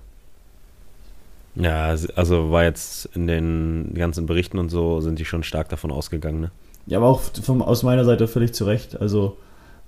Ja, 1.55 1.95
also 2.15 2.51
war 2.51 2.63
jetzt 2.63 3.09
in 3.15 3.27
den 3.27 3.93
ganzen 3.95 4.25
Berichten 4.25 4.59
und 4.59 4.69
so 4.69 5.01
sind 5.01 5.19
die 5.19 5.25
schon 5.25 5.43
stark 5.43 5.69
davon 5.69 5.91
ausgegangen, 5.91 6.41
ne? 6.41 6.51
Ja, 6.85 6.97
aber 6.97 7.07
auch 7.07 7.21
vom, 7.43 7.61
aus 7.61 7.83
meiner 7.83 8.05
Seite 8.05 8.27
völlig 8.27 8.53
zu 8.53 8.65
Recht. 8.65 8.99
Also, 8.99 9.37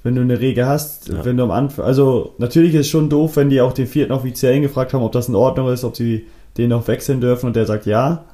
wenn 0.04 0.15
du 0.15 0.22
eine 0.22 0.39
Regel 0.39 0.65
hast, 0.67 1.08
ja. 1.08 1.26
wenn 1.26 1.38
du 1.38 1.44
am 1.44 1.52
Anfang, 1.52 1.86
also 1.86 2.36
natürlich 2.38 2.76
ist 2.76 2.82
es 2.82 2.89
schon 2.89 3.10
doof, 3.10 3.38
wenn 3.38 3.50
die 3.50 3.62
auch 3.62 3.74
den 3.74 3.88
vierten 3.88 4.12
Offiziellen 4.12 4.62
gefragt 4.62 4.94
haben, 4.94 5.02
ob 5.02 5.12
das 5.12 5.28
in 5.28 5.36
Ordnung 5.36 5.70
ist, 5.70 5.84
ob 5.84 5.96
sie 5.96 6.28
den 6.58 6.70
noch 6.70 6.88
wechseln 6.88 7.22
dürfen 7.22 7.48
und 7.48 7.56
der 7.56 7.65
sagt 7.65 7.86
ja. 7.86 8.26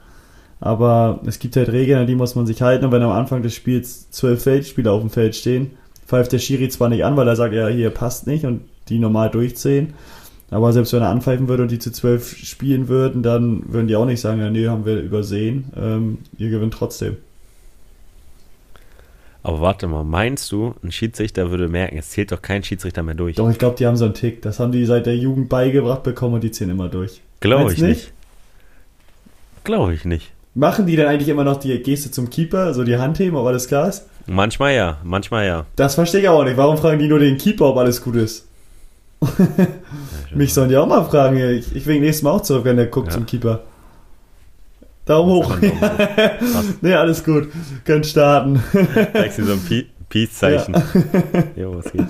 Aber 0.60 1.20
es 1.26 1.40
gibt 1.40 1.56
halt 1.56 1.70
Regeln, 1.70 2.00
an 2.00 2.08
die 2.08 2.16
muss 2.16 2.36
man 2.36 2.48
sich 2.48 2.62
halten. 2.62 2.86
Und 2.86 2.92
wenn 2.92 3.04
am 3.04 3.12
Anfang 3.12 3.44
des 3.44 3.54
Spiels 3.54 4.10
zwölf 4.10 4.44
Feldspieler 4.44 4.92
auf 4.92 5.02
dem 5.02 5.12
Feld 5.12 5.36
stehen, 5.36 5.72
pfeift 6.08 6.32
der 6.32 6.40
Schiri 6.40 6.70
zwar 6.70 6.90
nicht 6.90 7.04
an, 7.04 7.18
weil 7.18 7.28
er 7.28 7.36
sagt, 7.36 7.54
ja, 7.54 7.68
hier 7.68 7.90
passt 7.90 8.28
nicht 8.28 8.46
und 8.46 8.62
die 8.90 9.00
normal 9.00 9.30
durchziehen. 9.30 9.94
Aber 10.50 10.72
selbst 10.72 10.94
wenn 10.94 11.02
er 11.02 11.10
anpfeifen 11.10 11.50
würde 11.50 11.64
und 11.64 11.72
die 11.72 11.80
zu 11.80 11.92
zwölf 11.92 12.38
spielen 12.38 12.88
würden, 12.88 13.22
dann 13.22 13.64
würden 13.68 13.88
die 13.88 13.98
auch 13.98 14.06
nicht 14.06 14.22
sagen, 14.22 14.40
ja, 14.40 14.50
nee, 14.50 14.68
haben 14.68 14.86
wir 14.86 15.02
übersehen. 15.02 15.66
Ähm, 15.76 16.20
ihr 16.38 16.50
gewinnt 16.50 16.74
trotzdem. 16.74 17.18
Aber 19.44 19.62
warte 19.62 19.88
mal, 19.88 20.04
meinst 20.04 20.52
du, 20.52 20.74
ein 20.84 20.92
Schiedsrichter 20.92 21.52
würde 21.52 21.68
merken, 21.68 21.98
es 21.98 22.10
zählt 22.10 22.32
doch 22.32 22.42
kein 22.42 22.64
Schiedsrichter 22.64 23.04
mehr 23.04 23.16
durch? 23.16 23.36
Doch, 23.36 23.50
ich 23.50 23.60
glaube, 23.60 23.76
die 23.78 23.86
haben 23.86 23.98
so 23.98 24.06
einen 24.06 24.14
Tick. 24.14 24.42
Das 24.42 24.60
haben 24.60 24.72
die 24.72 24.86
seit 24.86 25.06
der 25.06 25.18
Jugend 25.18 25.50
beigebracht 25.50 26.04
bekommen 26.04 26.36
und 26.36 26.44
die 26.44 26.52
zählen 26.52 26.72
immer 26.72 26.90
durch. 26.90 27.22
Glaube 27.42 27.72
ich 27.74 27.82
nicht. 27.82 27.90
nicht? 27.90 28.14
Glaube 29.64 29.94
ich 29.94 30.06
nicht. 30.06 30.32
Machen 30.56 30.86
die 30.86 30.96
dann 30.96 31.08
eigentlich 31.08 31.30
immer 31.30 31.44
noch 31.44 31.58
die 31.58 31.78
Geste 31.84 32.10
zum 32.10 32.30
Keeper, 32.30 32.74
so 32.74 32.84
die 32.84 32.98
Hand 32.98 33.20
heben, 33.20 33.36
ob 33.36 33.46
alles 33.46 33.68
klar 33.68 33.90
ist? 33.90 34.08
Manchmal 34.28 34.74
ja, 34.76 34.98
manchmal 35.04 35.46
ja. 35.46 35.66
Das 35.76 35.96
verstehe 35.96 36.22
ich 36.22 36.30
auch 36.30 36.44
nicht. 36.44 36.58
Warum 36.58 36.78
fragen 36.78 37.00
die 37.00 37.08
nur 37.08 37.20
den 37.20 37.38
Keeper, 37.38 37.66
ob 37.66 37.78
alles 37.78 38.02
gut 38.02 38.16
ist? 38.16 38.46
Mich 40.36 40.54
sollen 40.54 40.70
die 40.70 40.78
auch 40.78 40.86
mal 40.86 41.04
fragen. 41.06 41.38
Ich, 41.38 41.76
ich 41.76 41.86
will 41.86 42.00
nächstes 42.00 42.24
Mal 42.24 42.32
auch 42.32 42.42
zurück, 42.42 42.66
wenn 42.66 42.78
der 42.78 42.88
guckt 42.88 43.08
ja. 43.08 43.14
zum 43.14 43.26
Keeper. 43.26 43.62
Daumen 45.06 45.32
hoch. 45.32 45.56
nee, 46.82 46.94
alles 46.94 47.24
gut. 47.24 47.48
Können 47.86 48.04
starten. 48.04 48.62
Zeigst 49.14 49.38
du 49.40 49.46
so 49.46 49.54
ein 49.54 49.86
Peace-Zeichen. 50.10 50.74
Ja. 50.76 51.44
jo, 51.56 51.78
was 51.78 51.92
geht? 51.92 52.06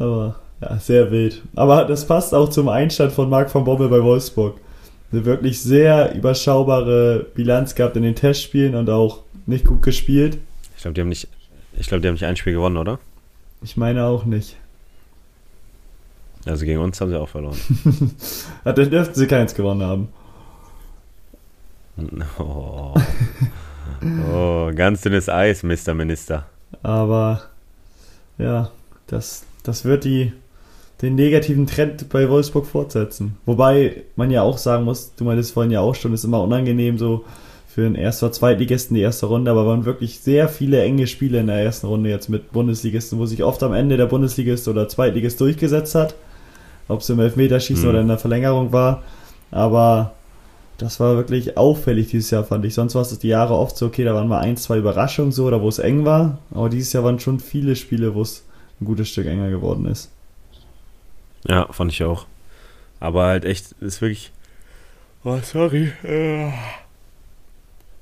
Aber, 0.00 0.36
ja, 0.60 0.78
sehr 0.78 1.10
wild. 1.10 1.42
Aber 1.54 1.84
das 1.84 2.04
passt 2.04 2.34
auch 2.34 2.48
zum 2.48 2.68
Einstand 2.68 3.12
von 3.12 3.30
Marc 3.30 3.50
von 3.50 3.64
Bommel 3.64 3.88
bei 3.88 4.02
Wolfsburg. 4.02 4.56
Eine 5.12 5.24
wirklich 5.24 5.60
sehr 5.60 6.14
überschaubare 6.14 7.26
Bilanz 7.34 7.74
gehabt 7.74 7.96
in 7.96 8.02
den 8.02 8.14
Testspielen 8.14 8.74
und 8.74 8.88
auch 8.90 9.20
nicht 9.46 9.64
gut 9.66 9.82
gespielt. 9.82 10.38
Ich 10.76 10.82
glaube, 10.82 10.94
die 10.94 11.00
haben 11.00 11.08
nicht, 11.08 11.28
ich 11.78 11.88
glaube, 11.88 12.00
die 12.00 12.08
haben 12.08 12.14
nicht 12.14 12.24
ein 12.24 12.36
Spiel 12.36 12.52
gewonnen, 12.52 12.76
oder? 12.76 12.98
Ich 13.62 13.76
meine 13.76 14.04
auch 14.04 14.24
nicht. 14.24 14.56
Also 16.46 16.64
gegen 16.64 16.80
uns 16.80 17.00
haben 17.00 17.10
sie 17.10 17.20
auch 17.20 17.28
verloren. 17.28 17.58
Dann 18.64 18.74
dürften 18.90 19.14
sie 19.14 19.26
keins 19.26 19.54
gewonnen 19.54 19.82
haben. 19.82 20.08
Oh. 22.38 22.94
oh, 24.32 24.70
ganz 24.74 25.02
dünnes 25.02 25.28
Eis, 25.28 25.62
Mr. 25.62 25.92
Minister. 25.92 26.46
Aber 26.82 27.42
ja, 28.38 28.70
das, 29.06 29.44
das 29.62 29.84
wird 29.84 30.04
die, 30.04 30.32
den 31.02 31.14
negativen 31.14 31.66
Trend 31.66 32.08
bei 32.08 32.28
Wolfsburg 32.28 32.66
fortsetzen. 32.66 33.36
Wobei 33.46 34.02
man 34.16 34.30
ja 34.30 34.42
auch 34.42 34.58
sagen 34.58 34.84
muss, 34.84 35.14
du 35.14 35.24
meintest 35.24 35.52
vorhin 35.52 35.72
ja 35.72 35.80
auch 35.80 35.94
schon, 35.94 36.12
ist 36.12 36.24
immer 36.24 36.42
unangenehm 36.42 36.98
so 36.98 37.24
für 37.66 37.82
den 37.82 37.94
ersten 37.94 38.26
oder 38.26 38.32
Zweitligisten 38.32 38.94
die 38.94 39.00
erste 39.00 39.26
Runde, 39.26 39.50
aber 39.50 39.64
waren 39.66 39.84
wirklich 39.84 40.20
sehr 40.20 40.48
viele 40.48 40.82
enge 40.82 41.06
Spiele 41.06 41.40
in 41.40 41.46
der 41.46 41.62
ersten 41.62 41.86
Runde 41.86 42.10
jetzt 42.10 42.28
mit 42.28 42.52
Bundesligisten, 42.52 43.18
wo 43.18 43.26
sich 43.26 43.44
oft 43.44 43.62
am 43.62 43.72
Ende 43.72 43.96
der 43.96 44.06
Bundesligist 44.06 44.66
oder 44.68 44.88
Zweitligist 44.88 45.40
durchgesetzt 45.40 45.94
hat 45.94 46.14
ob 46.90 47.00
es 47.00 47.10
im 47.10 47.20
Elfmeterschießen 47.20 47.84
mhm. 47.84 47.90
oder 47.90 48.00
in 48.00 48.08
der 48.08 48.18
Verlängerung 48.18 48.72
war. 48.72 49.02
Aber 49.50 50.12
das 50.78 51.00
war 51.00 51.16
wirklich 51.16 51.56
auffällig 51.56 52.08
dieses 52.08 52.30
Jahr, 52.30 52.44
fand 52.44 52.64
ich. 52.64 52.74
Sonst 52.74 52.94
war 52.94 53.02
es 53.02 53.18
die 53.18 53.28
Jahre 53.28 53.54
oft 53.54 53.76
so, 53.76 53.86
okay, 53.86 54.04
da 54.04 54.14
waren 54.14 54.28
mal 54.28 54.40
ein, 54.40 54.56
zwei 54.56 54.78
Überraschungen 54.78 55.32
so, 55.32 55.46
oder 55.46 55.62
wo 55.62 55.68
es 55.68 55.78
eng 55.78 56.04
war. 56.04 56.38
Aber 56.52 56.68
dieses 56.68 56.92
Jahr 56.92 57.04
waren 57.04 57.20
schon 57.20 57.40
viele 57.40 57.76
Spiele, 57.76 58.14
wo 58.14 58.22
es 58.22 58.44
ein 58.80 58.84
gutes 58.84 59.08
Stück 59.08 59.26
enger 59.26 59.50
geworden 59.50 59.86
ist. 59.86 60.10
Ja, 61.46 61.72
fand 61.72 61.92
ich 61.92 62.02
auch. 62.04 62.26
Aber 62.98 63.24
halt 63.24 63.44
echt, 63.44 63.72
ist 63.80 64.00
wirklich. 64.00 64.32
Oh, 65.24 65.38
sorry. 65.42 65.92
Äh. 66.02 66.52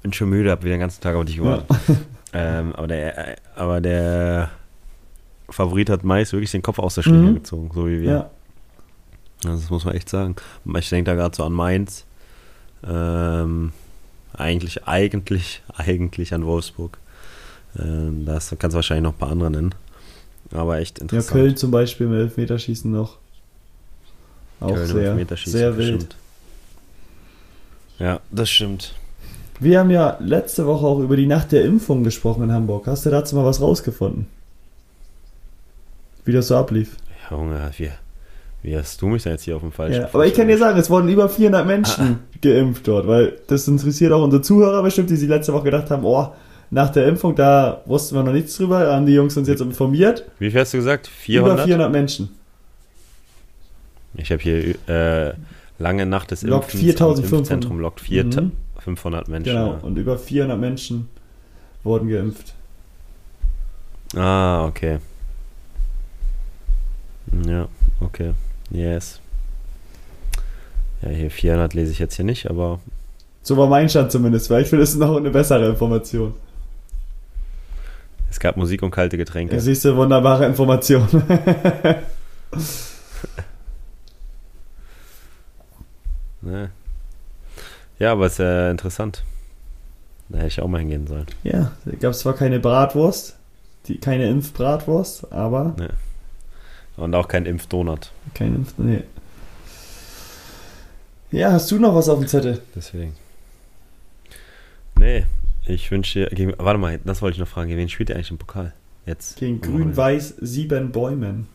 Bin 0.02 0.12
schon 0.12 0.30
müde, 0.30 0.50
hab 0.50 0.62
wieder 0.62 0.74
den 0.74 0.80
ganzen 0.80 1.00
Tag 1.00 1.16
auf 1.16 1.24
dich 1.24 1.36
gewartet. 1.36 1.66
Ja. 1.88 1.96
ähm, 2.60 2.74
aber 2.74 2.86
der, 2.86 3.36
aber 3.56 3.80
der 3.80 4.50
Favorit 5.50 5.90
hat 5.90 6.04
meist 6.04 6.32
wirklich 6.32 6.50
den 6.50 6.62
Kopf 6.62 6.78
aus 6.78 6.94
der 6.94 7.02
Schlinge 7.02 7.30
mhm. 7.30 7.34
gezogen, 7.34 7.70
so 7.74 7.86
wie 7.88 8.02
wir. 8.02 8.10
Ja. 8.10 8.30
Das 9.42 9.70
muss 9.70 9.84
man 9.84 9.94
echt 9.94 10.08
sagen. 10.08 10.36
Ich 10.76 10.88
denke 10.88 11.10
da 11.10 11.14
gerade 11.14 11.36
so 11.36 11.44
an 11.44 11.52
Mainz. 11.52 12.04
Ähm, 12.86 13.72
eigentlich, 14.32 14.86
eigentlich, 14.86 15.62
eigentlich 15.76 16.34
an 16.34 16.44
Wolfsburg. 16.44 16.98
Ähm, 17.78 18.24
da 18.24 18.32
kannst 18.34 18.74
du 18.74 18.74
wahrscheinlich 18.74 19.04
noch 19.04 19.14
ein 19.14 19.18
paar 19.18 19.30
andere 19.30 19.50
nennen. 19.50 19.74
Aber 20.52 20.78
echt 20.78 20.98
interessant. 20.98 21.34
Ja, 21.34 21.40
Köln 21.40 21.56
zum 21.56 21.70
Beispiel 21.70 22.06
im 22.06 22.14
Elfmeterschießen 22.14 22.90
noch. 22.90 23.18
Auch 24.60 24.74
Köln 24.74 24.86
sehr, 24.86 25.26
sehr 25.36 25.76
wild. 25.76 26.02
Stimmt. 26.02 26.16
Ja, 27.98 28.20
das 28.30 28.50
stimmt. 28.50 28.94
Wir 29.60 29.80
haben 29.80 29.90
ja 29.90 30.16
letzte 30.20 30.66
Woche 30.66 30.86
auch 30.86 31.00
über 31.00 31.16
die 31.16 31.26
Nacht 31.26 31.50
der 31.50 31.64
Impfung 31.64 32.04
gesprochen 32.04 32.44
in 32.44 32.52
Hamburg. 32.52 32.86
Hast 32.86 33.06
du 33.06 33.10
dazu 33.10 33.34
mal 33.34 33.44
was 33.44 33.60
rausgefunden? 33.60 34.26
Wie 36.24 36.32
das 36.32 36.48
so 36.48 36.56
ablief? 36.56 36.96
Junge, 37.30 37.70
wir, 37.76 37.92
wie 38.62 38.76
hast 38.76 39.02
du 39.02 39.06
mich 39.06 39.24
da 39.24 39.30
jetzt 39.30 39.42
hier 39.42 39.56
auf 39.56 39.62
dem 39.62 39.72
falschen 39.72 40.02
ja, 40.02 40.08
Aber 40.12 40.26
ich 40.26 40.34
kann 40.34 40.46
dir 40.46 40.58
sagen, 40.58 40.78
es 40.78 40.90
wurden 40.90 41.08
über 41.08 41.28
400 41.28 41.66
Menschen 41.66 42.04
ah. 42.04 42.38
geimpft 42.40 42.86
dort, 42.86 43.06
weil 43.08 43.38
das 43.48 43.66
interessiert 43.66 44.12
auch 44.12 44.22
unsere 44.22 44.42
Zuhörer 44.42 44.82
bestimmt, 44.82 45.10
die 45.10 45.16
sich 45.16 45.28
letzte 45.28 45.52
Woche 45.52 45.64
gedacht 45.64 45.90
haben, 45.90 46.04
oh, 46.04 46.32
nach 46.70 46.90
der 46.90 47.08
Impfung, 47.08 47.34
da 47.34 47.82
wussten 47.86 48.14
wir 48.14 48.22
noch 48.22 48.32
nichts 48.32 48.56
drüber, 48.56 48.92
haben 48.92 49.06
die 49.06 49.14
Jungs 49.14 49.36
uns 49.36 49.48
jetzt 49.48 49.60
informiert. 49.60 50.24
Wie 50.38 50.50
viel 50.50 50.60
hast 50.60 50.74
du 50.74 50.78
gesagt? 50.78 51.06
400? 51.06 51.54
Über 51.54 51.64
400 51.64 51.92
Menschen. 51.92 52.37
Ich 54.18 54.32
habe 54.32 54.42
hier 54.42 54.74
äh, 54.88 55.34
lange 55.78 56.06
Nacht 56.06 56.30
des 56.32 56.42
lockt 56.42 56.74
Impfens 56.74 57.18
im 57.20 57.34
Impfzentrum 57.38 57.78
lockt 57.78 58.00
4, 58.00 58.24
mhm. 58.24 58.52
500 58.78 59.28
Menschen. 59.28 59.52
Genau, 59.52 59.72
ja. 59.72 59.78
und 59.78 59.96
über 59.96 60.18
400 60.18 60.58
Menschen 60.58 61.08
wurden 61.84 62.08
geimpft. 62.08 62.54
Ah, 64.16 64.66
okay. 64.66 64.98
Ja, 67.46 67.68
okay. 68.00 68.32
Yes. 68.70 69.20
Ja, 71.02 71.10
hier 71.10 71.30
400 71.30 71.74
lese 71.74 71.92
ich 71.92 71.98
jetzt 71.98 72.16
hier 72.16 72.24
nicht, 72.24 72.50
aber. 72.50 72.80
So 73.42 73.56
war 73.56 73.68
mein 73.68 73.88
Stand 73.88 74.10
zumindest, 74.10 74.50
weil 74.50 74.62
ich 74.62 74.68
finde, 74.68 74.82
das 74.82 74.90
ist 74.90 74.98
noch 74.98 75.16
eine 75.16 75.30
bessere 75.30 75.68
Information. 75.68 76.34
Es 78.30 78.40
gab 78.40 78.56
Musik 78.56 78.82
und 78.82 78.90
kalte 78.90 79.16
Getränke. 79.16 79.54
Ja, 79.54 79.60
siehst 79.60 79.84
du, 79.84 79.96
wunderbare 79.96 80.44
Information. 80.46 81.06
ne. 86.48 86.70
Ja, 87.98 88.12
aber 88.12 88.26
es 88.26 88.34
ist 88.34 88.40
äh, 88.40 88.70
interessant. 88.70 89.24
Da 90.28 90.38
hätte 90.38 90.48
ich 90.48 90.60
auch 90.60 90.68
mal 90.68 90.78
hingehen 90.78 91.06
sollen. 91.06 91.26
Ja, 91.42 91.72
da 91.84 91.96
gab 91.96 92.12
es 92.12 92.20
zwar 92.20 92.34
keine 92.34 92.60
Bratwurst, 92.60 93.36
die, 93.86 93.98
keine 93.98 94.28
Impfbratwurst, 94.28 95.32
aber. 95.32 95.74
Ne. 95.78 95.90
Und 96.96 97.14
auch 97.14 97.28
kein 97.28 97.46
Impfdonut. 97.46 98.12
Kein 98.34 98.54
Impf, 98.56 98.74
nee. 98.76 99.04
Ja, 101.30 101.52
hast 101.52 101.70
du 101.70 101.78
noch 101.78 101.94
was 101.94 102.08
auf 102.08 102.18
dem 102.18 102.28
Zettel? 102.28 102.60
Deswegen. 102.74 103.14
Nee, 104.98 105.26
ich 105.66 105.90
wünsche 105.90 106.20
dir. 106.20 106.34
Gegen, 106.34 106.54
warte 106.58 106.78
mal, 106.78 106.98
das 107.04 107.22
wollte 107.22 107.34
ich 107.34 107.40
noch 107.40 107.48
fragen. 107.48 107.68
Gegen 107.68 107.80
wen 107.80 107.88
spielt 107.88 108.10
ihr 108.10 108.16
eigentlich 108.16 108.30
im 108.30 108.38
Pokal? 108.38 108.72
Jetzt. 109.06 109.38
Gegen 109.38 109.60
Grün-Weiß 109.60 110.36
sieben 110.40 110.90
Bäumen. 110.92 111.46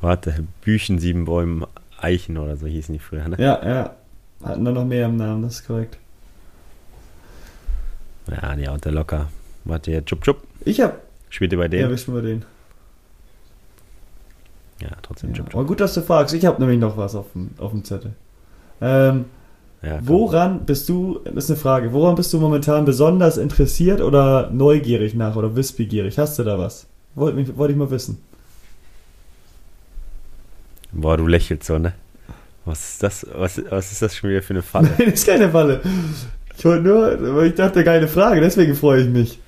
Warte, 0.00 0.44
Büchen 0.60 0.98
sieben 0.98 1.24
Bäumen 1.24 1.64
Eichen 2.00 2.36
oder 2.38 2.56
so 2.56 2.66
hießen 2.66 2.92
die 2.92 2.98
früher, 2.98 3.28
ne? 3.28 3.36
Ja, 3.38 3.64
ja. 3.66 3.94
Hatten 4.42 4.64
da 4.64 4.72
noch 4.72 4.84
mehr 4.84 5.06
im 5.06 5.16
Namen, 5.16 5.42
das 5.42 5.60
ist 5.60 5.66
korrekt. 5.66 5.98
Ja, 8.30 8.54
die 8.56 8.68
haut 8.68 8.84
der 8.84 8.92
locker. 8.92 9.28
Warte, 9.64 9.90
hier, 9.90 10.04
Chup 10.04 10.22
Chup. 10.22 10.38
Ich 10.64 10.80
hab. 10.80 10.98
Spielt 11.30 11.52
ihr 11.52 11.58
bei 11.58 11.68
denen? 11.68 11.82
Ja, 11.84 11.90
wir 11.90 11.98
spielen 11.98 12.16
bei 12.16 12.22
denen. 12.22 12.44
Ja, 14.80 14.88
trotzdem 15.02 15.30
Ja, 15.30 15.36
Chup 15.36 15.46
Chup. 15.50 15.54
aber 15.56 15.64
gut, 15.66 15.80
dass 15.80 15.94
du 15.94 16.02
fragst. 16.02 16.34
Ich 16.34 16.44
habe 16.46 16.60
nämlich 16.60 16.78
noch 16.78 16.96
was 16.96 17.14
auf 17.14 17.32
dem, 17.32 17.50
auf 17.58 17.70
dem 17.70 17.84
Zettel. 17.84 18.12
Ähm, 18.80 19.26
Ja, 19.82 19.98
woran 20.02 20.64
bist 20.66 20.88
du, 20.88 21.20
das 21.24 21.44
ist 21.44 21.50
eine 21.50 21.58
Frage, 21.58 21.92
woran 21.92 22.14
bist 22.14 22.32
du 22.32 22.38
momentan 22.40 22.84
besonders 22.84 23.36
interessiert 23.36 24.00
oder 24.00 24.50
neugierig 24.50 25.14
nach 25.14 25.36
oder 25.36 25.54
wissbegierig? 25.56 26.18
Hast 26.18 26.38
du 26.38 26.42
da 26.44 26.58
was? 26.58 26.86
Wollte 27.14 27.56
wollte 27.56 27.72
ich 27.72 27.78
mal 27.78 27.90
wissen. 27.90 28.18
Boah, 30.94 31.16
du 31.16 31.26
lächelst 31.26 31.66
so, 31.66 31.78
ne? 31.78 31.92
Was 32.64 32.92
ist 32.92 33.02
das? 33.02 33.26
Was, 33.34 33.60
was 33.68 33.92
ist 33.92 34.00
das 34.00 34.16
schon 34.16 34.30
wieder 34.30 34.42
für 34.42 34.54
eine 34.54 34.62
Falle? 34.62 34.88
Nein, 34.98 34.98
das 35.10 35.14
ist 35.14 35.26
keine 35.26 35.50
Falle. 35.50 35.80
Ich 36.56 36.64
wollte 36.64 36.82
nur, 36.82 37.36
weil 37.36 37.48
ich 37.48 37.54
dachte, 37.54 37.84
geile 37.84 38.08
Frage, 38.08 38.40
deswegen 38.40 38.74
freue 38.74 39.02
ich 39.02 39.08
mich. 39.08 39.38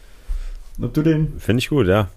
Ob 0.82 0.92
du 0.92 1.02
den. 1.02 1.38
Finde 1.38 1.60
ich 1.60 1.68
gut, 1.68 1.86
ja. 1.86 2.08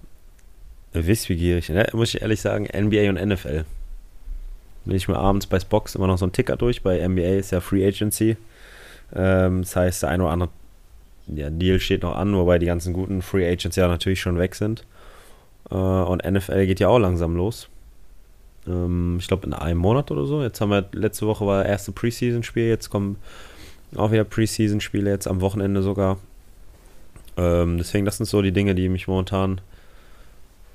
Wissbegierig, 0.93 1.69
ne? 1.69 1.87
Muss 1.93 2.13
ich 2.13 2.21
ehrlich 2.21 2.41
sagen, 2.41 2.65
NBA 2.65 3.09
und 3.09 3.23
NFL. 3.23 3.63
Bin 4.85 4.95
ich 4.95 5.07
mir 5.07 5.17
abends 5.17 5.45
bei 5.45 5.59
Spox 5.59 5.95
immer 5.95 6.07
noch 6.07 6.17
so 6.17 6.25
einen 6.25 6.33
Ticker 6.33 6.57
durch. 6.57 6.81
Bei 6.81 7.07
NBA 7.07 7.37
ist 7.37 7.51
ja 7.51 7.61
Free 7.61 7.87
Agency. 7.87 8.37
Ähm, 9.15 9.61
das 9.61 9.75
heißt, 9.75 10.03
der 10.03 10.09
eine 10.09 10.23
oder 10.23 10.33
andere 10.33 10.49
ja, 11.27 11.49
Deal 11.51 11.79
steht 11.79 12.01
noch 12.01 12.15
an, 12.15 12.35
wobei 12.35 12.57
die 12.57 12.65
ganzen 12.65 12.93
guten 12.93 13.21
Free 13.21 13.47
Agents 13.47 13.75
ja 13.75 13.87
natürlich 13.87 14.19
schon 14.19 14.39
weg 14.39 14.55
sind. 14.55 14.85
Äh, 15.69 15.75
und 15.75 16.25
NFL 16.29 16.65
geht 16.65 16.79
ja 16.79 16.87
auch 16.87 16.99
langsam 16.99 17.35
los. 17.35 17.69
Ähm, 18.69 19.17
ich 19.19 19.27
glaube 19.27 19.47
in 19.47 19.53
einem 19.53 19.79
Monat 19.79 20.11
oder 20.11 20.25
so. 20.25 20.41
Jetzt 20.41 20.61
haben 20.61 20.69
wir, 20.69 20.85
letzte 20.93 21.27
Woche 21.27 21.45
war 21.45 21.63
das 21.63 21.71
erste 21.71 21.91
Preseason-Spiel, 21.91 22.67
jetzt 22.67 22.89
kommen 22.89 23.17
auch 23.95 24.11
wieder 24.11 24.23
Preseason-Spiele, 24.23 25.09
jetzt 25.09 25.27
am 25.27 25.41
Wochenende 25.41 25.81
sogar. 25.81 26.17
Ähm, 27.37 27.77
deswegen, 27.77 28.05
das 28.05 28.17
sind 28.17 28.27
so 28.27 28.41
die 28.41 28.51
Dinge, 28.51 28.75
die 28.75 28.89
mich 28.89 29.07
momentan 29.07 29.61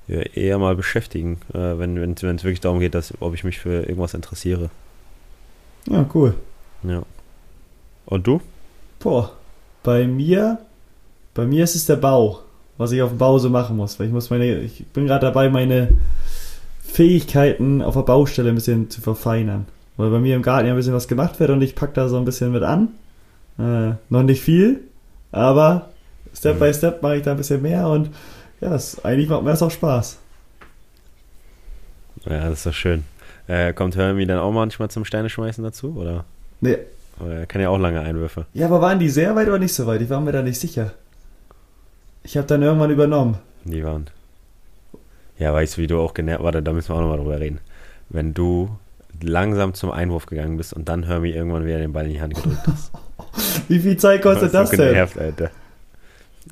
ja, 0.09 0.21
eher 0.21 0.59
mal 0.59 0.75
beschäftigen, 0.75 1.39
äh, 1.53 1.79
wenn 1.79 1.97
es 2.13 2.23
wirklich 2.23 2.61
darum 2.61 2.81
geht, 2.81 2.95
dass, 2.95 3.15
ob 3.21 3.35
ich 3.35 3.45
mich 3.45 3.59
für 3.59 3.83
irgendwas 3.83 4.15
interessiere. 4.15 4.71
Ja, 5.87 6.09
cool. 6.15 6.35
Ja. 6.83 7.03
Und 8.07 8.27
du? 8.27 8.41
Boah. 8.99 9.33
Bei 9.83 10.07
mir, 10.07 10.59
bei 11.35 11.47
mir 11.47 11.65
ist 11.65 11.75
es 11.75 11.85
der 11.85 11.97
Bau, 11.97 12.41
was 12.79 12.93
ich 12.93 13.03
auf 13.03 13.11
dem 13.11 13.19
Bau 13.19 13.39
so 13.39 13.51
machen 13.51 13.77
muss, 13.77 13.99
weil 13.99 14.07
ich 14.07 14.13
muss 14.13 14.31
meine, 14.31 14.61
ich 14.61 14.87
bin 14.87 15.07
gerade 15.07 15.27
dabei, 15.27 15.51
meine 15.51 15.89
Fähigkeiten 16.95 17.83
auf 17.83 17.95
der 17.95 18.03
Baustelle 18.03 18.49
ein 18.51 18.55
bisschen 18.55 18.89
zu 18.89 19.01
verfeinern. 19.01 19.67
Weil 19.97 20.11
bei 20.11 20.21
mir 20.21 20.37
im 20.37 20.43
Garten 20.43 20.67
ja 20.69 20.73
ein 20.75 20.77
bisschen 20.77 20.95
was 20.95 21.09
gemacht 21.09 21.41
wird 21.41 21.51
und 21.51 21.61
ich 21.61 21.75
pack 21.75 21.93
da 21.95 22.09
so 22.09 22.17
ein 22.17 22.25
bisschen 22.25 22.53
mit 22.53 22.63
an. 22.63 22.89
Äh, 23.59 23.95
noch 24.11 24.23
nicht 24.23 24.43
viel, 24.43 24.81
aber 25.33 25.89
Step 26.37 26.57
Mhm. 26.57 26.61
by 26.61 26.75
Step 26.75 27.03
mache 27.03 27.17
ich 27.17 27.23
da 27.23 27.33
ein 27.33 27.37
bisschen 27.37 27.63
mehr 27.63 27.89
und 27.89 28.11
ja, 28.61 28.71
das, 28.71 29.05
eigentlich 29.05 29.29
macht 29.29 29.43
mir 29.43 29.51
das 29.51 29.63
auch 29.63 29.71
Spaß. 29.73 30.19
Ja, 32.27 32.49
das 32.49 32.59
ist 32.59 32.67
doch 32.67 32.73
schön. 32.73 33.05
Äh, 33.49 33.73
kommt 33.73 33.97
Hermi 33.97 34.25
dann 34.27 34.39
auch 34.39 34.53
manchmal 34.53 34.89
zum 34.89 35.05
Steineschmeißen 35.05 35.63
dazu? 35.63 35.95
Oder? 35.97 36.25
Nee. 36.61 36.79
oder 37.21 37.35
er 37.41 37.47
kann 37.47 37.61
ja 37.61 37.69
auch 37.71 37.79
lange 37.79 38.01
Einwürfe. 38.01 38.47
Ja, 38.55 38.67
aber 38.67 38.81
waren 38.81 38.99
die 38.99 39.09
sehr 39.09 39.35
weit 39.37 39.49
oder 39.49 39.59
nicht 39.59 39.75
so 39.75 39.87
weit? 39.87 40.01
Ich 40.01 40.11
war 40.11 40.21
mir 40.21 40.33
da 40.33 40.43
nicht 40.43 40.59
sicher. 40.61 40.93
Ich 42.23 42.37
habe 42.37 42.47
dann 42.47 42.63
irgendwann 42.63 42.91
übernommen. 42.91 43.37
Die 43.65 43.85
waren. 43.85 44.07
Ja, 45.39 45.53
weißt 45.53 45.77
du, 45.77 45.83
wie 45.83 45.87
du 45.87 45.99
auch 45.99 46.15
genervt. 46.15 46.43
Warte, 46.43 46.63
da 46.63 46.73
müssen 46.73 46.91
wir 46.91 46.97
auch 46.97 47.01
nochmal 47.01 47.19
drüber 47.19 47.41
reden. 47.41 47.59
Wenn 48.09 48.35
du 48.35 48.71
langsam 49.23 49.75
zum 49.75 49.91
Einwurf 49.91 50.27
gegangen 50.27 50.57
bist 50.57 50.73
und 50.73 50.89
dann 50.89 51.05
Hermi 51.05 51.31
irgendwann 51.31 51.65
wieder 51.67 51.79
den 51.79 51.93
Ball 51.93 52.07
in 52.07 52.13
die 52.13 52.21
Hand 52.21 52.35
gedrückt 52.35 52.67
hast. 52.67 52.93
Wie 53.69 53.79
viel 53.79 53.97
Zeit 53.97 54.23
kostet 54.23 54.49
Du 54.49 54.59
das 54.59 54.71
so 54.71 54.77
denn? 54.77 54.89
genervt, 54.89 55.19
Alter. 55.19 55.51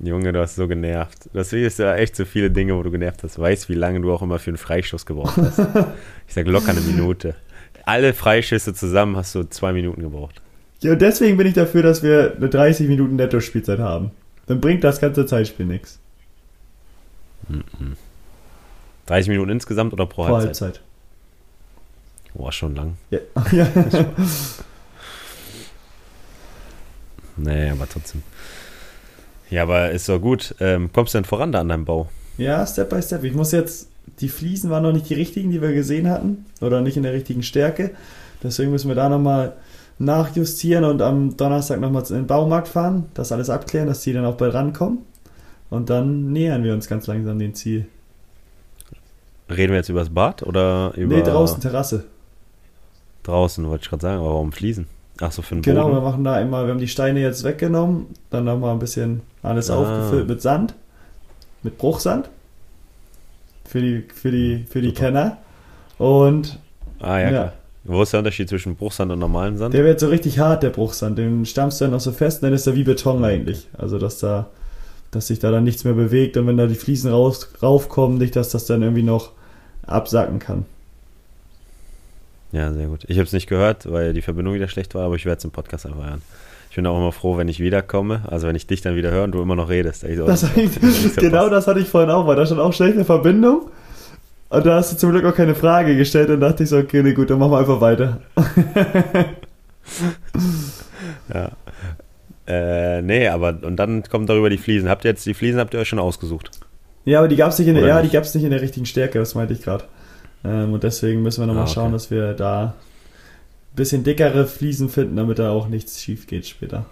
Junge, 0.01 0.33
du 0.33 0.41
hast 0.41 0.55
so 0.57 0.67
genervt. 0.69 1.29
Das 1.35 1.53
ist 1.53 1.79
ja 1.79 1.95
echt 1.97 2.17
so 2.17 2.25
viele 2.25 2.51
Dinge, 2.51 2.75
wo 2.77 2.83
du 2.83 2.91
genervt 2.91 3.23
hast. 3.25 3.39
Weißt, 3.39 3.69
wie 3.69 3.75
lange 3.75 4.01
du 4.01 4.13
auch 4.13 4.23
immer 4.23 4.39
für 4.39 4.51
einen 4.51 4.57
Freistoß 4.57 5.05
gebraucht 5.07 5.37
hast. 5.37 5.59
Ich 6.29 6.35
sag 6.35 6.47
locker 6.47 6.71
eine 6.71 6.81
Minute. 6.81 7.35
Alle 7.85 8.15
Freischüsse 8.15 8.73
zusammen 8.73 9.17
hast 9.17 9.35
du 9.35 9.45
zwei 9.45 9.73
Minuten 9.73 10.01
gebraucht. 10.01 10.41
Ja, 10.81 10.93
und 10.93 11.03
deswegen 11.03 11.37
bin 11.37 11.47
ich 11.47 11.55
dafür, 11.55 11.83
dass 11.83 12.03
wir 12.03 12.35
eine 12.37 12.49
30 12.49 12.89
Minuten 12.89 13.17
Netto-Spielzeit 13.17 13.81
haben. 13.81 14.13
Dann 14.47 14.61
bringt 14.61 14.83
das 14.83 15.01
ganze 15.01 15.27
Zeitspiel 15.27 15.67
nichts. 15.67 15.99
30 19.07 19.29
Minuten 19.31 19.51
insgesamt 19.51 19.93
oder 19.93 20.07
pro 20.07 20.27
Vor 20.27 20.39
Halbzeit? 20.39 20.63
Halbzeit. 20.63 20.81
Boah, 22.35 22.53
schon 22.53 22.75
lang. 22.75 22.97
Ja. 23.11 23.19
ja. 23.53 23.67
Nee, 27.37 27.71
aber 27.71 27.89
trotzdem. 27.89 28.23
Ja, 29.51 29.63
aber 29.63 29.91
ist 29.91 30.09
doch 30.09 30.19
gut. 30.19 30.55
Ähm, 30.61 30.91
kommst 30.93 31.15
du 31.15 31.19
denn 31.19 31.25
voran 31.25 31.53
da 31.53 31.61
an 31.61 31.69
deinem 31.69 31.85
Bau? 31.85 32.09
ja, 32.39 32.67
Step 32.67 32.91
by 32.91 33.03
Step. 33.03 33.25
Ich 33.25 33.35
muss 33.35 33.53
jetzt, 33.53 33.89
die 34.21 34.29
Fliesen 34.29 34.71
waren 34.71 34.83
noch 34.83 34.93
nicht 34.93 35.09
die 35.09 35.15
richtigen, 35.15 35.51
die 35.51 35.61
wir 35.61 35.73
gesehen 35.73 36.09
hatten. 36.09 36.47
Oder 36.61 36.81
nicht 36.81 36.97
in 36.97 37.03
der 37.03 37.13
richtigen 37.13 37.43
Stärke. 37.43 37.91
Deswegen 38.43 38.71
müssen 38.71 38.89
wir 38.89 38.95
da 38.95 39.09
nochmal 39.09 39.55
nachjustieren 39.99 40.85
und 40.85 41.03
am 41.03 41.37
Donnerstag 41.37 41.81
nochmal 41.81 42.03
in 42.09 42.17
den 42.17 42.27
Baumarkt 42.27 42.69
fahren, 42.69 43.07
das 43.15 43.31
alles 43.31 43.51
abklären, 43.51 43.87
dass 43.87 44.01
die 44.01 44.13
dann 44.13 44.25
auch 44.25 44.37
bald 44.37 44.55
rankommen. 44.55 45.01
Und 45.71 45.91
dann 45.91 46.33
nähern 46.33 46.65
wir 46.65 46.73
uns 46.75 46.89
ganz 46.89 47.07
langsam 47.07 47.39
dem 47.39 47.55
Ziel. 47.55 47.87
Reden 49.57 49.73
wir 49.73 49.79
jetzt 49.79 49.89
über 49.89 50.01
das 50.01 50.11
Bad 50.11 50.43
oder 50.43 50.93
über. 50.97 51.17
Nee, 51.17 51.23
draußen, 51.23 51.61
Terrasse. 51.61 52.05
Draußen, 53.23 53.69
wollte 53.69 53.83
ich 53.85 53.89
gerade 53.91 54.03
sagen, 54.03 54.19
aber 54.21 54.31
warum 54.31 54.53
Fliesen? 54.53 54.87
Ach 55.21 55.31
so, 55.31 55.43
für 55.43 55.55
den 55.55 55.63
Genau, 55.63 55.87
wir 55.89 55.95
Boden. 55.95 56.05
machen 56.05 56.25
da 56.25 56.41
immer, 56.41 56.65
wir 56.65 56.73
haben 56.73 56.81
die 56.81 56.89
Steine 56.89 57.21
jetzt 57.21 57.45
weggenommen, 57.45 58.07
dann 58.31 58.45
nochmal 58.45 58.73
ein 58.73 58.79
bisschen 58.79 59.21
alles 59.43 59.71
Ah. 59.71 59.77
aufgefüllt 59.77 60.27
mit 60.29 60.43
Sand, 60.43 60.75
mit 61.63 61.79
Bruchsand. 61.79 62.29
Für 63.65 63.81
die, 63.81 64.05
für 64.13 64.31
die, 64.31 64.65
für 64.69 64.81
die 64.83 64.89
Super. 64.89 65.01
Kenner. 65.01 65.37
Und 65.99 66.59
Ah, 67.01 67.19
ja, 67.19 67.31
Ja. 67.31 67.53
Wo 67.85 68.01
ist 68.03 68.13
der 68.13 68.19
Unterschied 68.21 68.49
zwischen 68.49 68.77
Bruchsand 68.77 69.11
und 69.11 69.19
normalem 69.19 69.57
Sand? 69.57 69.75
der 69.75 69.83
wird 69.85 69.99
so 69.99 70.07
richtig 70.09 70.39
hart, 70.39 70.63
der 70.63 70.71
Bruchsand. 70.71 71.19
Den 71.19 71.45
stammst 71.47 71.81
du 71.81 71.85
dann 71.87 71.93
noch 71.93 72.01
so 72.01 72.13
fest, 72.13 72.41
und 72.43 72.47
dann 72.47 72.53
ist 72.55 72.67
er 72.67 72.77
wie 72.77 72.85
Beton 72.85 73.25
eigentlich. 73.25 73.67
Also, 73.77 73.99
dass 73.99 74.19
da, 74.19 74.47
dass 75.11 75.27
sich 75.27 75.41
da 75.41 75.51
dann 75.51 75.65
nichts 75.65 75.83
mehr 75.85 75.95
bewegt 75.95 76.37
und 76.37 76.47
wenn 76.47 76.57
da 76.57 76.67
die 76.67 76.77
Fliesen 76.77 77.11
raus, 77.11 77.49
raufkommen, 77.61 78.19
nicht, 78.19 78.37
dass 78.37 78.51
das 78.51 78.67
dann 78.67 78.83
irgendwie 78.83 79.03
noch 79.03 79.33
absacken 79.87 80.39
kann. 80.39 80.65
Ja, 82.53 82.73
sehr 82.73 82.87
gut. 82.87 83.05
Ich 83.09 83.17
habe 83.17 83.27
es 83.27 83.33
nicht 83.33 83.49
gehört, 83.49 83.91
weil 83.91 84.13
die 84.13 84.23
Verbindung 84.23 84.55
wieder 84.55 84.69
schlecht 84.69 84.95
war, 84.95 85.07
aber 85.07 85.15
ich 85.17 85.25
werde 85.25 85.39
es 85.39 85.45
im 85.45 85.51
Podcast 85.51 85.87
einfach 85.87 86.05
hören. 86.05 86.23
Ich 86.69 86.77
bin 86.77 86.87
auch 86.87 86.97
immer 86.97 87.13
froh, 87.13 87.37
wenn 87.37 87.49
ich 87.49 87.61
wiederkomme, 87.61 88.23
also 88.27 88.47
wenn 88.47 88.57
ich 88.57 88.67
dich 88.67 88.81
dann 88.81 88.97
wieder 88.97 89.11
höre 89.11 89.25
und 89.25 89.33
du 89.33 89.43
immer 89.43 89.57
noch 89.57 89.69
redest. 89.69 90.05
Ich 90.05 90.17
so, 90.17 90.27
Das, 90.27 90.43
ja 90.43 90.49
genau 91.17 91.49
das 91.49 91.67
hatte 91.67 91.81
ich 91.81 91.89
vorhin 91.89 92.11
auch, 92.11 92.27
weil 92.27 92.37
da 92.37 92.47
stand 92.47 92.61
auch 92.61 92.73
schlechte 92.73 93.05
Verbindung. 93.05 93.71
Und 94.49 94.67
da 94.67 94.77
hast 94.77 94.93
du 94.93 94.97
zum 94.99 95.11
Glück 95.13 95.25
auch 95.25 95.35
keine 95.35 95.55
Frage 95.55 95.97
gestellt 95.97 96.29
und 96.29 96.41
dachte 96.41 96.63
ich 96.63 96.69
so, 96.69 96.79
okay, 96.79 97.03
nee, 97.03 97.15
gut, 97.15 97.31
dann 97.31 97.39
machen 97.39 97.53
wir 97.53 97.59
einfach 97.59 97.81
weiter. 97.81 98.21
Ja. 101.33 101.51
Äh, 102.47 103.03
nee, 103.03 103.29
aber 103.29 103.59
und 103.63 103.77
dann 103.77 104.03
kommen 104.05 104.27
darüber 104.27 104.51
die 104.51 104.59
Fliesen. 104.59 104.89
Habt 104.89 105.05
ihr 105.05 105.11
jetzt 105.11 105.25
die 105.27 105.35
Fliesen 105.35 105.61
habt 105.61 105.75
ihr 105.75 105.81
euch 105.81 105.89
schon 105.89 105.99
ausgesucht? 105.99 106.51
Ja, 107.05 107.19
aber 107.19 107.29
die 107.29 107.37
gab 107.37 107.51
es 107.51 107.59
nicht 107.59 107.69
in 107.69 107.75
der, 107.75 107.85
ja, 107.87 108.01
nicht? 108.01 108.13
die 108.13 108.17
gab's 108.17 108.35
nicht 108.35 108.45
in 108.45 108.51
der 108.51 108.61
richtigen 108.61 108.87
Stärke, 108.87 109.19
das 109.19 109.35
meinte 109.35 109.53
ich 109.55 109.63
gerade. 109.63 109.85
Ähm, 110.45 110.73
und 110.73 110.83
deswegen 110.85 111.23
müssen 111.23 111.41
wir 111.43 111.47
nochmal 111.47 111.65
Ah, 111.65 111.67
okay. 111.67 111.75
schauen, 111.75 111.93
dass 111.93 112.11
wir 112.11 112.33
da 112.35 112.65
ein 113.73 113.77
bisschen 113.77 114.05
dickere 114.05 114.47
Fliesen 114.47 114.89
finden, 114.89 115.17
damit 115.17 115.39
da 115.39 115.51
auch 115.51 115.69
nichts 115.69 116.01
schief 116.01 116.27
geht 116.27 116.47
später. 116.47 116.87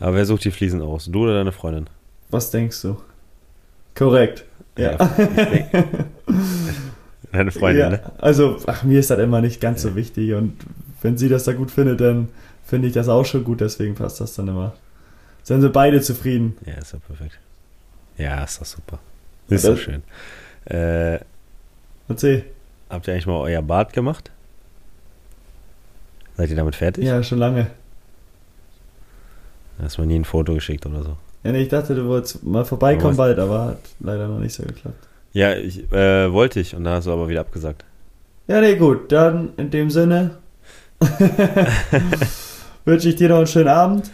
Aber 0.00 0.14
wer 0.14 0.26
sucht 0.26 0.44
die 0.44 0.50
Fliesen 0.52 0.80
aus? 0.82 1.06
Du 1.06 1.24
oder 1.24 1.34
deine 1.34 1.50
Freundin? 1.52 1.88
Was 2.30 2.50
denkst 2.50 2.80
du? 2.82 2.96
Korrekt. 3.96 4.44
Ja. 4.76 4.94
denk- 4.96 5.66
deine 7.32 7.50
Freundin, 7.50 7.80
ja. 7.80 7.90
ne? 7.90 8.00
Also, 8.18 8.58
ach, 8.66 8.84
mir 8.84 9.00
ist 9.00 9.10
das 9.10 9.18
immer 9.18 9.40
nicht 9.40 9.60
ganz 9.60 9.82
Ja. 9.82 9.90
so 9.90 9.96
wichtig 9.96 10.34
und 10.34 10.54
wenn 11.02 11.16
sie 11.18 11.28
das 11.28 11.44
da 11.44 11.52
gut 11.52 11.70
findet, 11.70 12.00
dann 12.00 12.28
finde 12.64 12.88
ich 12.88 12.94
das 12.94 13.08
auch 13.08 13.24
schon 13.24 13.44
gut, 13.44 13.60
deswegen 13.60 13.94
passt 13.96 14.20
das 14.20 14.34
dann 14.34 14.48
immer. 14.48 14.74
Sind 15.42 15.60
sie 15.62 15.68
beide 15.70 16.00
zufrieden? 16.00 16.56
Ja, 16.66 16.74
ist 16.74 16.94
doch 16.94 17.00
perfekt. 17.06 17.38
Ja, 18.18 18.44
ist 18.44 18.60
doch 18.60 18.66
super. 18.66 18.98
Ist 19.48 19.66
doch 19.66 19.78
schön. 19.78 20.02
Äh, 20.66 21.18
Erzähl. 22.08 22.44
Habt 22.90 23.06
ihr 23.06 23.14
eigentlich 23.14 23.26
mal 23.26 23.40
euer 23.40 23.62
Bad 23.62 23.92
gemacht? 23.92 24.30
Seid 26.36 26.50
ihr 26.50 26.56
damit 26.56 26.76
fertig? 26.76 27.04
Ja, 27.04 27.22
schon 27.22 27.38
lange. 27.38 27.68
Hast 29.80 29.96
du 29.96 30.02
mir 30.02 30.08
nie 30.08 30.18
ein 30.18 30.24
Foto 30.24 30.54
geschickt 30.54 30.84
oder 30.86 31.02
so? 31.02 31.16
Ja, 31.44 31.52
nee, 31.52 31.62
ich 31.62 31.68
dachte, 31.68 31.94
du 31.94 32.06
wolltest 32.06 32.42
mal 32.42 32.64
vorbeikommen 32.64 33.16
bald, 33.16 33.38
aber 33.38 33.66
hat 33.66 33.78
leider 34.00 34.26
noch 34.26 34.38
nicht 34.40 34.54
so 34.54 34.62
geklappt. 34.64 35.06
Ja, 35.32 35.54
ich, 35.54 35.90
äh, 35.92 36.32
wollte 36.32 36.60
ich 36.60 36.74
und 36.74 36.84
da 36.84 36.96
hast 36.96 37.06
du 37.06 37.12
aber 37.12 37.28
wieder 37.28 37.40
abgesagt. 37.40 37.84
Ja, 38.48 38.60
nee, 38.60 38.76
gut. 38.76 39.12
Dann 39.12 39.50
in 39.56 39.70
dem 39.70 39.90
Sinne 39.90 40.32
wünsche 42.84 43.08
ich 43.08 43.16
dir 43.16 43.28
noch 43.28 43.38
einen 43.38 43.46
schönen 43.46 43.68
Abend. 43.68 44.10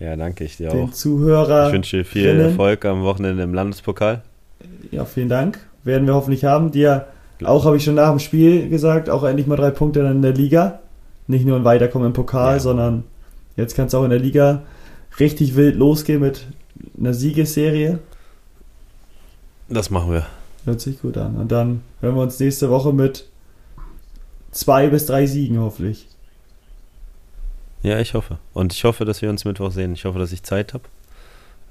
Ja, 0.00 0.16
danke 0.16 0.44
ich 0.44 0.56
dir 0.56 0.70
Den 0.70 0.80
auch. 0.80 0.86
Den 0.86 0.92
Zuhörer. 0.94 1.68
Ich 1.68 1.72
wünsche 1.74 1.98
dir 1.98 2.04
viel 2.04 2.40
Erfolg 2.40 2.84
am 2.86 3.04
Wochenende 3.04 3.42
im 3.42 3.54
Landespokal. 3.54 4.22
Ja, 4.90 5.04
vielen 5.04 5.28
Dank. 5.28 5.60
Werden 5.84 6.06
wir 6.06 6.14
hoffentlich 6.14 6.44
haben. 6.44 6.72
Dir 6.72 7.06
auch 7.44 7.64
habe 7.64 7.76
ich 7.76 7.84
schon 7.84 7.94
nach 7.94 8.10
dem 8.10 8.18
Spiel 8.18 8.68
gesagt, 8.68 9.08
auch 9.08 9.24
endlich 9.24 9.46
mal 9.46 9.56
drei 9.56 9.70
Punkte 9.70 10.02
dann 10.02 10.16
in 10.16 10.22
der 10.22 10.32
Liga. 10.32 10.80
Nicht 11.26 11.46
nur 11.46 11.56
ein 11.56 11.64
Weiterkommen 11.64 12.08
im 12.08 12.12
Pokal, 12.12 12.54
ja. 12.54 12.60
sondern 12.60 13.04
jetzt 13.56 13.76
kann 13.76 13.86
es 13.86 13.94
auch 13.94 14.04
in 14.04 14.10
der 14.10 14.18
Liga 14.18 14.62
richtig 15.18 15.54
wild 15.54 15.76
losgehen 15.76 16.20
mit 16.20 16.46
einer 16.98 17.14
Siegesserie. 17.14 17.98
Das 19.68 19.90
machen 19.90 20.12
wir. 20.12 20.26
Hört 20.64 20.80
sich 20.80 21.00
gut 21.00 21.16
an. 21.16 21.36
Und 21.36 21.52
dann 21.52 21.82
hören 22.00 22.16
wir 22.16 22.22
uns 22.22 22.40
nächste 22.40 22.70
Woche 22.70 22.92
mit 22.92 23.26
zwei 24.50 24.88
bis 24.88 25.06
drei 25.06 25.26
Siegen 25.26 25.60
hoffentlich. 25.60 26.08
Ja, 27.82 27.98
ich 27.98 28.14
hoffe. 28.14 28.38
Und 28.52 28.72
ich 28.72 28.84
hoffe, 28.84 29.04
dass 29.04 29.22
wir 29.22 29.30
uns 29.30 29.44
Mittwoch 29.44 29.70
sehen. 29.70 29.94
Ich 29.94 30.04
hoffe, 30.04 30.18
dass 30.18 30.32
ich 30.32 30.42
Zeit 30.42 30.74
habe. 30.74 30.84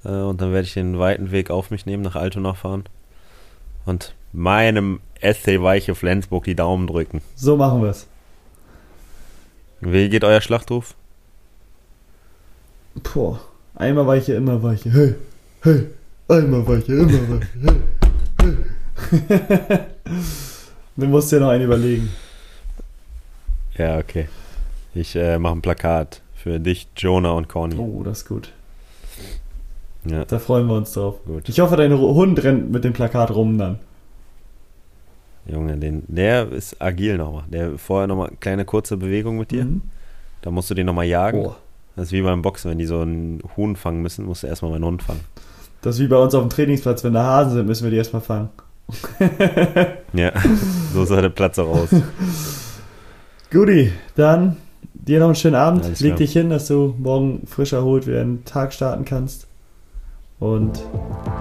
Äh, 0.03 0.09
und 0.09 0.41
dann 0.41 0.51
werde 0.51 0.65
ich 0.65 0.73
den 0.73 0.97
weiten 0.97 1.31
Weg 1.31 1.51
auf 1.51 1.71
mich 1.71 1.85
nehmen, 1.85 2.03
nach 2.03 2.15
Altona 2.15 2.53
fahren. 2.53 2.85
Und 3.85 4.15
meinem 4.33 5.01
SC 5.21 5.61
Weiche 5.61 5.95
Flensburg 5.95 6.45
die 6.45 6.55
Daumen 6.55 6.87
drücken. 6.87 7.21
So 7.35 7.57
machen 7.57 7.81
wir 7.81 7.89
es. 7.89 8.07
Wie 9.81 10.09
geht 10.09 10.23
euer 10.23 10.41
Schlachtruf? 10.41 10.95
Boah, 12.95 13.39
einmal 13.75 14.07
weiche, 14.07 14.33
immer 14.33 14.61
weiche. 14.61 14.91
Hey, 14.91 15.15
hey, 15.61 15.87
einmal 16.27 16.67
weiche, 16.67 16.93
immer 16.93 17.29
weiche. 17.29 17.47
Hey, 17.61 17.75
hey. 18.41 18.57
du 20.97 21.05
musst 21.05 21.31
dir 21.31 21.39
noch 21.39 21.49
einen 21.49 21.63
überlegen. 21.63 22.09
Ja, 23.77 23.97
okay. 23.97 24.27
Ich 24.93 25.15
äh, 25.15 25.37
mache 25.39 25.53
ein 25.55 25.61
Plakat 25.61 26.21
für 26.33 26.59
dich, 26.59 26.87
Jonah 26.97 27.31
und 27.31 27.47
Conny. 27.47 27.75
Oh, 27.77 28.01
das 28.03 28.19
ist 28.19 28.27
gut. 28.27 28.51
Ja. 30.05 30.25
Da 30.25 30.39
freuen 30.39 30.67
wir 30.67 30.75
uns 30.75 30.93
drauf. 30.93 31.23
Gut. 31.25 31.49
Ich 31.49 31.59
hoffe, 31.59 31.75
dein 31.75 31.97
Hund 31.97 32.41
rennt 32.43 32.71
mit 32.71 32.83
dem 32.83 32.93
Plakat 32.93 33.31
rum 33.31 33.57
dann. 33.57 33.79
Junge, 35.45 35.77
den, 35.77 36.03
der 36.07 36.51
ist 36.51 36.81
agil 36.81 37.17
nochmal. 37.17 37.43
Der 37.47 37.77
vorher 37.77 38.07
nochmal 38.07 38.31
kleine 38.39 38.65
kurze 38.65 38.97
Bewegung 38.97 39.37
mit 39.37 39.51
dir. 39.51 39.65
Mhm. 39.65 39.81
Da 40.41 40.51
musst 40.51 40.69
du 40.69 40.73
den 40.73 40.85
nochmal 40.85 41.05
jagen. 41.05 41.45
Oh. 41.45 41.55
Das 41.95 42.07
ist 42.07 42.11
wie 42.13 42.21
beim 42.21 42.41
Boxen, 42.41 42.71
wenn 42.71 42.77
die 42.77 42.85
so 42.85 43.01
einen 43.01 43.41
Huhn 43.57 43.75
fangen 43.75 44.01
müssen, 44.01 44.25
musst 44.25 44.43
du 44.43 44.47
erstmal 44.47 44.71
meinen 44.71 44.85
Hund 44.85 45.03
fangen. 45.03 45.19
Das 45.81 45.95
ist 45.95 46.01
wie 46.01 46.07
bei 46.07 46.17
uns 46.17 46.33
auf 46.33 46.43
dem 46.43 46.49
Trainingsplatz, 46.49 47.03
wenn 47.03 47.13
da 47.13 47.23
Hasen 47.23 47.53
sind, 47.53 47.65
müssen 47.65 47.83
wir 47.83 47.91
die 47.91 47.97
erstmal 47.97 48.21
fangen. 48.21 48.49
ja, 50.13 50.31
so 50.93 51.03
sah 51.05 51.21
der 51.21 51.29
Platz 51.29 51.59
auch 51.59 51.67
aus. 51.67 51.89
Guti, 53.51 53.91
dann 54.15 54.57
dir 55.09 55.19
noch 55.19 55.27
einen 55.27 55.35
schönen 55.35 55.55
Abend. 55.55 55.83
Alles 55.83 55.99
Leg 55.99 56.11
klar. 56.11 56.17
dich 56.17 56.33
hin, 56.33 56.49
dass 56.49 56.67
du 56.67 56.95
morgen 56.97 57.41
frisch 57.47 57.73
erholt 57.73 58.07
wieder 58.07 58.23
den 58.23 58.45
Tag 58.45 58.73
starten 58.73 59.05
kannst. 59.05 59.47
Und 60.39 60.79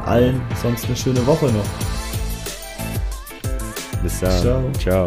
allen 0.07 0.41
sonst 0.61 0.87
eine 0.87 0.97
schöne 0.97 1.25
Woche 1.27 1.47
noch. 1.47 1.64
Bis 4.03 4.21
dann. 4.21 4.41
Ciao. 4.41 4.62
Ciao. 4.79 5.05